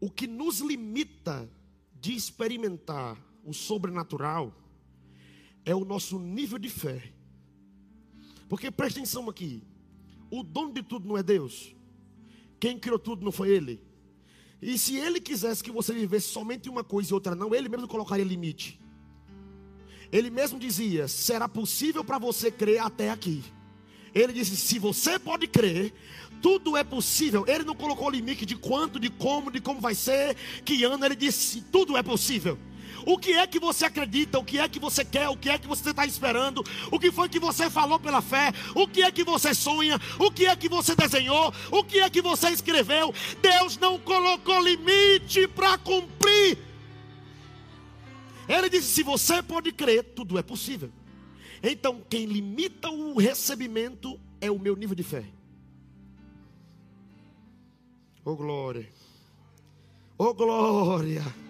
O 0.00 0.10
que 0.10 0.26
nos 0.26 0.60
limita 0.60 1.48
de 2.00 2.14
experimentar 2.14 3.18
o 3.44 3.52
sobrenatural 3.52 4.52
é 5.62 5.74
o 5.74 5.84
nosso 5.84 6.18
nível 6.18 6.58
de 6.58 6.70
fé. 6.70 7.12
Porque 8.48 8.70
presta 8.70 8.98
atenção 8.98 9.28
aqui: 9.28 9.62
o 10.30 10.42
dono 10.42 10.72
de 10.72 10.82
tudo 10.82 11.06
não 11.06 11.18
é 11.18 11.22
Deus, 11.22 11.74
quem 12.64 12.78
criou 12.78 12.98
tudo 12.98 13.22
não 13.22 13.30
foi 13.30 13.50
Ele. 13.50 13.78
E 14.62 14.78
se 14.78 14.96
Ele 14.96 15.20
quisesse 15.20 15.62
que 15.62 15.70
você 15.70 15.92
vivesse 15.92 16.28
somente 16.28 16.70
uma 16.70 16.82
coisa 16.82 17.10
e 17.10 17.14
outra 17.14 17.34
não, 17.34 17.54
Ele 17.54 17.68
mesmo 17.68 17.86
colocaria 17.86 18.24
limite. 18.24 18.80
Ele 20.10 20.30
mesmo 20.30 20.58
dizia: 20.58 21.06
será 21.06 21.46
possível 21.46 22.02
para 22.02 22.16
você 22.16 22.50
crer 22.50 22.78
até 22.78 23.10
aqui. 23.10 23.44
Ele 24.14 24.32
disse: 24.32 24.56
se 24.56 24.78
você 24.78 25.18
pode 25.18 25.46
crer, 25.46 25.92
tudo 26.40 26.74
é 26.74 26.82
possível. 26.82 27.44
Ele 27.46 27.64
não 27.64 27.74
colocou 27.74 28.08
limite 28.08 28.46
de 28.46 28.56
quanto, 28.56 28.98
de 28.98 29.10
como, 29.10 29.50
de 29.50 29.60
como 29.60 29.78
vai 29.78 29.94
ser, 29.94 30.34
que 30.64 30.84
ano. 30.84 31.04
Ele 31.04 31.16
disse: 31.16 31.60
tudo 31.70 31.98
é 31.98 32.02
possível. 32.02 32.58
O 33.06 33.18
que 33.18 33.32
é 33.32 33.46
que 33.46 33.58
você 33.58 33.86
acredita? 33.86 34.38
O 34.38 34.44
que 34.44 34.58
é 34.58 34.68
que 34.68 34.78
você 34.78 35.04
quer? 35.04 35.28
O 35.28 35.36
que 35.36 35.50
é 35.50 35.58
que 35.58 35.66
você 35.66 35.90
está 35.90 36.06
esperando? 36.06 36.64
O 36.90 36.98
que 36.98 37.10
foi 37.10 37.28
que 37.28 37.38
você 37.38 37.68
falou 37.68 37.98
pela 37.98 38.22
fé? 38.22 38.52
O 38.74 38.86
que 38.86 39.02
é 39.02 39.10
que 39.10 39.24
você 39.24 39.54
sonha? 39.54 40.00
O 40.18 40.30
que 40.30 40.46
é 40.46 40.56
que 40.56 40.68
você 40.68 40.94
desenhou? 40.94 41.52
O 41.70 41.84
que 41.84 41.98
é 42.00 42.08
que 42.08 42.22
você 42.22 42.48
escreveu? 42.50 43.12
Deus 43.42 43.76
não 43.76 43.98
colocou 43.98 44.60
limite 44.62 45.46
para 45.48 45.76
cumprir. 45.78 46.58
Ele 48.48 48.68
disse: 48.68 48.88
se 48.88 49.02
você 49.02 49.42
pode 49.42 49.72
crer, 49.72 50.04
tudo 50.14 50.38
é 50.38 50.42
possível. 50.42 50.90
Então, 51.62 52.02
quem 52.08 52.26
limita 52.26 52.90
o 52.90 53.18
recebimento 53.18 54.20
é 54.40 54.50
o 54.50 54.58
meu 54.58 54.76
nível 54.76 54.94
de 54.94 55.02
fé. 55.02 55.24
Oh 58.24 58.36
glória. 58.36 58.88
Oh 60.16 60.32
glória. 60.32 61.43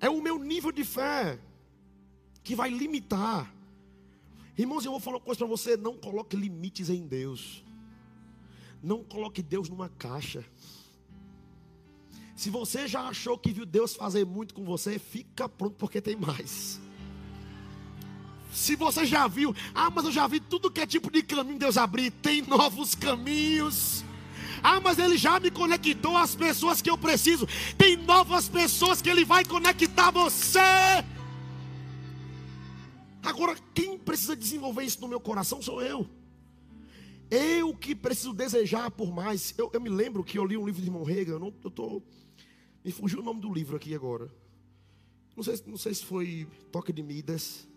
É 0.00 0.08
o 0.08 0.22
meu 0.22 0.38
nível 0.38 0.70
de 0.70 0.84
fé 0.84 1.38
que 2.42 2.54
vai 2.54 2.70
limitar. 2.70 3.52
Irmãos, 4.56 4.84
eu 4.84 4.90
vou 4.90 5.00
falar 5.00 5.16
uma 5.18 5.24
coisa 5.24 5.38
para 5.38 5.48
você: 5.48 5.76
não 5.76 5.96
coloque 5.96 6.36
limites 6.36 6.88
em 6.88 7.06
Deus. 7.06 7.64
Não 8.82 9.02
coloque 9.02 9.42
Deus 9.42 9.68
numa 9.68 9.88
caixa. 9.88 10.44
Se 12.36 12.50
você 12.50 12.86
já 12.86 13.02
achou 13.08 13.36
que 13.36 13.52
viu 13.52 13.66
Deus 13.66 13.96
fazer 13.96 14.24
muito 14.24 14.54
com 14.54 14.64
você, 14.64 14.98
fica 14.98 15.48
pronto 15.48 15.74
porque 15.76 16.00
tem 16.00 16.14
mais. 16.14 16.80
Se 18.52 18.76
você 18.76 19.04
já 19.04 19.26
viu, 19.26 19.54
ah, 19.74 19.90
mas 19.90 20.04
eu 20.04 20.12
já 20.12 20.26
vi 20.26 20.40
tudo 20.40 20.70
que 20.70 20.80
é 20.80 20.86
tipo 20.86 21.10
de 21.10 21.22
caminho 21.22 21.58
Deus 21.58 21.76
abrir, 21.76 22.10
tem 22.10 22.42
novos 22.42 22.94
caminhos. 22.94 24.04
Ah, 24.62 24.80
mas 24.80 24.98
Ele 24.98 25.16
já 25.16 25.38
me 25.38 25.50
conectou 25.50 26.16
às 26.16 26.34
pessoas 26.34 26.82
que 26.82 26.90
eu 26.90 26.98
preciso. 26.98 27.46
Tem 27.76 27.96
novas 27.96 28.48
pessoas 28.48 29.00
que 29.00 29.08
Ele 29.08 29.24
vai 29.24 29.44
conectar 29.44 30.10
você. 30.10 30.58
Agora, 33.22 33.56
quem 33.74 33.98
precisa 33.98 34.36
desenvolver 34.36 34.84
isso 34.84 35.00
no 35.00 35.08
meu 35.08 35.20
coração 35.20 35.60
sou 35.60 35.82
eu. 35.82 36.08
Eu 37.30 37.76
que 37.76 37.94
preciso 37.94 38.32
desejar 38.32 38.90
por 38.90 39.12
mais. 39.12 39.54
Eu, 39.58 39.70
eu 39.72 39.80
me 39.80 39.90
lembro 39.90 40.24
que 40.24 40.38
eu 40.38 40.44
li 40.46 40.56
um 40.56 40.64
livro 40.64 40.80
de 40.80 40.88
irmão 40.88 41.04
Rega. 41.04 41.32
Eu 41.32 41.54
eu 41.62 41.70
tô, 41.70 42.02
me 42.84 42.90
fugiu 42.90 43.20
o 43.20 43.22
nome 43.22 43.40
do 43.40 43.52
livro 43.52 43.76
aqui 43.76 43.94
agora. 43.94 44.32
Não 45.36 45.42
sei, 45.44 45.60
não 45.66 45.76
sei 45.76 45.94
se 45.94 46.04
foi 46.04 46.48
Toque 46.72 46.92
de 46.92 47.02
Midas. 47.02 47.68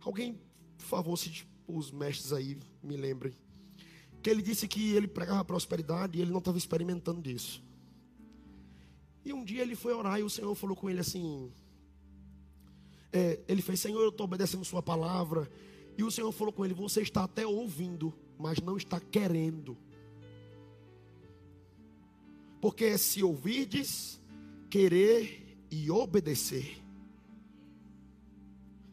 Alguém, 0.00 0.38
por 0.76 0.86
favor, 0.86 1.16
se 1.16 1.44
os 1.66 1.90
mestres 1.90 2.32
aí 2.32 2.58
me 2.82 2.96
lembrem 2.96 3.32
que 4.22 4.28
ele 4.28 4.42
disse 4.42 4.66
que 4.66 4.92
ele 4.94 5.06
pregava 5.06 5.44
prosperidade 5.44 6.18
e 6.18 6.22
ele 6.22 6.30
não 6.30 6.38
estava 6.38 6.58
experimentando 6.58 7.20
disso. 7.20 7.62
E 9.24 9.32
um 9.32 9.44
dia 9.44 9.62
ele 9.62 9.76
foi 9.76 9.92
orar 9.92 10.18
e 10.18 10.22
o 10.22 10.30
Senhor 10.30 10.54
falou 10.54 10.76
com 10.76 10.88
ele 10.88 11.00
assim: 11.00 11.50
é, 13.12 13.38
ele 13.48 13.62
fez, 13.62 13.80
Senhor, 13.80 14.00
eu 14.00 14.10
estou 14.10 14.24
obedecendo 14.24 14.64
Sua 14.64 14.82
palavra. 14.82 15.50
E 15.96 16.04
o 16.04 16.10
Senhor 16.10 16.30
falou 16.32 16.52
com 16.52 16.64
ele: 16.64 16.74
Você 16.74 17.00
está 17.02 17.24
até 17.24 17.46
ouvindo, 17.46 18.14
mas 18.38 18.60
não 18.60 18.76
está 18.76 19.00
querendo. 19.00 19.76
Porque 22.60 22.84
é 22.86 22.98
se 22.98 23.22
ouvirdes, 23.22 24.20
querer 24.68 25.58
e 25.70 25.90
obedecer. 25.90 26.82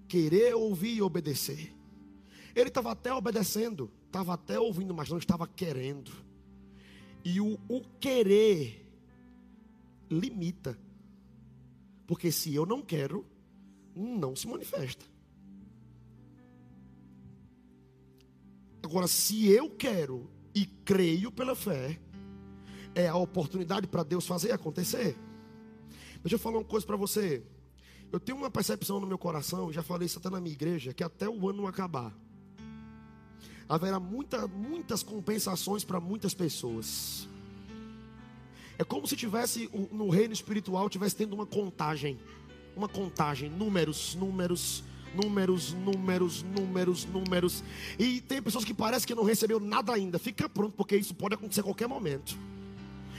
Querer, 0.08 0.54
ouvir 0.56 0.96
e 0.96 1.02
obedecer. 1.02 1.74
Ele 2.56 2.70
estava 2.70 2.92
até 2.92 3.14
obedecendo, 3.14 3.92
estava 4.16 4.34
até 4.34 4.58
ouvindo, 4.58 4.94
mas 4.94 5.10
não 5.10 5.18
estava 5.18 5.46
querendo. 5.46 6.10
E 7.24 7.42
o, 7.42 7.60
o 7.68 7.82
querer 8.00 8.90
limita. 10.10 10.80
Porque 12.08 12.32
se 12.32 12.56
eu 12.56 12.66
não 12.66 12.82
quero, 12.82 13.26
não 13.94 14.34
se 14.34 14.48
manifesta. 14.48 15.06
Agora, 18.82 19.08
se 19.08 19.50
eu 19.50 19.70
quero 19.70 20.30
e 20.54 20.66
creio 20.66 21.30
pela 21.30 21.56
fé, 21.56 22.00
é 22.94 23.10
a 23.10 23.16
oportunidade 23.18 23.86
para 23.88 24.04
Deus 24.04 24.26
fazer 24.26 24.54
acontecer. 24.54 25.18
Deixa 26.22 26.36
eu 26.36 26.40
falar 26.40 26.60
uma 26.60 26.64
coisa 26.64 26.86
para 26.86 26.96
você. 26.96 27.44
Eu 28.14 28.20
tenho 28.20 28.38
uma 28.38 28.50
percepção 28.50 28.98
no 29.02 29.08
meu 29.08 29.18
coração, 29.18 29.74
já 29.74 29.84
falei 29.84 30.06
isso 30.06 30.20
até 30.20 30.30
na 30.30 30.40
minha 30.40 30.54
igreja, 30.54 30.94
que 30.94 31.04
até 31.04 31.28
o 31.28 31.50
ano 31.50 31.68
acabar, 31.68 32.18
haverá 33.68 34.00
muita, 34.00 34.48
muitas 34.48 35.04
compensações 35.04 35.84
para 35.84 36.00
muitas 36.00 36.34
pessoas. 36.34 37.28
É 38.78 38.84
como 38.84 39.08
se 39.08 39.16
tivesse 39.16 39.70
no 39.92 40.10
reino 40.10 40.34
espiritual 40.34 40.90
tivesse 40.90 41.16
tendo 41.16 41.34
uma 41.34 41.46
contagem, 41.46 42.20
uma 42.76 42.90
contagem, 42.90 43.50
números, 43.50 44.16
números, 44.16 44.84
números, 45.16 45.74
números, 45.74 46.44
números, 46.44 47.06
números. 47.06 47.64
E 47.98 48.20
tem 48.22 48.42
pessoas 48.42 48.66
que 48.66 48.74
parece 48.74 49.08
que 49.08 49.16
não 49.16 49.24
recebeu 49.24 49.60
nada 49.60 49.94
ainda. 49.94 50.20
Fica 50.20 50.50
pronto 50.50 50.76
porque 50.76 50.98
isso 50.98 51.14
pode 51.14 51.36
acontecer 51.36 51.62
a 51.62 51.64
qualquer 51.64 51.88
momento. 51.88 52.38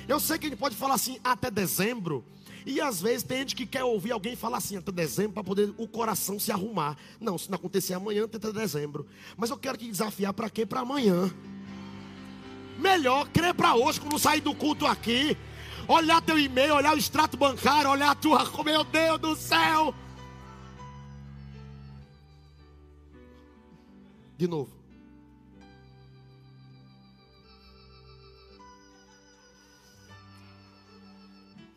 Eu 0.07 0.21
sei 0.21 0.39
que 0.39 0.47
ele 0.47 0.57
pode 0.57 0.77
falar 0.77 0.95
assim 0.95 1.19
até 1.25 1.51
dezembro. 1.51 2.25
E 2.67 2.81
às 2.81 3.01
vezes 3.01 3.23
tem 3.23 3.39
gente 3.39 3.55
que 3.55 3.65
quer 3.65 3.85
ouvir 3.85 4.11
alguém 4.11 4.35
falar 4.35 4.57
assim 4.57 4.77
até 4.77 4.91
dezembro 4.91 5.35
para 5.35 5.45
poder 5.45 5.73
o 5.79 5.87
coração 5.87 6.37
se 6.37 6.51
arrumar. 6.51 6.99
Não, 7.21 7.39
se 7.39 7.49
não 7.49 7.55
acontecer 7.55 7.95
amanhã, 7.95 8.25
até 8.25 8.39
dezembro. 8.53 9.07
Mas 9.37 9.51
eu 9.51 9.57
quero 9.57 9.79
te 9.79 9.87
desafiar 9.87 10.35
para 10.35 10.51
quê? 10.51 10.67
Para 10.67 10.81
amanhã. 10.81 11.33
Melhor 12.77 13.29
crer 13.29 13.55
para 13.55 13.77
hoje, 13.77 14.01
quando 14.01 14.19
sair 14.19 14.41
do 14.41 14.53
culto 14.53 14.85
aqui. 14.85 15.37
Olhar 15.87 16.21
teu 16.21 16.37
e-mail, 16.37 16.75
olhar 16.75 16.93
o 16.97 16.99
extrato 16.99 17.37
bancário, 17.37 17.89
olhar 17.89 18.11
a 18.11 18.15
tua. 18.17 18.45
Meu 18.65 18.83
Deus 18.83 19.21
do 19.21 19.37
céu! 19.37 19.95
De 24.37 24.49
novo. 24.49 24.75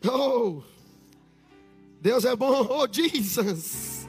Oh! 0.04 0.64
Deus 2.00 2.24
é 2.24 2.34
bom, 2.34 2.66
oh 2.70 2.88
Jesus. 2.90 4.08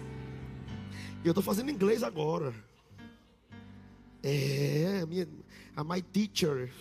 E 1.24 1.28
eu 1.28 1.32
estou 1.32 1.44
fazendo 1.44 1.70
inglês 1.70 2.04
agora. 2.04 2.54
É, 4.24 5.02
a 5.04 5.06
minha, 5.06 5.28
a 5.76 5.84
my 5.84 6.02
teacher. 6.02 6.72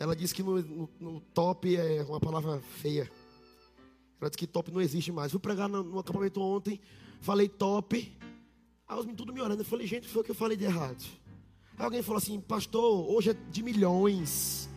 Ela 0.00 0.16
disse 0.16 0.34
que 0.34 0.42
no, 0.42 0.60
no, 0.62 0.90
no, 0.98 1.20
top 1.34 1.76
é 1.76 2.02
uma 2.02 2.18
palavra 2.18 2.60
feia. 2.80 3.10
Ela 4.18 4.30
disse 4.30 4.38
que 4.38 4.46
top 4.46 4.72
não 4.72 4.80
existe 4.80 5.12
mais. 5.12 5.30
Fui 5.30 5.40
pregar 5.40 5.68
no, 5.68 5.82
no 5.82 5.98
acampamento 5.98 6.40
ontem, 6.40 6.80
falei 7.20 7.46
top. 7.46 8.10
Aí 8.88 8.98
os 8.98 9.04
tudo 9.14 9.34
me 9.34 9.42
olhando. 9.42 9.60
Eu 9.60 9.66
falei, 9.66 9.86
gente, 9.86 10.08
foi 10.08 10.22
o 10.22 10.24
que 10.24 10.30
eu 10.30 10.34
falei 10.34 10.56
de 10.56 10.64
errado. 10.64 11.04
Aí 11.76 11.84
alguém 11.84 12.02
falou 12.02 12.18
assim, 12.18 12.40
pastor, 12.40 13.06
hoje 13.10 13.30
é 13.30 13.34
de 13.34 13.62
milhões. 13.62 14.68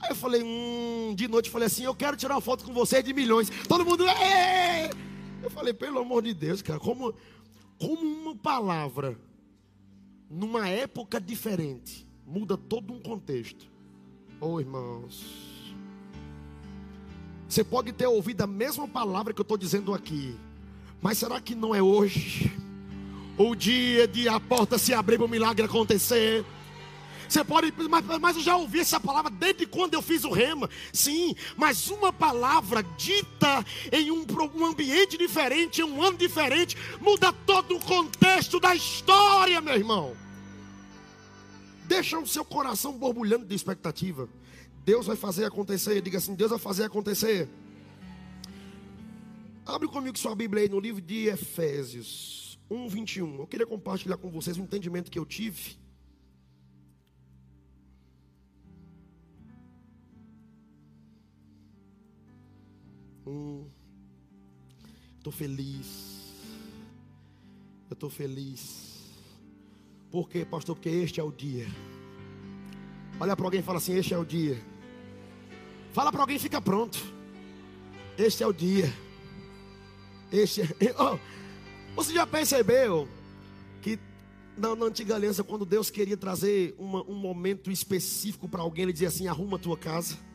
Aí 0.00 0.10
eu 0.10 0.16
falei, 0.16 0.42
hum, 0.42 1.14
de 1.14 1.26
noite 1.26 1.46
eu 1.46 1.52
falei 1.52 1.66
assim, 1.66 1.84
eu 1.84 1.94
quero 1.94 2.16
tirar 2.16 2.34
uma 2.34 2.40
foto 2.40 2.64
com 2.64 2.72
você 2.72 3.02
de 3.02 3.12
milhões. 3.12 3.50
Todo 3.66 3.84
mundo, 3.84 4.04
Êêê! 4.06 4.90
eu 5.42 5.50
falei, 5.50 5.72
pelo 5.72 5.98
amor 5.98 6.22
de 6.22 6.34
Deus, 6.34 6.62
cara, 6.62 6.78
como, 6.78 7.14
como 7.78 8.02
uma 8.02 8.36
palavra, 8.36 9.18
numa 10.30 10.68
época 10.68 11.20
diferente, 11.20 12.06
muda 12.26 12.56
todo 12.56 12.92
um 12.92 13.00
contexto. 13.00 13.66
Oh, 14.40 14.60
irmãos. 14.60 15.48
Você 17.48 17.64
pode 17.64 17.92
ter 17.92 18.06
ouvido 18.06 18.42
a 18.42 18.46
mesma 18.46 18.86
palavra 18.86 19.32
que 19.32 19.40
eu 19.40 19.42
estou 19.42 19.56
dizendo 19.56 19.94
aqui, 19.94 20.36
mas 21.00 21.18
será 21.18 21.40
que 21.40 21.54
não 21.54 21.74
é 21.74 21.82
hoje 21.82 22.52
o 23.38 23.54
dia 23.54 24.06
de 24.06 24.28
a 24.28 24.38
porta 24.38 24.76
se 24.76 24.92
abrir 24.92 25.16
para 25.16 25.26
o 25.26 25.28
milagre 25.28 25.64
acontecer? 25.64 26.44
Você 27.28 27.44
pode, 27.44 27.72
mas, 27.88 28.04
mas 28.20 28.36
eu 28.36 28.42
já 28.42 28.56
ouvi 28.56 28.80
essa 28.80 28.98
palavra 28.98 29.30
desde 29.30 29.66
quando 29.66 29.94
eu 29.94 30.00
fiz 30.00 30.24
o 30.24 30.30
rema. 30.30 30.68
Sim, 30.92 31.34
mas 31.56 31.90
uma 31.90 32.12
palavra 32.12 32.82
dita 32.96 33.64
em 33.92 34.10
um, 34.10 34.24
um 34.54 34.64
ambiente 34.64 35.18
diferente, 35.18 35.82
em 35.82 35.84
um 35.84 36.02
ano 36.02 36.16
diferente, 36.16 36.76
muda 37.00 37.32
todo 37.32 37.76
o 37.76 37.80
contexto 37.80 38.58
da 38.58 38.74
história, 38.74 39.60
meu 39.60 39.74
irmão. 39.74 40.16
Deixa 41.86 42.18
o 42.18 42.26
seu 42.26 42.44
coração 42.44 42.92
borbulhando 42.92 43.44
de 43.44 43.54
expectativa. 43.54 44.28
Deus 44.84 45.06
vai 45.06 45.16
fazer 45.16 45.44
acontecer. 45.44 46.00
Diga 46.00 46.16
assim: 46.16 46.34
Deus 46.34 46.50
vai 46.50 46.58
fazer 46.58 46.84
acontecer. 46.84 47.48
Abre 49.66 49.86
comigo 49.86 50.18
sua 50.18 50.34
Bíblia 50.34 50.62
aí 50.62 50.68
no 50.68 50.80
livro 50.80 51.02
de 51.02 51.26
Efésios 51.26 52.58
1, 52.70 52.88
21. 52.88 53.40
Eu 53.40 53.46
queria 53.46 53.66
compartilhar 53.66 54.16
com 54.16 54.30
vocês 54.30 54.56
um 54.56 54.64
entendimento 54.64 55.10
que 55.10 55.18
eu 55.18 55.26
tive. 55.26 55.78
Hum, 63.28 63.66
estou 65.18 65.30
feliz. 65.30 66.32
Eu 67.90 67.92
estou 67.94 68.08
feliz. 68.08 69.12
Por 70.10 70.30
quê, 70.30 70.46
pastor? 70.46 70.74
Porque 70.74 70.88
este 70.88 71.20
é 71.20 71.22
o 71.22 71.30
dia. 71.30 71.66
Olha 73.20 73.36
para 73.36 73.44
alguém 73.44 73.60
e 73.60 73.62
fala 73.62 73.76
assim: 73.76 73.94
Este 73.94 74.14
é 74.14 74.18
o 74.18 74.24
dia. 74.24 74.58
Fala 75.92 76.10
para 76.10 76.22
alguém, 76.22 76.38
fica 76.38 76.58
pronto. 76.58 76.98
Este 78.16 78.42
é 78.42 78.46
o 78.46 78.52
dia. 78.52 78.90
Este 80.32 80.62
é... 80.62 80.66
oh, 80.98 81.18
você 81.94 82.14
já 82.14 82.26
percebeu 82.26 83.06
que 83.82 83.98
na, 84.56 84.74
na, 84.74 84.86
antiga 84.86 85.16
aliança, 85.16 85.44
quando 85.44 85.66
Deus 85.66 85.90
queria 85.90 86.16
trazer 86.16 86.74
uma, 86.78 87.02
um 87.02 87.14
momento 87.14 87.70
específico 87.70 88.48
para 88.48 88.62
alguém, 88.62 88.84
ele 88.84 88.92
dizia 88.92 89.08
assim: 89.08 89.28
arruma 89.28 89.58
a 89.58 89.60
tua 89.60 89.76
casa. 89.76 90.27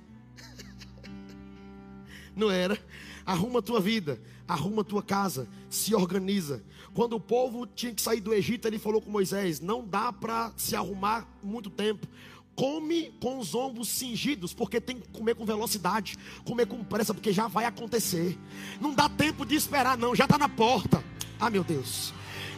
Não 2.35 2.49
era? 2.49 2.77
Arruma 3.25 3.59
a 3.59 3.61
tua 3.61 3.79
vida, 3.79 4.19
arruma 4.47 4.81
a 4.81 4.85
tua 4.85 5.01
casa, 5.01 5.47
se 5.69 5.95
organiza. 5.95 6.63
Quando 6.93 7.15
o 7.15 7.19
povo 7.19 7.65
tinha 7.65 7.93
que 7.93 8.01
sair 8.01 8.19
do 8.19 8.33
Egito, 8.33 8.67
ele 8.67 8.77
falou 8.77 9.01
com 9.01 9.09
Moisés: 9.09 9.59
não 9.59 9.87
dá 9.87 10.11
para 10.11 10.51
se 10.57 10.75
arrumar 10.75 11.27
muito 11.41 11.69
tempo 11.69 12.07
come 12.55 13.11
com 13.19 13.39
os 13.39 13.55
ombros 13.55 13.87
cingidos, 13.89 14.53
porque 14.53 14.79
tem 14.79 14.99
que 14.99 15.07
comer 15.09 15.35
com 15.35 15.45
velocidade, 15.45 16.17
comer 16.45 16.67
com 16.67 16.83
pressa, 16.83 17.13
porque 17.13 17.33
já 17.33 17.47
vai 17.47 17.65
acontecer. 17.65 18.37
Não 18.79 18.93
dá 18.93 19.09
tempo 19.09 19.45
de 19.45 19.55
esperar, 19.55 19.97
não, 19.97 20.15
já 20.15 20.25
está 20.25 20.37
na 20.37 20.49
porta. 20.49 21.03
Ah, 21.39 21.49
meu 21.49 21.63
Deus. 21.63 22.13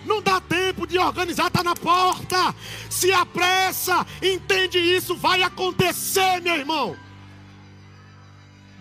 Não 0.06 0.22
dá 0.22 0.40
tempo 0.40 0.86
de 0.86 0.98
organizar, 1.00 1.48
está 1.48 1.64
na 1.64 1.76
porta. 1.76 2.54
Se 2.90 3.12
apressa, 3.12 4.06
entende 4.22 4.78
isso, 4.78 5.16
vai 5.16 5.42
acontecer, 5.42 6.42
meu 6.42 6.56
irmão. 6.56 6.96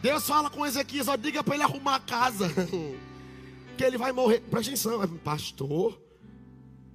Deus 0.05 0.27
fala 0.27 0.51
com 0.51 0.67
Ezequias, 0.67 1.09
ó, 1.09 1.17
diga 1.17 1.43
para 1.43 1.55
ele 1.55 1.65
arrumar 1.65 1.95
a 1.95 2.01
casa, 2.01 2.47
que 3.79 3.83
ele 3.83 3.97
vai 3.97 4.13
morrer. 4.13 4.41
Presta 4.51 4.71
atenção, 4.71 5.17
pastor, 5.17 5.99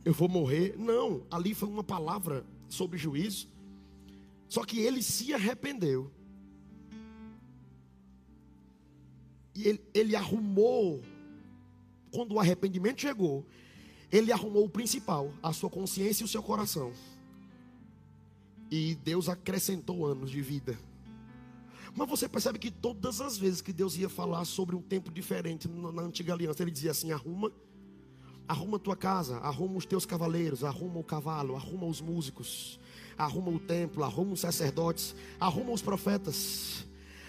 eu 0.06 0.14
vou 0.14 0.30
morrer. 0.30 0.76
Não, 0.78 1.24
ali 1.32 1.56
foi 1.56 1.68
uma 1.68 1.84
palavra 1.84 2.46
sobre 2.68 3.00
juízo 3.00 3.48
só 4.48 4.64
que 4.64 4.80
ele 4.80 5.02
se 5.02 5.34
arrependeu. 5.34 6.12
E 9.56 9.68
ele, 9.68 9.82
ele 9.92 10.16
arrumou, 10.16 11.02
quando 12.12 12.34
o 12.34 12.40
arrependimento 12.40 13.02
chegou, 13.02 13.44
ele 14.12 14.32
arrumou 14.32 14.66
o 14.66 14.70
principal, 14.70 15.34
a 15.42 15.52
sua 15.52 15.70
consciência 15.72 16.24
e 16.24 16.26
o 16.26 16.28
seu 16.28 16.44
coração. 16.44 16.94
E 18.70 18.94
Deus 19.04 19.28
acrescentou 19.28 20.06
anos 20.06 20.30
de 20.30 20.44
vida. 20.44 20.78
Mas 21.96 22.10
você 22.10 22.28
percebe 22.28 22.60
que 22.60 22.72
todas 22.72 23.20
as 23.22 23.38
vezes 23.38 23.62
que 23.62 23.74
Deus 23.74 23.98
ia 23.98 24.10
falar 24.10 24.46
sobre 24.46 24.76
um 24.76 24.82
tempo 24.82 25.12
diferente 25.12 25.68
na 25.68 26.02
antiga 26.02 26.34
aliança, 26.34 26.62
ele 26.62 26.72
dizia 26.72 26.92
assim: 26.92 27.12
arruma, 27.12 27.52
arruma 28.48 28.80
tua 28.80 28.96
casa, 28.96 29.38
arruma 29.38 29.78
os 29.78 29.86
teus 29.86 30.06
cavaleiros, 30.06 30.64
arruma 30.64 31.00
o 31.00 31.04
cavalo, 31.04 31.56
arruma 31.56 31.86
os 31.86 32.02
músicos, 32.02 32.80
arruma 33.18 33.50
o 33.50 33.60
templo, 33.60 34.04
arruma 34.04 34.34
os 34.34 34.40
sacerdotes, 34.40 35.16
arruma 35.40 35.72
os 35.72 35.82
profetas, 35.82 36.86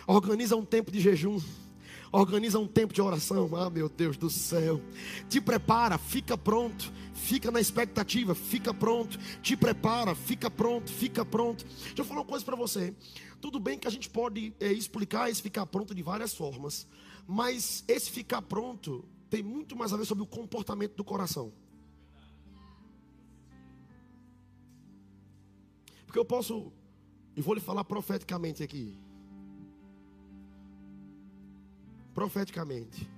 organiza 0.06 0.56
um 0.56 0.64
tempo 0.64 0.90
de 0.90 1.00
jejum. 1.00 1.40
Organiza 2.12 2.58
um 2.58 2.66
tempo 2.66 2.92
de 2.92 3.00
oração, 3.00 3.48
ah 3.54 3.70
meu 3.70 3.88
Deus 3.88 4.16
do 4.16 4.28
céu. 4.28 4.80
Te 5.28 5.40
prepara, 5.40 5.96
fica 5.96 6.36
pronto, 6.36 6.92
fica 7.14 7.52
na 7.52 7.60
expectativa, 7.60 8.34
fica 8.34 8.74
pronto. 8.74 9.16
Te 9.40 9.56
prepara, 9.56 10.14
fica 10.16 10.50
pronto, 10.50 10.90
fica 10.90 11.24
pronto. 11.24 11.64
Deixa 11.64 12.00
eu 12.00 12.04
falar 12.04 12.20
uma 12.22 12.26
coisa 12.26 12.44
para 12.44 12.56
você. 12.56 12.92
Tudo 13.40 13.60
bem 13.60 13.78
que 13.78 13.86
a 13.86 13.90
gente 13.90 14.10
pode 14.10 14.52
é, 14.58 14.72
explicar 14.72 15.30
esse 15.30 15.40
ficar 15.40 15.66
pronto 15.66 15.94
de 15.94 16.02
várias 16.02 16.34
formas, 16.34 16.86
mas 17.28 17.84
esse 17.86 18.10
ficar 18.10 18.42
pronto 18.42 19.04
tem 19.30 19.42
muito 19.42 19.76
mais 19.76 19.92
a 19.92 19.96
ver 19.96 20.04
sobre 20.04 20.24
o 20.24 20.26
comportamento 20.26 20.96
do 20.96 21.04
coração. 21.04 21.52
Porque 26.04 26.18
eu 26.18 26.24
posso, 26.24 26.72
e 27.36 27.40
vou 27.40 27.54
lhe 27.54 27.60
falar 27.60 27.84
profeticamente 27.84 28.64
aqui. 28.64 28.98
Profeticamente. 32.14 33.08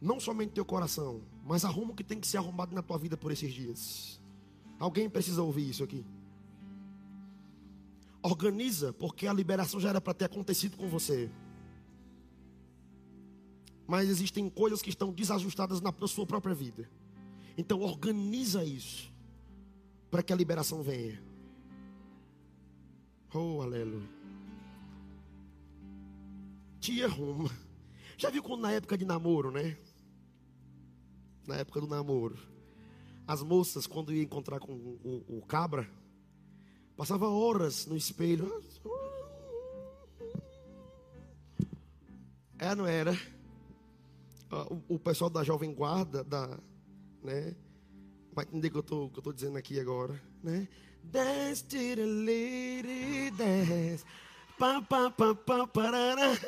Não 0.00 0.20
somente 0.20 0.52
teu 0.52 0.64
coração, 0.64 1.22
mas 1.44 1.64
arruma 1.64 1.92
o 1.92 1.94
que 1.94 2.04
tem 2.04 2.20
que 2.20 2.26
ser 2.26 2.38
arrumado 2.38 2.74
na 2.74 2.82
tua 2.82 2.98
vida 2.98 3.16
por 3.16 3.32
esses 3.32 3.52
dias. 3.52 4.20
Alguém 4.78 5.08
precisa 5.08 5.42
ouvir 5.42 5.68
isso 5.68 5.82
aqui. 5.84 6.04
Organiza, 8.22 8.92
porque 8.92 9.26
a 9.26 9.32
liberação 9.32 9.78
já 9.78 9.90
era 9.90 10.00
para 10.00 10.14
ter 10.14 10.24
acontecido 10.24 10.76
com 10.76 10.88
você. 10.88 11.30
Mas 13.86 14.08
existem 14.08 14.48
coisas 14.48 14.80
que 14.82 14.90
estão 14.90 15.12
desajustadas 15.12 15.80
na 15.80 15.92
sua 16.06 16.26
própria 16.26 16.54
vida. 16.54 16.88
Então 17.56 17.80
organiza 17.80 18.64
isso 18.64 19.12
para 20.10 20.22
que 20.22 20.32
a 20.32 20.36
liberação 20.36 20.82
venha. 20.82 21.22
Oh, 23.32 23.60
aleluia. 23.60 24.23
Te 26.84 27.02
arruma. 27.02 27.50
Já 28.18 28.28
viu 28.28 28.42
quando 28.42 28.60
na 28.60 28.72
época 28.72 28.98
de 28.98 29.06
namoro, 29.06 29.50
né? 29.50 29.74
Na 31.46 31.56
época 31.56 31.80
do 31.80 31.86
namoro. 31.86 32.36
As 33.26 33.42
moças, 33.42 33.86
quando 33.86 34.12
iam 34.12 34.22
encontrar 34.22 34.60
com 34.60 34.74
o, 34.74 35.24
o, 35.26 35.46
cabra, 35.46 35.90
passava 36.94 37.26
horas 37.26 37.86
no 37.86 37.96
espelho. 37.96 38.62
É, 42.58 42.74
não 42.74 42.86
era? 42.86 43.18
O, 44.68 44.96
o 44.96 44.98
pessoal 44.98 45.30
da 45.30 45.42
Jovem 45.42 45.72
Guarda, 45.72 46.22
da, 46.22 46.60
né? 47.22 47.56
Vai 48.34 48.44
entender 48.44 48.68
o 48.68 48.82
que 48.82 48.94
eu 48.94 49.08
estou 49.08 49.32
dizendo 49.32 49.56
aqui 49.56 49.80
agora, 49.80 50.22
né? 50.42 50.68
Dance 51.02 51.64
to 51.64 51.78
the 51.78 52.04
lady 52.04 53.30
dance. 53.30 54.04
Pa, 54.58 54.80
pa, 54.82 55.10
pa, 55.10 55.34
pa, 55.34 55.66
parará. 55.66 56.38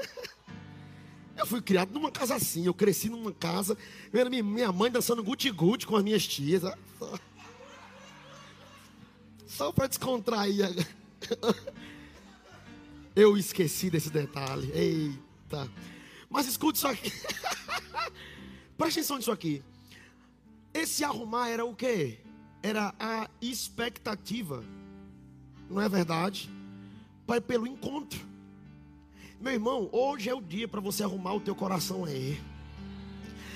Eu 1.36 1.46
fui 1.46 1.60
criado 1.60 1.92
numa 1.92 2.10
casa 2.10 2.34
assim, 2.34 2.64
eu 2.64 2.72
cresci 2.72 3.10
numa 3.10 3.32
casa, 3.32 3.76
vendo 4.10 4.30
minha 4.30 4.72
mãe 4.72 4.90
dançando 4.90 5.22
guti-guti 5.22 5.86
com 5.86 5.96
as 5.96 6.02
minhas 6.02 6.26
tias. 6.26 6.62
Só, 6.98 7.18
só 9.46 9.72
para 9.72 9.86
descontrair. 9.86 10.74
Eu 13.14 13.36
esqueci 13.36 13.90
desse 13.90 14.10
detalhe. 14.10 14.70
Eita. 14.72 15.70
Mas 16.28 16.46
escute 16.46 16.78
isso 16.78 16.88
aqui. 16.88 17.10
Preste 18.76 19.00
atenção 19.00 19.16
nisso 19.16 19.32
aqui. 19.32 19.62
Esse 20.72 21.02
arrumar 21.04 21.48
era 21.48 21.64
o 21.64 21.74
quê? 21.74 22.18
era 22.66 22.92
a 22.98 23.30
expectativa, 23.40 24.64
não 25.70 25.80
é 25.80 25.88
verdade? 25.88 26.50
Pai, 27.26 27.40
pelo 27.40 27.66
encontro. 27.66 28.20
Meu 29.40 29.52
irmão, 29.52 29.88
hoje 29.92 30.30
é 30.30 30.34
o 30.34 30.40
dia 30.40 30.68
para 30.68 30.80
você 30.80 31.02
arrumar 31.02 31.34
o 31.34 31.40
teu 31.40 31.54
coração 31.54 32.04
aí. 32.04 32.40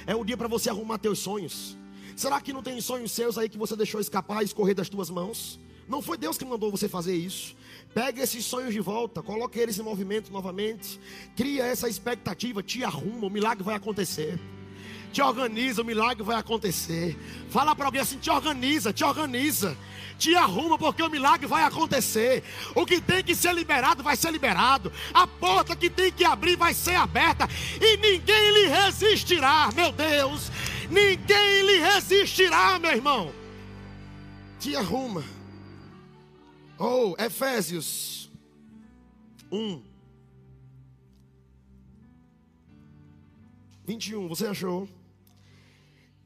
É 0.06 0.14
o 0.14 0.24
dia 0.24 0.37
para 0.37 0.48
você 0.48 0.68
arrumar 0.68 0.98
teus 0.98 1.20
sonhos. 1.20 1.78
Será 2.16 2.40
que 2.40 2.52
não 2.52 2.62
tem 2.62 2.80
sonhos 2.80 3.12
seus 3.12 3.38
aí 3.38 3.48
que 3.48 3.56
você 3.56 3.76
deixou 3.76 4.00
escapar, 4.00 4.42
escorrer 4.42 4.74
das 4.74 4.88
tuas 4.88 5.09
mãos? 5.09 5.61
Não 5.88 6.02
foi 6.02 6.18
Deus 6.18 6.37
que 6.37 6.44
mandou 6.44 6.70
você 6.70 6.88
fazer 6.88 7.14
isso. 7.14 7.56
Pega 7.94 8.22
esses 8.22 8.44
sonhos 8.44 8.74
de 8.74 8.80
volta, 8.80 9.22
coloque 9.22 9.59
eles 9.59 9.78
em 9.78 9.83
movimento 9.83 10.33
novamente. 10.33 11.00
Cria 11.37 11.64
essa 11.64 11.88
expectativa, 11.88 12.62
te 12.62 12.83
arruma, 12.83 13.26
o 13.26 13.30
milagre 13.30 13.62
vai 13.62 13.76
acontecer. 13.76 14.38
Te 15.12 15.20
organiza, 15.20 15.83
o 15.83 15.85
milagre 15.85 16.23
vai 16.23 16.37
acontecer. 16.37 17.18
Fala 17.49 17.75
para 17.75 17.87
alguém 17.87 18.01
assim: 18.01 18.18
te 18.18 18.31
organiza, 18.31 18.92
te 18.92 19.05
organiza. 19.05 19.77
Te 20.18 20.37
arruma, 20.37 20.77
porque 20.77 21.03
o 21.03 21.09
milagre 21.09 21.46
vai 21.46 21.64
acontecer. 21.64 22.44
O 22.75 22.85
que 22.85 23.01
tem 23.01 23.25
que 23.25 23.35
ser 23.35 23.55
liberado 23.55 24.03
vai 24.03 24.16
ser 24.16 24.31
liberado. 24.31 24.92
A 25.14 25.27
porta 25.27 25.75
que 25.75 25.88
tem 25.88 26.12
que 26.12 26.25
abrir 26.25 26.57
vai 26.57 26.75
ser 26.75 26.94
aberta. 26.94 27.49
E 27.81 27.96
ninguém 27.96 28.53
lhe 28.53 28.66
resistirá, 28.66 29.70
meu 29.75 29.90
Deus. 29.90 30.53
Ninguém 30.90 31.62
lhe 31.62 31.79
resistirá, 31.79 32.79
meu 32.79 32.90
irmão. 32.90 33.33
Te 34.59 34.77
arruma. 34.77 35.25
Oh, 36.79 37.14
Efésios 37.18 38.31
1. 39.51 39.83
21, 43.87 44.29
você 44.29 44.46
achou? 44.46 44.88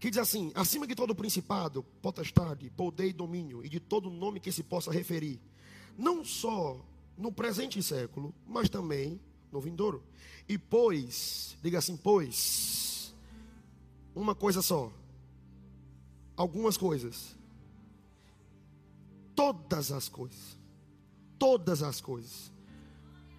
Que 0.04 0.10
diz 0.10 0.18
assim: 0.18 0.52
acima 0.54 0.86
de 0.86 0.94
todo 0.94 1.14
principado, 1.14 1.82
potestade, 2.02 2.68
poder 2.68 3.08
e 3.08 3.12
domínio, 3.14 3.64
e 3.64 3.70
de 3.70 3.80
todo 3.80 4.10
nome 4.10 4.38
que 4.38 4.52
se 4.52 4.62
possa 4.62 4.92
referir, 4.92 5.40
não 5.96 6.22
só 6.22 6.78
no 7.16 7.32
presente 7.32 7.82
século, 7.82 8.34
mas 8.46 8.68
também 8.68 9.18
no 9.50 9.62
vindouro. 9.62 10.02
E 10.46 10.58
pois, 10.58 11.56
diga 11.62 11.78
assim, 11.78 11.96
pois, 11.96 13.14
uma 14.14 14.34
coisa 14.34 14.60
só, 14.60 14.92
algumas 16.36 16.76
coisas, 16.76 17.34
todas 19.34 19.90
as 19.90 20.06
coisas, 20.06 20.58
todas 21.38 21.82
as 21.82 22.02
coisas, 22.02 22.52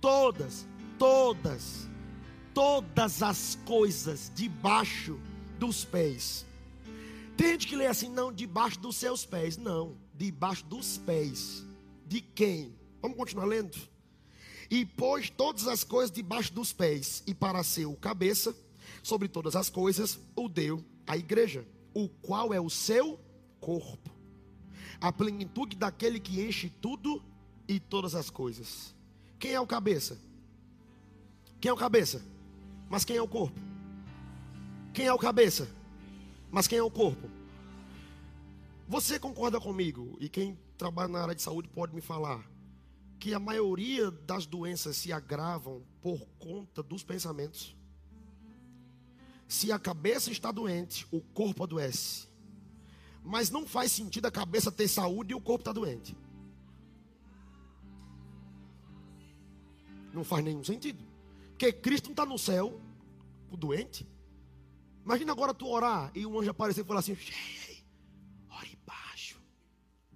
todas, 0.01 0.65
todas, 0.97 1.88
todas 2.56 3.21
as 3.21 3.54
coisas 3.67 4.32
debaixo 4.34 5.19
dos 5.60 5.86
pés 5.86 6.43
tem 7.38 7.58
que 7.58 7.76
lê 7.76 7.88
assim, 7.88 8.10
não, 8.10 8.34
debaixo 8.34 8.80
dos 8.80 8.95
seus 8.95 9.26
pés. 9.26 9.58
Não, 9.58 9.98
debaixo 10.13 10.65
dos 10.65 10.98
pés. 10.98 11.63
De 12.06 12.21
quem? 12.21 12.76
Vamos 13.02 13.17
continuar 13.17 13.45
lendo? 13.45 13.78
E 14.69 14.86
pôs 14.86 15.30
todas 15.30 15.67
as 15.67 15.84
coisas 15.84 16.12
debaixo 16.12 16.52
dos 16.54 16.74
pés, 16.74 17.24
e 17.28 17.34
para 17.34 17.63
ser 17.63 17.86
o 17.86 17.95
cabeça, 17.95 18.56
sobre 19.04 19.28
todas 19.28 19.56
as 19.56 19.69
coisas, 19.69 20.19
o 20.36 20.50
deu 20.50 20.84
à 21.06 21.15
igreja, 21.15 21.65
o 21.93 22.10
qual 22.10 22.54
é 22.54 22.60
o 22.60 22.69
seu 22.69 23.19
corpo. 23.60 24.10
A 25.00 25.12
plenitude 25.12 25.76
daquele 25.76 26.19
que 26.19 26.41
enche 26.41 26.69
tudo 26.82 27.21
e 27.67 27.80
todas 27.80 28.15
as 28.15 28.30
coisas. 28.30 28.95
Quem 29.38 29.52
é 29.52 29.60
o 29.60 29.67
cabeça? 29.67 30.17
Quem 31.62 31.69
é 31.69 31.74
o 31.74 31.78
cabeça? 31.78 32.24
Mas 32.89 33.06
quem 33.06 33.17
é 33.17 33.21
o 33.21 33.28
corpo? 33.28 33.60
Quem 34.93 35.06
é 35.06 35.13
o 35.13 35.17
cabeça? 35.17 35.69
Mas 36.56 36.70
quem 36.70 36.78
é 36.78 36.82
o 36.82 36.89
corpo? 36.89 37.30
Você 38.88 39.20
concorda 39.20 39.60
comigo? 39.60 40.15
E 40.22 40.30
quem 40.30 40.58
trabalha 40.78 41.10
na 41.10 41.22
área 41.22 41.36
de 41.36 41.41
saúde 41.41 41.68
pode 41.68 41.94
me 41.94 42.00
falar 42.00 42.50
que 43.20 43.34
a 43.34 43.39
maioria 43.39 44.10
das 44.10 44.46
doenças 44.46 44.96
se 44.96 45.12
agravam 45.12 45.84
por 46.02 46.26
conta 46.39 46.82
dos 46.82 47.04
pensamentos. 47.04 47.76
Se 49.50 49.70
a 49.70 49.78
cabeça 49.78 50.32
está 50.32 50.50
doente, 50.50 51.06
o 51.12 51.20
corpo 51.20 51.65
adoece. 51.65 52.26
Mas 53.22 53.50
não 53.50 53.68
faz 53.68 53.91
sentido 53.91 54.28
a 54.28 54.32
cabeça 54.32 54.72
ter 54.72 54.88
saúde 54.88 55.34
e 55.34 55.36
o 55.36 55.41
corpo 55.41 55.60
estar 55.60 55.74
tá 55.74 55.80
doente. 55.82 56.15
Não 60.13 60.24
faz 60.24 60.41
nenhum 60.41 60.63
sentido. 60.63 61.04
Porque 61.50 61.74
Cristo 61.74 62.06
não 62.06 62.13
está 62.13 62.26
no 62.26 62.39
céu, 62.39 62.80
o 63.52 63.58
doente. 63.58 64.08
Imagina 65.06 65.34
agora 65.34 65.54
tu 65.54 65.68
orar 65.68 66.12
e 66.15 66.26
um 66.26 66.39
anjo 66.39 66.50
aparecer 66.50 66.82
e 66.82 66.84
falar 66.84 67.02
assim: 67.02 67.15
ore 68.50 68.76
baixo, 68.84 69.39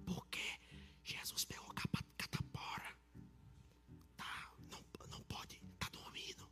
porque 0.04 0.42
Jesus 1.04 1.44
pegou 1.44 1.72
catapora. 2.18 2.96
Tá, 4.16 4.52
não, 4.68 4.80
não 5.08 5.20
pode, 5.22 5.62
tá 5.78 5.88
dormindo. 5.92 6.44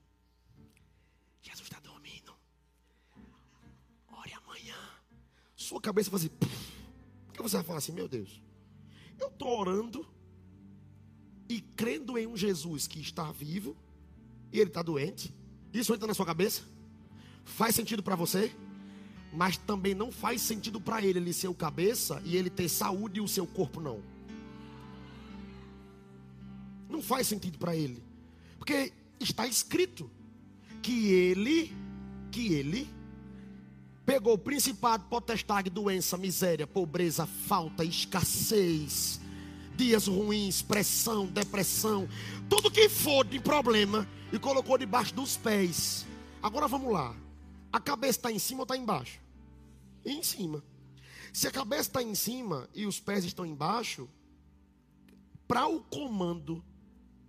Jesus 1.43 1.67
está 1.67 1.81
dormindo. 1.81 2.33
Ore 4.13 4.33
amanhã. 4.33 4.79
Sua 5.57 5.81
cabeça 5.81 6.09
vai 6.09 6.21
assim, 6.21 6.29
por 6.29 7.35
que 7.35 7.43
você 7.43 7.57
vai 7.57 7.65
falar 7.65 7.79
assim, 7.79 7.93
meu 7.93 8.07
Deus? 8.07 8.41
Eu 9.19 9.27
estou 9.27 9.59
orando 9.59 10.07
e 11.49 11.61
crendo 11.61 12.17
em 12.17 12.29
um 12.29 12.37
Jesus 12.37 12.87
que 12.87 13.01
está 13.01 13.33
vivo 13.33 13.77
e 14.53 14.61
ele 14.61 14.71
está 14.71 14.81
doente. 14.81 15.35
Isso 15.73 15.93
entra 15.93 16.07
na 16.07 16.15
sua 16.15 16.25
cabeça? 16.25 16.78
Faz 17.57 17.75
sentido 17.75 18.03
para 18.03 18.15
você? 18.15 18.53
Mas 19.33 19.57
também 19.57 19.95
não 19.95 20.13
faz 20.13 20.43
sentido 20.43 20.81
para 20.81 21.03
ele 21.03 21.19
ele 21.19 21.33
ser 21.33 21.49
o 21.49 21.55
cabeça 21.55 22.23
e 22.25 22.37
ele 22.37 22.51
ter 22.51 22.69
saúde 22.69 23.19
e 23.19 23.23
o 23.23 23.29
seu 23.29 23.47
corpo 23.47 23.81
não. 23.81 24.01
Não 26.89 27.03
faz 27.03 27.27
sentido 27.27 27.59
para 27.59 27.75
ele. 27.77 28.03
Porque 28.59 28.93
está 29.21 29.47
escrito 29.47 30.11
que 30.83 31.09
ele 31.11 31.73
que 32.31 32.53
ele 32.53 32.89
pegou 34.07 34.35
o 34.35 34.39
principado, 34.39 35.05
potestade, 35.05 35.69
doença, 35.69 36.17
miséria, 36.17 36.67
pobreza, 36.67 37.27
falta, 37.27 37.85
escassez, 37.85 39.21
dias 39.77 40.07
ruins, 40.07 40.63
pressão, 40.63 41.27
depressão, 41.27 42.09
tudo 42.49 42.71
que 42.71 42.89
for 42.89 43.27
de 43.27 43.41
problema 43.41 44.09
e 44.33 44.39
colocou 44.39 44.79
debaixo 44.79 45.15
dos 45.15 45.37
pés. 45.37 46.07
Agora 46.43 46.69
vamos 46.69 46.93
lá. 46.93 47.15
A 47.73 47.81
cabeça 47.81 48.19
está 48.19 48.33
em 48.33 48.39
cima 48.39 48.61
ou 48.61 48.65
está 48.65 48.77
embaixo? 48.77 49.21
Em 50.05 50.23
cima. 50.23 50.63
Se 51.33 51.47
a 51.47 51.51
cabeça 51.51 51.83
está 51.83 52.03
em 52.03 52.15
cima 52.15 52.69
e 52.75 52.87
os 52.87 52.99
pés 52.99 53.25
estão 53.25 53.45
embaixo, 53.45 54.09
para 55.47 55.67
o 55.67 55.81
comando 55.81 56.65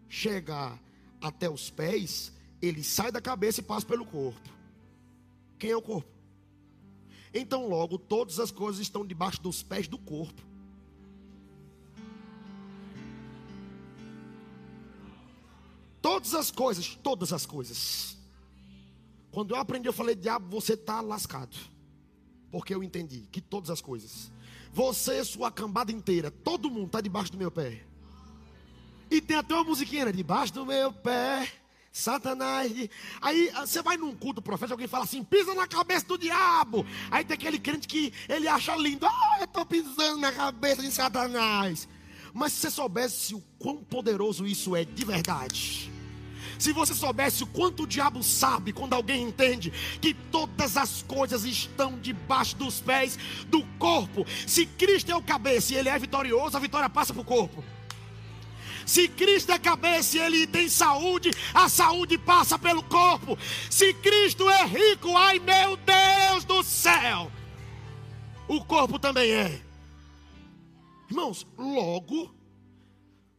chegar 0.08 0.80
até 1.22 1.50
os 1.50 1.70
pés, 1.70 2.32
ele 2.62 2.84
sai 2.84 3.12
da 3.12 3.22
cabeça 3.22 3.60
e 3.60 3.64
passa 3.64 3.86
pelo 3.86 4.06
corpo. 4.06 4.50
Quem 5.58 5.72
é 5.72 5.76
o 5.76 5.82
corpo? 5.82 6.10
Então, 7.34 7.68
logo, 7.68 7.98
todas 7.98 8.40
as 8.40 8.50
coisas 8.50 8.82
estão 8.82 9.06
debaixo 9.06 9.42
dos 9.42 9.62
pés 9.62 9.88
do 9.88 9.98
corpo. 9.98 10.42
Todas 16.02 16.34
as 16.34 16.50
coisas, 16.50 16.96
todas 17.04 17.34
as 17.34 17.46
coisas 17.46 18.19
quando 19.32 19.54
eu 19.54 19.60
aprendi, 19.60 19.88
eu 19.88 19.94
falei, 19.94 20.16
diabo, 20.16 20.48
você 20.50 20.74
está 20.74 21.02
lascado. 21.02 21.56
Porque 22.52 22.74
eu 22.74 22.84
entendi 22.84 23.28
que 23.32 23.40
todas 23.40 23.70
as 23.70 23.80
coisas, 23.80 24.32
você, 24.74 25.24
sua 25.24 25.52
cambada 25.52 25.92
inteira, 25.92 26.32
todo 26.32 26.70
mundo 26.70 26.88
está 26.88 27.02
debaixo 27.02 27.32
do 27.32 27.38
meu 27.38 27.52
pé. 27.52 27.84
E 29.10 29.22
tem 29.22 29.38
até 29.38 29.54
uma 29.54 29.64
musiquinha, 29.64 30.06
né? 30.06 30.12
Debaixo 30.12 30.54
do 30.54 30.66
meu 30.66 30.92
pé, 30.92 31.52
Satanás. 31.92 32.90
Aí 33.22 33.52
você 33.52 33.82
vai 33.82 33.98
num 33.98 34.16
culto 34.16 34.42
profeta, 34.42 34.74
alguém 34.74 34.88
fala 34.88 35.04
assim: 35.04 35.24
pisa 35.24 35.54
na 35.54 35.68
cabeça 35.68 36.06
do 36.06 36.18
diabo. 36.18 36.86
Aí 37.10 37.24
tem 37.24 37.36
aquele 37.36 37.60
crente 37.60 37.88
que 37.88 38.14
ele 38.28 38.48
acha 38.48 38.76
lindo: 38.76 39.06
ah, 39.06 39.38
eu 39.40 39.46
estou 39.46 39.66
pisando 39.66 40.18
na 40.18 40.32
cabeça 40.32 40.82
de 40.82 40.92
Satanás. 40.92 41.88
Mas 42.34 42.54
se 42.54 42.62
você 42.62 42.72
soubesse 42.72 43.34
o 43.34 43.42
quão 43.58 43.78
poderoso 43.84 44.46
isso 44.46 44.76
é 44.76 44.86
de 44.86 45.04
verdade. 45.04 45.92
Se 46.58 46.74
você 46.74 46.94
soubesse 46.94 47.44
o 47.44 47.48
quanto 47.48 47.84
o 47.84 47.88
diabo 47.88 48.24
sabe 48.24 48.74
quando 48.74 48.94
alguém 48.94 49.24
entende 49.24 49.72
que 50.02 50.14
todas 50.14 50.78
as 50.78 51.02
coisas 51.04 51.44
estão 51.44 51.98
debaixo 52.00 52.56
dos 52.56 52.80
pés 52.80 53.18
do 53.48 53.64
corpo. 53.78 54.26
Se 54.48 54.66
Cristo 54.66 55.12
é 55.12 55.16
o 55.16 55.22
cabeça 55.22 55.74
e 55.74 55.78
ele 55.78 55.90
é 55.90 56.00
vitorioso, 56.00 56.58
a 56.58 56.60
vitória 56.60 56.90
passa 56.90 57.14
para 57.14 57.22
o 57.22 57.26
corpo. 57.26 57.64
Se 58.86 59.08
Cristo 59.08 59.52
é 59.52 59.60
cabeça 59.60 60.18
e 60.18 60.20
ele 60.20 60.48
tem 60.48 60.68
saúde, 60.68 61.30
a 61.54 61.70
saúde 61.70 62.18
passa 62.18 62.58
pelo 62.58 62.82
corpo. 62.82 63.38
Se 63.70 63.94
Cristo 63.94 64.50
é 64.50 64.66
rico, 64.66 65.16
ai 65.16 65.38
meu 65.38 65.78
Deus 65.78 66.44
do 66.44 66.64
céu, 66.64 67.32
o 68.48 68.66
corpo 68.66 68.98
também 68.98 69.32
é. 69.32 69.62
Irmãos, 71.08 71.46
logo, 71.56 72.34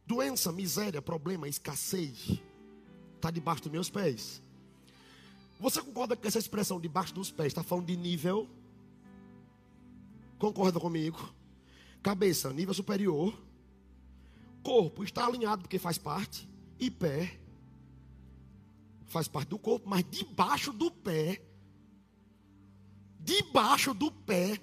doença, 0.07 0.53
miséria, 0.53 1.01
problema, 1.01 1.49
escassez, 1.49 2.39
está 3.21 3.31
debaixo 3.31 3.63
dos 3.63 3.71
meus 3.71 3.89
pés. 3.89 4.41
Você 5.59 5.81
concorda 5.81 6.15
com 6.15 6.27
essa 6.27 6.39
expressão 6.39 6.79
debaixo 6.79 7.13
dos 7.13 7.31
pés 7.31 7.47
está 7.47 7.63
falando 7.63 7.85
de 7.85 7.95
nível? 7.95 8.49
Concorda 10.37 10.79
comigo? 10.79 11.33
Cabeça, 12.01 12.51
nível 12.51 12.73
superior. 12.73 13.33
Corpo 14.63 15.03
está 15.03 15.25
alinhado 15.25 15.61
porque 15.61 15.77
faz 15.77 15.97
parte. 15.97 16.49
E 16.79 16.89
pé 16.89 17.41
faz 19.11 19.27
parte 19.27 19.49
do 19.49 19.59
corpo, 19.59 19.87
mas 19.87 20.05
debaixo 20.09 20.71
do 20.71 20.89
pé, 20.89 21.41
debaixo 23.19 23.93
do 23.93 24.09
pé. 24.09 24.57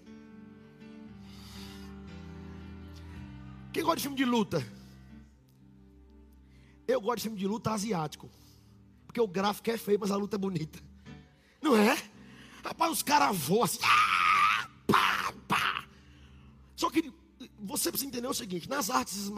Quem 3.72 3.82
gosta 3.82 3.96
de 3.96 4.02
filme 4.02 4.16
de 4.16 4.24
luta? 4.24 4.66
Eu 6.88 7.00
gosto 7.00 7.16
de 7.18 7.22
filme 7.24 7.38
de 7.38 7.46
luta 7.46 7.72
asiático. 7.72 8.30
Porque 9.08 9.20
o 9.22 9.26
gráfico 9.26 9.70
é 9.70 9.78
feio, 9.78 9.98
mas 9.98 10.10
a 10.10 10.16
luta 10.16 10.36
é 10.36 10.38
bonita. 10.38 10.78
Não 11.62 11.74
é? 11.74 11.96
Rapaz, 12.62 12.92
os 12.92 13.02
caras 13.02 13.34
voam 13.34 13.62
assim. 13.62 13.78
Ah, 13.82 14.68
pá, 14.86 15.32
pá. 15.48 15.84
Só 16.76 16.90
que 16.90 17.10
você 17.58 17.90
precisa 17.90 18.06
entender 18.06 18.28
o 18.28 18.34
seguinte: 18.34 18.68
nas 18.68 18.90
artes, 18.90 19.32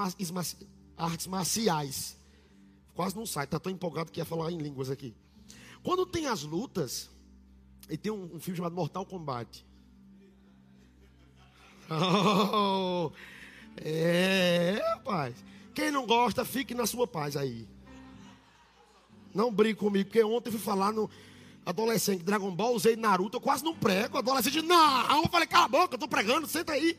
artes 0.96 1.26
marciais, 1.28 2.18
quase 2.94 3.14
não 3.14 3.24
sai, 3.24 3.44
está 3.44 3.60
tão 3.60 3.70
empolgado 3.70 4.10
que 4.10 4.18
ia 4.18 4.24
falar 4.24 4.50
em 4.50 4.58
línguas 4.58 4.90
aqui. 4.90 5.14
Quando 5.84 6.04
tem 6.04 6.26
as 6.26 6.42
lutas, 6.42 7.08
e 7.88 7.96
tem 7.96 8.10
um, 8.10 8.24
um 8.34 8.40
filme 8.40 8.56
chamado 8.56 8.74
Mortal 8.74 9.06
Kombat. 9.06 9.64
Oh, 11.92 13.10
é, 13.76 14.80
rapaz. 14.90 15.34
Quem 15.74 15.90
não 15.90 16.06
gosta, 16.06 16.44
fique 16.44 16.72
na 16.72 16.86
sua 16.86 17.04
paz 17.04 17.36
aí. 17.36 17.66
Não 19.34 19.52
brigue 19.52 19.78
comigo, 19.78 20.06
porque 20.08 20.22
ontem 20.22 20.50
fui 20.50 20.60
falar 20.60 20.92
no 20.92 21.08
adolescente 21.64 22.22
Dragon 22.22 22.50
Ball, 22.50 22.74
usei 22.74 22.96
Naruto, 22.96 23.36
eu 23.36 23.40
quase 23.40 23.64
não 23.64 23.74
prego. 23.74 24.18
Adolescente, 24.18 24.62
não, 24.62 25.22
eu 25.22 25.28
falei, 25.28 25.46
cala 25.46 25.66
a 25.66 25.68
boca, 25.68 25.94
eu 25.94 25.98
tô 25.98 26.08
pregando, 26.08 26.46
senta 26.46 26.72
aí. 26.72 26.98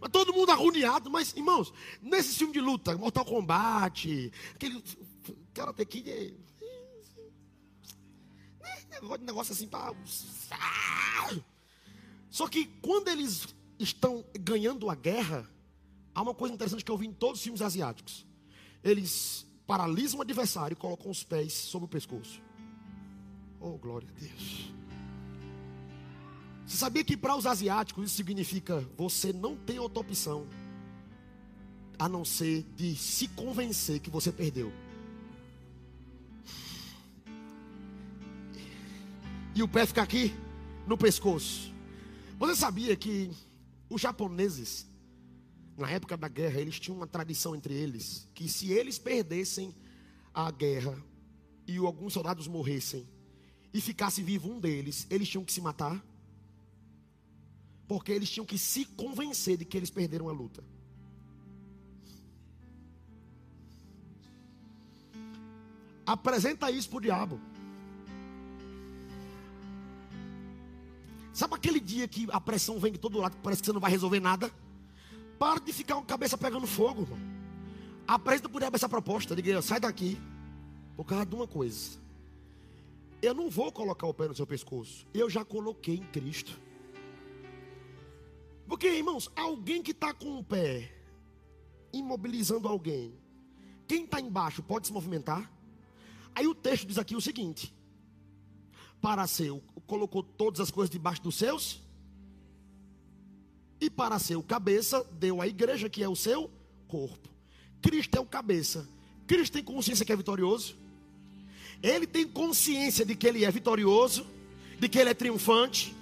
Mas 0.00 0.10
todo 0.10 0.32
mundo 0.32 0.50
agoniado, 0.50 1.10
mas, 1.10 1.34
irmãos, 1.34 1.72
nesse 2.02 2.34
filme 2.36 2.52
de 2.52 2.60
luta, 2.60 2.96
Mortal 2.96 3.24
Kombat, 3.24 4.30
aquele 4.54 4.82
Karate 5.54 5.84
Kid 5.86 6.10
é. 6.10 6.32
Negócio 9.20 9.52
assim 9.52 9.66
para. 9.66 9.94
Só 12.30 12.48
que 12.48 12.66
quando 12.80 13.08
eles 13.08 13.54
estão 13.78 14.24
ganhando 14.38 14.88
a 14.88 14.94
guerra, 14.94 15.48
há 16.14 16.22
uma 16.22 16.34
coisa 16.34 16.54
interessante 16.54 16.84
que 16.84 16.90
eu 16.90 16.96
vi 16.96 17.06
em 17.06 17.12
todos 17.12 17.38
os 17.38 17.44
filmes 17.44 17.60
asiáticos. 17.60 18.26
Eles 18.82 19.46
paralisam 19.66 20.18
o 20.18 20.22
adversário 20.22 20.74
e 20.74 20.76
colocam 20.76 21.10
os 21.10 21.22
pés 21.22 21.52
sobre 21.52 21.86
o 21.86 21.88
pescoço. 21.88 22.40
Oh, 23.60 23.78
glória 23.78 24.08
a 24.08 24.20
Deus. 24.20 24.72
Você 26.66 26.76
sabia 26.76 27.04
que 27.04 27.16
para 27.16 27.36
os 27.36 27.46
asiáticos 27.46 28.06
isso 28.06 28.16
significa 28.16 28.80
você 28.96 29.32
não 29.32 29.56
tem 29.56 29.78
outra 29.78 30.00
opção 30.00 30.46
a 31.98 32.08
não 32.08 32.24
ser 32.24 32.62
de 32.74 32.96
se 32.96 33.28
convencer 33.28 34.00
que 34.00 34.10
você 34.10 34.32
perdeu. 34.32 34.72
E 39.54 39.62
o 39.62 39.68
pé 39.68 39.86
fica 39.86 40.02
aqui 40.02 40.34
no 40.86 40.98
pescoço. 40.98 41.72
Você 42.38 42.56
sabia 42.56 42.96
que 42.96 43.30
os 43.88 44.00
japoneses, 44.00 44.86
na 45.76 45.90
época 45.90 46.16
da 46.16 46.28
guerra, 46.28 46.60
eles 46.60 46.78
tinham 46.78 46.96
uma 46.96 47.06
tradição 47.06 47.54
entre 47.54 47.74
eles 47.74 48.28
que 48.34 48.48
se 48.48 48.72
eles 48.72 48.98
perdessem 48.98 49.74
a 50.32 50.50
guerra 50.50 50.96
e 51.66 51.76
alguns 51.78 52.12
soldados 52.12 52.46
morressem 52.46 53.08
e 53.72 53.80
ficasse 53.80 54.22
vivo 54.22 54.50
um 54.50 54.60
deles, 54.60 55.06
eles 55.10 55.28
tinham 55.28 55.44
que 55.44 55.52
se 55.52 55.60
matar? 55.60 56.04
Porque 57.88 58.12
eles 58.12 58.30
tinham 58.30 58.46
que 58.46 58.56
se 58.56 58.84
convencer 58.84 59.56
de 59.56 59.64
que 59.64 59.76
eles 59.76 59.90
perderam 59.90 60.28
a 60.28 60.32
luta. 60.32 60.62
Apresenta 66.06 66.70
isso 66.70 66.88
para 66.88 66.98
o 66.98 67.00
diabo. 67.00 67.40
Sabe 71.32 71.54
aquele 71.54 71.80
dia 71.80 72.06
que 72.06 72.28
a 72.30 72.40
pressão 72.40 72.78
vem 72.78 72.92
de 72.92 72.98
todo 72.98 73.18
lado, 73.18 73.36
parece 73.42 73.60
que 73.60 73.66
você 73.66 73.72
não 73.72 73.80
vai 73.80 73.90
resolver 73.90 74.20
nada? 74.20 74.52
Para 75.44 75.60
de 75.60 75.74
ficar 75.74 75.96
com 75.96 76.00
a 76.00 76.06
cabeça 76.06 76.38
pegando 76.38 76.66
fogo, 76.66 77.02
irmão. 77.02 77.18
Apresenta 78.06 78.48
por 78.48 78.62
essa 78.62 78.88
proposta. 78.88 79.36
Diga, 79.36 79.60
sai 79.60 79.78
daqui. 79.78 80.16
Por 80.96 81.04
causa 81.04 81.26
de 81.26 81.34
uma 81.34 81.46
coisa. 81.46 81.98
Eu 83.20 83.34
não 83.34 83.50
vou 83.50 83.70
colocar 83.70 84.06
o 84.06 84.14
pé 84.14 84.26
no 84.26 84.34
seu 84.34 84.46
pescoço. 84.46 85.06
Eu 85.12 85.28
já 85.28 85.44
coloquei 85.44 85.96
em 85.96 86.04
Cristo. 86.04 86.58
Porque, 88.66 88.88
irmãos, 88.88 89.30
alguém 89.36 89.82
que 89.82 89.90
está 89.90 90.14
com 90.14 90.38
o 90.38 90.42
pé 90.42 90.90
imobilizando 91.92 92.66
alguém, 92.66 93.12
quem 93.86 94.04
está 94.04 94.18
embaixo 94.18 94.62
pode 94.62 94.86
se 94.86 94.94
movimentar? 94.94 95.52
Aí 96.34 96.46
o 96.46 96.54
texto 96.54 96.86
diz 96.86 96.96
aqui 96.96 97.14
o 97.14 97.20
seguinte: 97.20 97.70
para 98.98 99.26
ser, 99.26 99.52
colocou 99.86 100.22
todas 100.22 100.58
as 100.60 100.70
coisas 100.70 100.88
debaixo 100.88 101.22
dos 101.22 101.34
seus. 101.34 101.83
E 103.80 103.90
para 103.90 104.18
ser 104.18 104.36
o 104.36 104.42
cabeça, 104.42 105.04
deu 105.12 105.40
a 105.40 105.46
igreja 105.46 105.88
que 105.88 106.02
é 106.02 106.08
o 106.08 106.16
seu 106.16 106.50
corpo. 106.88 107.28
Cristo 107.82 108.16
é 108.16 108.20
o 108.20 108.26
cabeça. 108.26 108.88
Cristo 109.26 109.52
tem 109.54 109.62
consciência 109.62 110.04
que 110.04 110.12
é 110.12 110.16
vitorioso. 110.16 110.76
Ele 111.82 112.06
tem 112.06 112.26
consciência 112.26 113.04
de 113.04 113.14
que 113.14 113.26
ele 113.26 113.44
é 113.44 113.50
vitorioso, 113.50 114.26
de 114.78 114.88
que 114.88 114.98
ele 114.98 115.10
é 115.10 115.14
triunfante. 115.14 115.94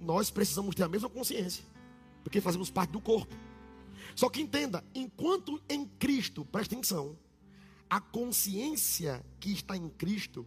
Nós 0.00 0.30
precisamos 0.30 0.74
ter 0.74 0.82
a 0.84 0.88
mesma 0.88 1.08
consciência, 1.08 1.64
porque 2.22 2.40
fazemos 2.40 2.70
parte 2.70 2.90
do 2.90 3.00
corpo. 3.00 3.34
Só 4.14 4.28
que 4.28 4.40
entenda, 4.40 4.84
enquanto 4.94 5.60
em 5.68 5.86
Cristo, 5.86 6.44
presta 6.44 6.74
atenção, 6.74 7.16
a 7.88 8.00
consciência 8.00 9.24
que 9.40 9.52
está 9.52 9.76
em 9.76 9.88
Cristo 9.88 10.46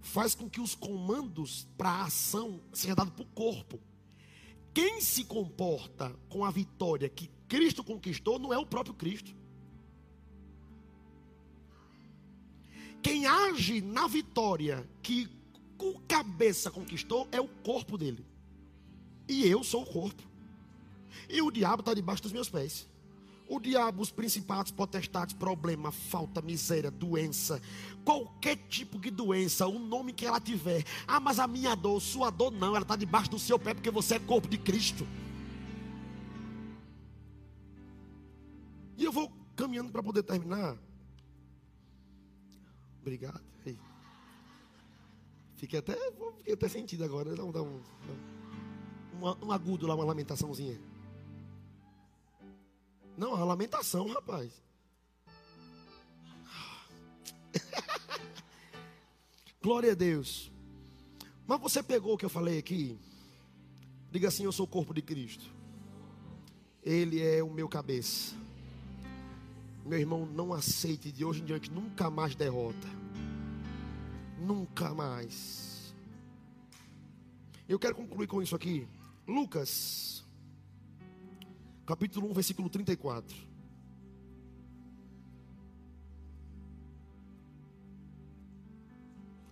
faz 0.00 0.34
com 0.34 0.48
que 0.48 0.60
os 0.60 0.74
comandos 0.74 1.66
para 1.76 1.90
a 1.90 2.04
ação 2.04 2.60
sejam 2.72 2.94
dados 2.94 3.14
para 3.14 3.22
o 3.22 3.28
corpo. 3.28 3.80
Quem 4.74 5.00
se 5.00 5.24
comporta 5.24 6.10
com 6.28 6.44
a 6.44 6.50
vitória 6.50 7.08
que 7.08 7.30
Cristo 7.46 7.84
conquistou 7.84 8.40
não 8.40 8.52
é 8.52 8.58
o 8.58 8.66
próprio 8.66 8.94
Cristo. 8.94 9.32
Quem 13.00 13.24
age 13.26 13.80
na 13.80 14.08
vitória 14.08 14.88
que 15.00 15.28
o 15.78 16.00
cabeça 16.00 16.70
conquistou 16.70 17.28
é 17.30 17.40
o 17.40 17.46
corpo 17.46 17.96
dele. 17.96 18.26
E 19.28 19.46
eu 19.46 19.62
sou 19.62 19.82
o 19.82 19.86
corpo. 19.86 20.22
E 21.28 21.40
o 21.40 21.50
diabo 21.50 21.80
está 21.80 21.94
debaixo 21.94 22.22
dos 22.22 22.32
meus 22.32 22.48
pés. 22.48 22.88
O 23.48 23.60
diabo, 23.60 24.02
os 24.02 24.10
principados, 24.10 24.72
potestades, 24.72 25.34
problema, 25.34 25.92
falta, 25.92 26.40
miséria, 26.40 26.90
doença, 26.90 27.60
qualquer 28.04 28.56
tipo 28.68 28.98
de 28.98 29.10
doença, 29.10 29.66
o 29.66 29.78
nome 29.78 30.12
que 30.12 30.24
ela 30.24 30.40
tiver. 30.40 30.84
Ah, 31.06 31.20
mas 31.20 31.38
a 31.38 31.46
minha 31.46 31.74
dor, 31.74 32.00
sua 32.00 32.30
dor 32.30 32.50
não, 32.50 32.68
ela 32.68 32.82
está 32.82 32.96
debaixo 32.96 33.30
do 33.30 33.38
seu 33.38 33.58
pé 33.58 33.74
porque 33.74 33.90
você 33.90 34.14
é 34.14 34.18
corpo 34.18 34.48
de 34.48 34.56
Cristo. 34.56 35.06
E 38.96 39.04
eu 39.04 39.12
vou 39.12 39.30
caminhando 39.54 39.92
para 39.92 40.02
poder 40.02 40.22
terminar. 40.22 40.78
Obrigado. 43.02 43.54
Fiquei 45.64 45.78
até, 45.78 45.96
fiquei 46.36 46.52
até 46.52 46.68
sentido 46.68 47.04
agora. 47.04 47.34
Dá 47.34 47.42
um, 47.42 47.50
dá 47.50 47.62
um, 47.62 47.80
um, 49.14 49.46
um 49.46 49.52
agudo 49.52 49.86
lá, 49.86 49.94
uma 49.94 50.04
lamentaçãozinha. 50.04 50.78
Não, 53.16 53.34
a 53.34 53.44
lamentação, 53.44 54.08
rapaz. 54.08 54.52
Glória 59.62 59.92
a 59.92 59.94
Deus. 59.94 60.50
Mas 61.46 61.60
você 61.60 61.82
pegou 61.82 62.14
o 62.14 62.18
que 62.18 62.24
eu 62.24 62.30
falei 62.30 62.58
aqui? 62.58 62.98
Diga 64.10 64.28
assim: 64.28 64.44
Eu 64.44 64.52
sou 64.52 64.64
o 64.64 64.68
corpo 64.68 64.92
de 64.92 65.02
Cristo. 65.02 65.52
Ele 66.82 67.22
é 67.22 67.42
o 67.42 67.50
meu 67.50 67.68
cabeça. 67.68 68.34
Meu 69.84 69.98
irmão, 69.98 70.26
não 70.26 70.52
aceite 70.52 71.12
de 71.12 71.24
hoje 71.24 71.42
em 71.42 71.44
diante 71.44 71.70
nunca 71.70 72.10
mais 72.10 72.34
derrota. 72.34 72.88
Nunca 74.38 74.94
mais. 74.94 75.94
Eu 77.68 77.78
quero 77.78 77.94
concluir 77.94 78.26
com 78.26 78.42
isso 78.42 78.56
aqui. 78.56 78.86
Lucas 79.26 80.23
capítulo 81.84 82.30
1, 82.30 82.32
versículo 82.32 82.68
34. 82.68 83.36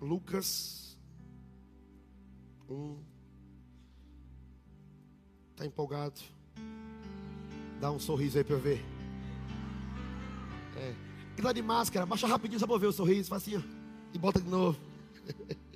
Lucas 0.01 0.99
1. 2.68 2.99
Está 5.51 5.66
empolgado? 5.66 6.20
Dá 7.80 7.91
um 7.91 7.99
sorriso 7.99 8.39
aí 8.39 8.45
para 8.45 8.57
eu 8.57 8.61
ver. 8.61 8.85
É. 10.76 10.95
E 11.39 11.43
dá 11.43 11.53
de 11.53 11.62
máscara, 11.62 12.07
baixa 12.07 12.26
rapidinho 12.26 12.59
só 12.59 12.66
para 12.66 12.78
ver 12.78 12.87
o 12.87 12.93
sorriso, 12.93 13.28
faz 13.28 13.43
assim, 13.43 13.57
ó, 13.57 13.61
e 14.12 14.18
bota 14.18 14.41
de 14.41 14.49
novo. 14.49 14.78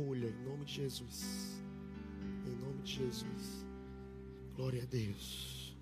colha 0.00 0.28
em 0.28 0.44
nome 0.44 0.64
de 0.64 0.74
Jesus. 0.74 1.62
Em 2.46 2.56
nome 2.56 2.82
de 2.82 2.94
Jesus. 2.94 3.66
Glória 4.56 4.82
a 4.82 4.86
Deus. 4.86 5.76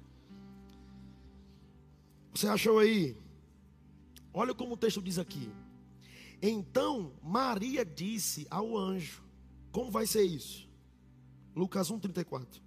Você 2.35 2.49
achou 2.49 2.79
aí? 2.79 3.17
Olha 4.33 4.55
como 4.55 4.75
o 4.75 4.77
texto 4.77 5.01
diz 5.01 5.19
aqui. 5.19 5.51
Então 6.43 7.13
Maria 7.23 7.85
disse 7.85 8.47
ao 8.51 8.77
anjo: 8.77 9.23
Como 9.71 9.91
vai 9.91 10.07
ser 10.07 10.23
isso? 10.23 10.69
Lucas 11.55 11.91
1,34. 11.91 12.61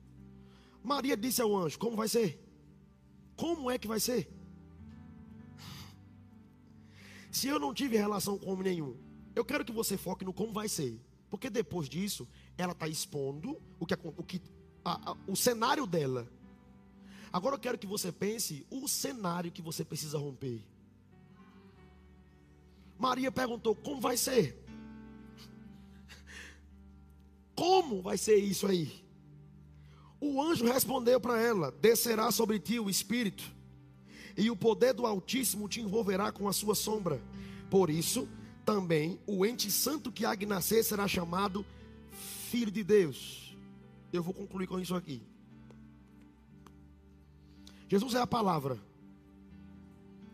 Maria 0.83 1.17
disse 1.17 1.41
ao 1.41 1.55
anjo: 1.55 1.77
Como 1.77 1.95
vai 1.95 2.07
ser? 2.07 2.39
Como 3.35 3.69
é 3.69 3.77
que 3.77 3.87
vai 3.87 3.99
ser? 3.99 4.29
Se 7.31 7.47
eu 7.47 7.59
não 7.59 7.73
tive 7.73 7.97
relação 7.97 8.37
com 8.37 8.51
homem 8.51 8.63
nenhum, 8.63 8.97
eu 9.33 9.45
quero 9.45 9.63
que 9.63 9.71
você 9.71 9.97
foque 9.97 10.25
no 10.25 10.33
como 10.33 10.51
vai 10.51 10.67
ser. 10.67 10.99
Porque 11.32 11.49
depois 11.49 11.88
disso, 11.88 12.27
ela 12.57 12.73
está 12.73 12.89
expondo 12.89 13.57
o 13.79 13.86
que, 13.86 13.97
o, 14.03 14.23
que 14.23 14.41
a, 14.84 15.11
a, 15.11 15.17
o 15.25 15.36
cenário 15.36 15.88
dela. 15.88 16.27
Agora 17.32 17.55
eu 17.55 17.59
quero 17.59 17.77
que 17.77 17.88
você 17.88 18.11
pense 18.11 18.67
o 18.69 18.86
cenário 18.86 19.49
que 19.49 19.61
você 19.61 19.86
precisa 19.86 20.17
romper. 20.17 20.61
Maria 22.99 23.32
perguntou: 23.32 23.73
como 23.73 24.01
vai 24.01 24.17
ser? 24.17 24.61
Como 27.55 28.01
vai 28.01 28.17
ser 28.17 28.36
isso 28.36 28.67
aí? 28.67 29.01
O 30.19 30.41
anjo 30.41 30.65
respondeu 30.65 31.19
para 31.19 31.41
ela: 31.41 31.71
Descerá 31.71 32.29
sobre 32.29 32.59
ti 32.59 32.77
o 32.77 32.89
Espírito, 32.89 33.43
e 34.36 34.51
o 34.51 34.55
poder 34.55 34.93
do 34.93 35.05
Altíssimo 35.05 35.69
te 35.69 35.79
envolverá 35.79 36.29
com 36.29 36.49
a 36.49 36.53
sua 36.53 36.75
sombra. 36.75 37.21
Por 37.69 37.89
isso, 37.89 38.27
também 38.66 39.20
o 39.26 39.45
ente 39.45 39.72
santo 39.72 40.12
que 40.12 40.26
há 40.26 40.36
de 40.36 40.45
nascer 40.45 40.84
será 40.84 41.07
chamado 41.07 41.66
Filho 42.49 42.72
de 42.72 42.84
Deus. 42.84 43.55
Eu 44.12 44.22
vou 44.22 44.34
concluir 44.34 44.68
com 44.68 44.80
isso 44.80 44.95
aqui. 44.95 45.22
Jesus 47.88 48.14
é 48.14 48.20
a 48.20 48.28
palavra. 48.28 48.80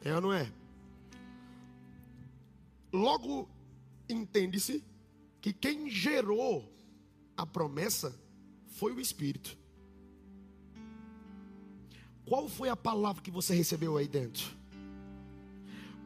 É 0.03 0.13
ou 0.15 0.21
não 0.21 0.33
é? 0.33 0.51
Logo, 2.91 3.47
entende-se 4.09 4.83
que 5.41 5.53
quem 5.53 5.89
gerou 5.89 6.71
a 7.35 7.45
promessa 7.45 8.17
foi 8.65 8.93
o 8.93 8.99
Espírito. 8.99 9.57
Qual 12.25 12.49
foi 12.49 12.69
a 12.69 12.75
palavra 12.75 13.21
que 13.21 13.31
você 13.31 13.53
recebeu 13.53 13.95
aí 13.97 14.07
dentro? 14.07 14.56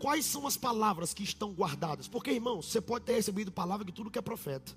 Quais 0.01 0.25
são 0.25 0.47
as 0.47 0.57
palavras 0.57 1.13
que 1.13 1.21
estão 1.21 1.53
guardadas? 1.53 2.07
Porque, 2.07 2.31
irmão, 2.31 2.59
você 2.59 2.81
pode 2.81 3.05
ter 3.05 3.13
recebido 3.13 3.51
palavra 3.51 3.85
de 3.85 3.91
tudo 3.91 4.09
que 4.09 4.17
é 4.17 4.21
profeta, 4.21 4.75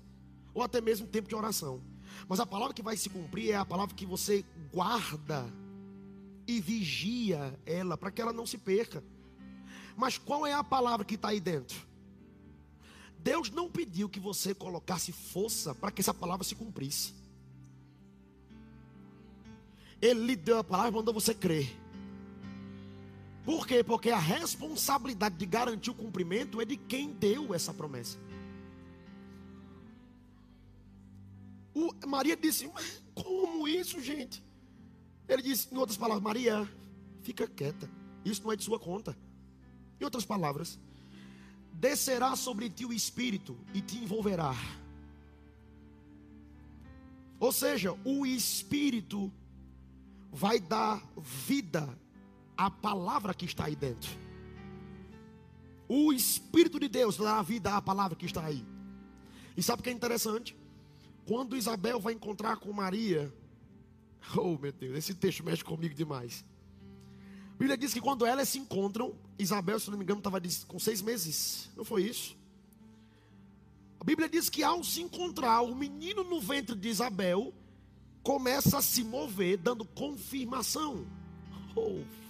ou 0.53 0.61
até 0.61 0.79
mesmo 0.79 1.07
tempo 1.07 1.27
de 1.27 1.33
oração. 1.33 1.81
Mas 2.29 2.39
a 2.39 2.45
palavra 2.45 2.75
que 2.75 2.83
vai 2.83 2.95
se 2.95 3.09
cumprir 3.09 3.49
é 3.49 3.55
a 3.55 3.65
palavra 3.65 3.95
que 3.95 4.05
você 4.05 4.45
guarda 4.71 5.51
e 6.47 6.61
vigia 6.61 7.59
ela 7.65 7.97
para 7.97 8.11
que 8.11 8.21
ela 8.21 8.31
não 8.31 8.45
se 8.45 8.59
perca. 8.59 9.03
Mas 9.97 10.15
qual 10.15 10.45
é 10.45 10.53
a 10.53 10.63
palavra 10.63 11.03
que 11.03 11.15
está 11.15 11.29
aí 11.29 11.39
dentro? 11.39 11.81
Deus 13.17 13.49
não 13.49 13.67
pediu 13.67 14.07
que 14.07 14.19
você 14.19 14.53
colocasse 14.53 15.11
força 15.11 15.73
para 15.73 15.89
que 15.89 16.01
essa 16.01 16.13
palavra 16.13 16.43
se 16.43 16.53
cumprisse. 16.53 17.15
Ele 19.99 20.19
lhe 20.19 20.35
deu 20.35 20.59
a 20.59 20.63
palavra 20.63 20.91
e 20.91 20.93
mandou 20.93 21.15
você 21.15 21.33
crer. 21.33 21.75
Por 23.45 23.67
quê? 23.67 23.83
Porque 23.83 24.09
a 24.09 24.17
responsabilidade 24.17 25.35
de 25.35 25.45
garantir 25.45 25.91
o 25.91 25.95
cumprimento 25.95 26.59
é 26.59 26.65
de 26.65 26.75
quem 26.75 27.13
deu 27.13 27.53
essa 27.53 27.71
promessa. 27.71 28.17
O, 31.75 31.93
Maria 32.07 32.35
disse: 32.35 32.67
Como 33.13 33.67
isso, 33.67 34.01
gente? 34.01 34.43
Ele 35.27 35.43
disse, 35.43 35.71
em 35.71 35.77
outras 35.77 35.97
palavras: 35.97 36.23
Maria, 36.23 36.67
fica 37.21 37.47
quieta. 37.47 37.87
Isso 38.23 38.43
não 38.43 38.51
é 38.51 38.55
de 38.55 38.63
sua 38.63 38.79
conta. 38.79 39.15
Em 40.01 40.03
outras 40.03 40.25
palavras, 40.25 40.79
descerá 41.71 42.35
sobre 42.35 42.67
ti 42.67 42.83
o 42.83 42.91
Espírito 42.91 43.55
e 43.75 43.81
te 43.81 43.97
envolverá. 43.97 44.55
Ou 47.39 47.51
seja, 47.51 47.95
o 48.03 48.25
Espírito 48.25 49.31
vai 50.31 50.59
dar 50.59 51.03
vida 51.17 51.87
à 52.57 52.69
palavra 52.69 53.33
que 53.33 53.45
está 53.45 53.65
aí 53.65 53.75
dentro. 53.75 54.11
O 55.87 56.11
Espírito 56.11 56.79
de 56.79 56.87
Deus 56.87 57.17
dá 57.17 57.41
vida 57.41 57.75
à 57.75 57.81
palavra 57.81 58.15
que 58.15 58.25
está 58.25 58.43
aí. 58.43 58.65
E 59.55 59.61
sabe 59.63 59.81
o 59.81 59.83
que 59.83 59.89
é 59.89 59.93
interessante? 59.93 60.55
Quando 61.27 61.55
Isabel 61.55 61.99
vai 61.99 62.13
encontrar 62.13 62.57
com 62.57 62.71
Maria, 62.73 63.33
oh 64.37 64.57
meu 64.57 64.71
Deus, 64.71 64.97
esse 64.97 65.13
texto 65.13 65.43
mexe 65.43 65.63
comigo 65.63 65.93
demais. 65.93 66.43
A 67.53 67.57
Bíblia 67.57 67.77
diz 67.77 67.93
que 67.93 68.01
quando 68.01 68.25
elas 68.25 68.49
se 68.49 68.59
encontram, 68.59 69.15
Isabel, 69.39 69.79
se 69.79 69.89
não 69.89 69.97
me 69.97 70.03
engano, 70.03 70.19
estava 70.19 70.41
com 70.67 70.77
seis 70.77 71.01
meses. 71.01 71.69
Não 71.75 71.85
foi 71.85 72.03
isso? 72.03 72.35
A 73.99 74.03
Bíblia 74.03 74.27
diz 74.27 74.49
que 74.49 74.61
ao 74.61 74.83
se 74.83 75.01
encontrar, 75.01 75.61
o 75.61 75.73
menino 75.73 76.23
no 76.23 76.41
ventre 76.41 76.75
de 76.75 76.89
Isabel 76.89 77.53
começa 78.21 78.79
a 78.79 78.81
se 78.81 79.03
mover, 79.03 79.57
dando 79.57 79.85
confirmação. 79.85 81.07
Oh. 81.75 82.24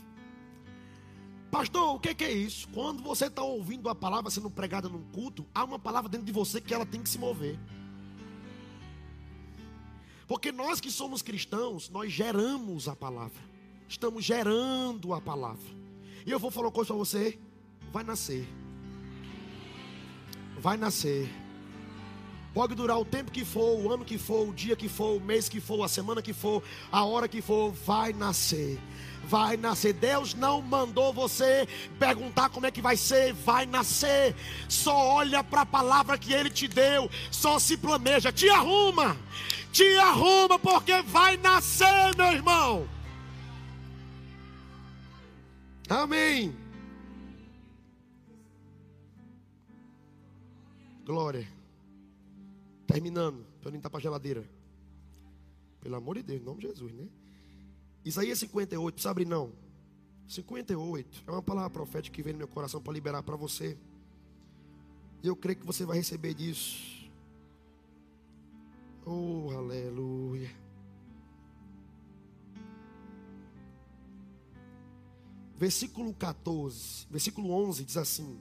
Pastor, 1.57 1.95
o 1.95 1.99
que 2.01 2.21
é 2.21 2.33
isso? 2.33 2.67
Quando 2.73 3.01
você 3.01 3.27
está 3.27 3.41
ouvindo 3.41 3.87
a 3.87 3.95
palavra 3.95 4.29
sendo 4.29 4.49
pregada 4.49 4.89
num 4.89 5.01
culto, 5.13 5.45
há 5.55 5.63
uma 5.63 5.79
palavra 5.79 6.09
dentro 6.09 6.25
de 6.25 6.31
você 6.33 6.59
que 6.59 6.73
ela 6.73 6.85
tem 6.85 7.01
que 7.01 7.07
se 7.07 7.17
mover. 7.17 7.57
Porque 10.27 10.51
nós 10.51 10.81
que 10.81 10.91
somos 10.91 11.21
cristãos, 11.21 11.89
nós 11.89 12.11
geramos 12.11 12.89
a 12.89 12.95
palavra. 12.95 13.41
Estamos 13.87 14.25
gerando 14.25 15.13
a 15.13 15.21
palavra. 15.21 15.63
E 16.25 16.31
eu 16.31 16.39
vou 16.39 16.51
falar 16.51 16.67
uma 16.67 16.73
coisa 16.73 16.89
para 16.89 16.97
você: 16.97 17.39
vai 17.89 18.03
nascer. 18.03 18.45
Vai 20.59 20.75
nascer. 20.75 21.33
Pode 22.53 22.75
durar 22.75 22.99
o 22.99 23.05
tempo 23.05 23.31
que 23.31 23.45
for, 23.45 23.79
o 23.79 23.93
ano 23.93 24.03
que 24.03 24.17
for, 24.17 24.49
o 24.49 24.53
dia 24.53 24.75
que 24.75 24.89
for, 24.89 25.15
o 25.15 25.21
mês 25.21 25.47
que 25.47 25.61
for, 25.61 25.83
a 25.85 25.87
semana 25.87 26.21
que 26.21 26.33
for, 26.33 26.61
a 26.91 27.05
hora 27.05 27.29
que 27.29 27.41
for, 27.41 27.71
vai 27.71 28.11
nascer. 28.11 28.77
Vai 29.27 29.57
nascer. 29.57 29.93
Deus 29.93 30.33
não 30.33 30.61
mandou 30.61 31.13
você 31.13 31.67
perguntar 31.99 32.49
como 32.49 32.65
é 32.65 32.71
que 32.71 32.81
vai 32.81 32.95
ser, 32.95 33.33
vai 33.33 33.65
nascer. 33.65 34.35
Só 34.69 34.95
olha 34.95 35.43
para 35.43 35.61
a 35.61 35.65
palavra 35.65 36.17
que 36.17 36.33
ele 36.33 36.49
te 36.49 36.67
deu, 36.67 37.09
só 37.31 37.59
se 37.59 37.77
planeja, 37.77 38.31
te 38.31 38.49
arruma. 38.49 39.17
Te 39.71 39.97
arruma 39.97 40.57
porque 40.57 41.01
vai 41.01 41.37
nascer, 41.37 42.15
meu 42.15 42.31
irmão. 42.31 42.87
Amém. 45.89 46.55
Glória. 51.05 51.47
Terminando, 52.87 53.45
para 53.61 53.71
não 53.71 53.77
entrar 53.77 53.89
para 53.89 53.99
a 53.99 54.01
geladeira. 54.01 54.49
Pelo 55.81 55.95
amor 55.95 56.15
de 56.15 56.23
Deus, 56.23 56.41
em 56.41 56.45
nome 56.45 56.61
de 56.61 56.67
Jesus, 56.67 56.93
né? 56.93 57.07
Isaías 58.05 58.37
58, 58.37 58.93
precisa 58.93 59.09
abrir 59.09 59.25
não. 59.25 59.51
58 60.27 61.23
é 61.25 61.31
uma 61.31 61.41
palavra 61.41 61.71
profética 61.71 62.15
que 62.15 62.21
vem 62.21 62.33
no 62.33 62.39
meu 62.39 62.47
coração 62.47 62.79
para 62.79 62.93
liberar 62.93 63.23
para 63.23 63.35
você. 63.35 63.77
E 65.23 65.27
eu 65.27 65.35
creio 65.35 65.57
que 65.57 65.65
você 65.65 65.85
vai 65.85 65.97
receber 65.97 66.35
disso. 66.35 67.09
Oh, 69.03 69.49
aleluia. 69.51 70.49
Versículo 75.57 76.13
14, 76.13 77.07
versículo 77.09 77.49
11 77.51 77.85
diz 77.85 77.97
assim: 77.97 78.39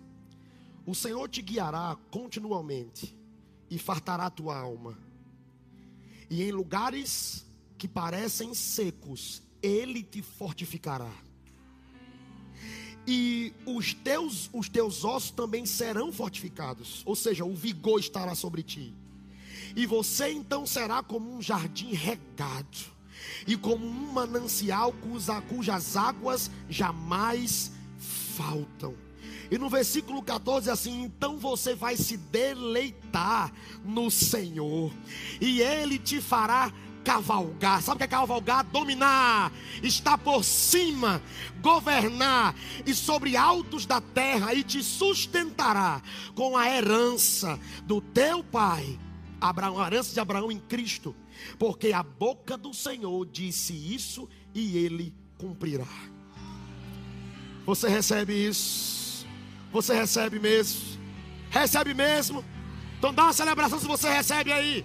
O 0.84 0.94
Senhor 0.94 1.26
te 1.28 1.40
guiará 1.40 1.96
continuamente 2.10 3.16
e 3.70 3.78
fartará 3.78 4.28
tua 4.28 4.58
alma. 4.58 4.98
E 6.28 6.42
em 6.42 6.50
lugares 6.50 7.46
que 7.78 7.86
parecem 7.86 8.52
secos, 8.52 9.42
ele 9.64 10.02
te 10.02 10.22
fortificará. 10.22 11.10
E 13.06 13.52
os 13.66 13.92
teus, 13.92 14.48
os 14.52 14.68
teus 14.68 15.04
ossos 15.04 15.30
também 15.30 15.66
serão 15.66 16.12
fortificados, 16.12 17.02
ou 17.04 17.14
seja, 17.14 17.44
o 17.44 17.54
vigor 17.54 18.00
estará 18.00 18.34
sobre 18.34 18.62
ti. 18.62 18.94
E 19.76 19.86
você 19.86 20.30
então 20.30 20.64
será 20.64 21.02
como 21.02 21.34
um 21.34 21.42
jardim 21.42 21.92
regado 21.92 22.94
e 23.46 23.56
como 23.56 23.84
um 23.84 24.12
manancial 24.12 24.92
cuja, 24.92 25.40
cujas 25.42 25.96
águas 25.96 26.50
jamais 26.68 27.72
faltam. 28.36 28.94
E 29.50 29.58
no 29.58 29.68
versículo 29.68 30.22
14 30.22 30.70
assim: 30.70 31.02
então 31.02 31.38
você 31.38 31.74
vai 31.74 31.96
se 31.96 32.16
deleitar 32.16 33.52
no 33.84 34.10
Senhor, 34.10 34.92
e 35.40 35.60
Ele 35.60 35.98
te 35.98 36.20
fará 36.20 36.72
cavalgar. 37.04 37.82
Sabe 37.82 37.96
o 37.96 37.98
que 37.98 38.04
é 38.04 38.08
cavalgar? 38.08 38.64
Dominar, 38.64 39.52
estar 39.82 40.16
por 40.18 40.42
cima, 40.42 41.22
governar 41.60 42.54
e 42.86 42.94
sobre 42.94 43.36
altos 43.36 43.86
da 43.86 44.00
terra, 44.00 44.54
e 44.54 44.64
te 44.64 44.82
sustentará 44.82 46.00
com 46.34 46.56
a 46.56 46.68
herança 46.68 47.60
do 47.84 48.00
teu 48.00 48.42
pai, 48.42 48.98
Abraão, 49.40 49.78
a 49.78 49.86
herança 49.86 50.12
de 50.12 50.20
Abraão 50.20 50.50
em 50.50 50.58
Cristo 50.58 51.14
porque 51.58 51.92
a 51.92 52.02
boca 52.02 52.56
do 52.56 52.72
Senhor 52.72 53.26
disse 53.26 53.72
isso 53.72 54.28
e 54.54 54.76
ele 54.78 55.14
cumprirá. 55.38 55.86
Você 57.66 57.88
recebe 57.88 58.32
isso? 58.32 59.26
Você 59.72 59.94
recebe 59.94 60.38
mesmo? 60.38 60.98
Recebe 61.50 61.94
mesmo? 61.94 62.44
Então 62.98 63.12
dá 63.12 63.24
uma 63.24 63.32
celebração 63.32 63.78
se 63.78 63.86
você 63.86 64.08
recebe 64.08 64.52
aí. 64.52 64.84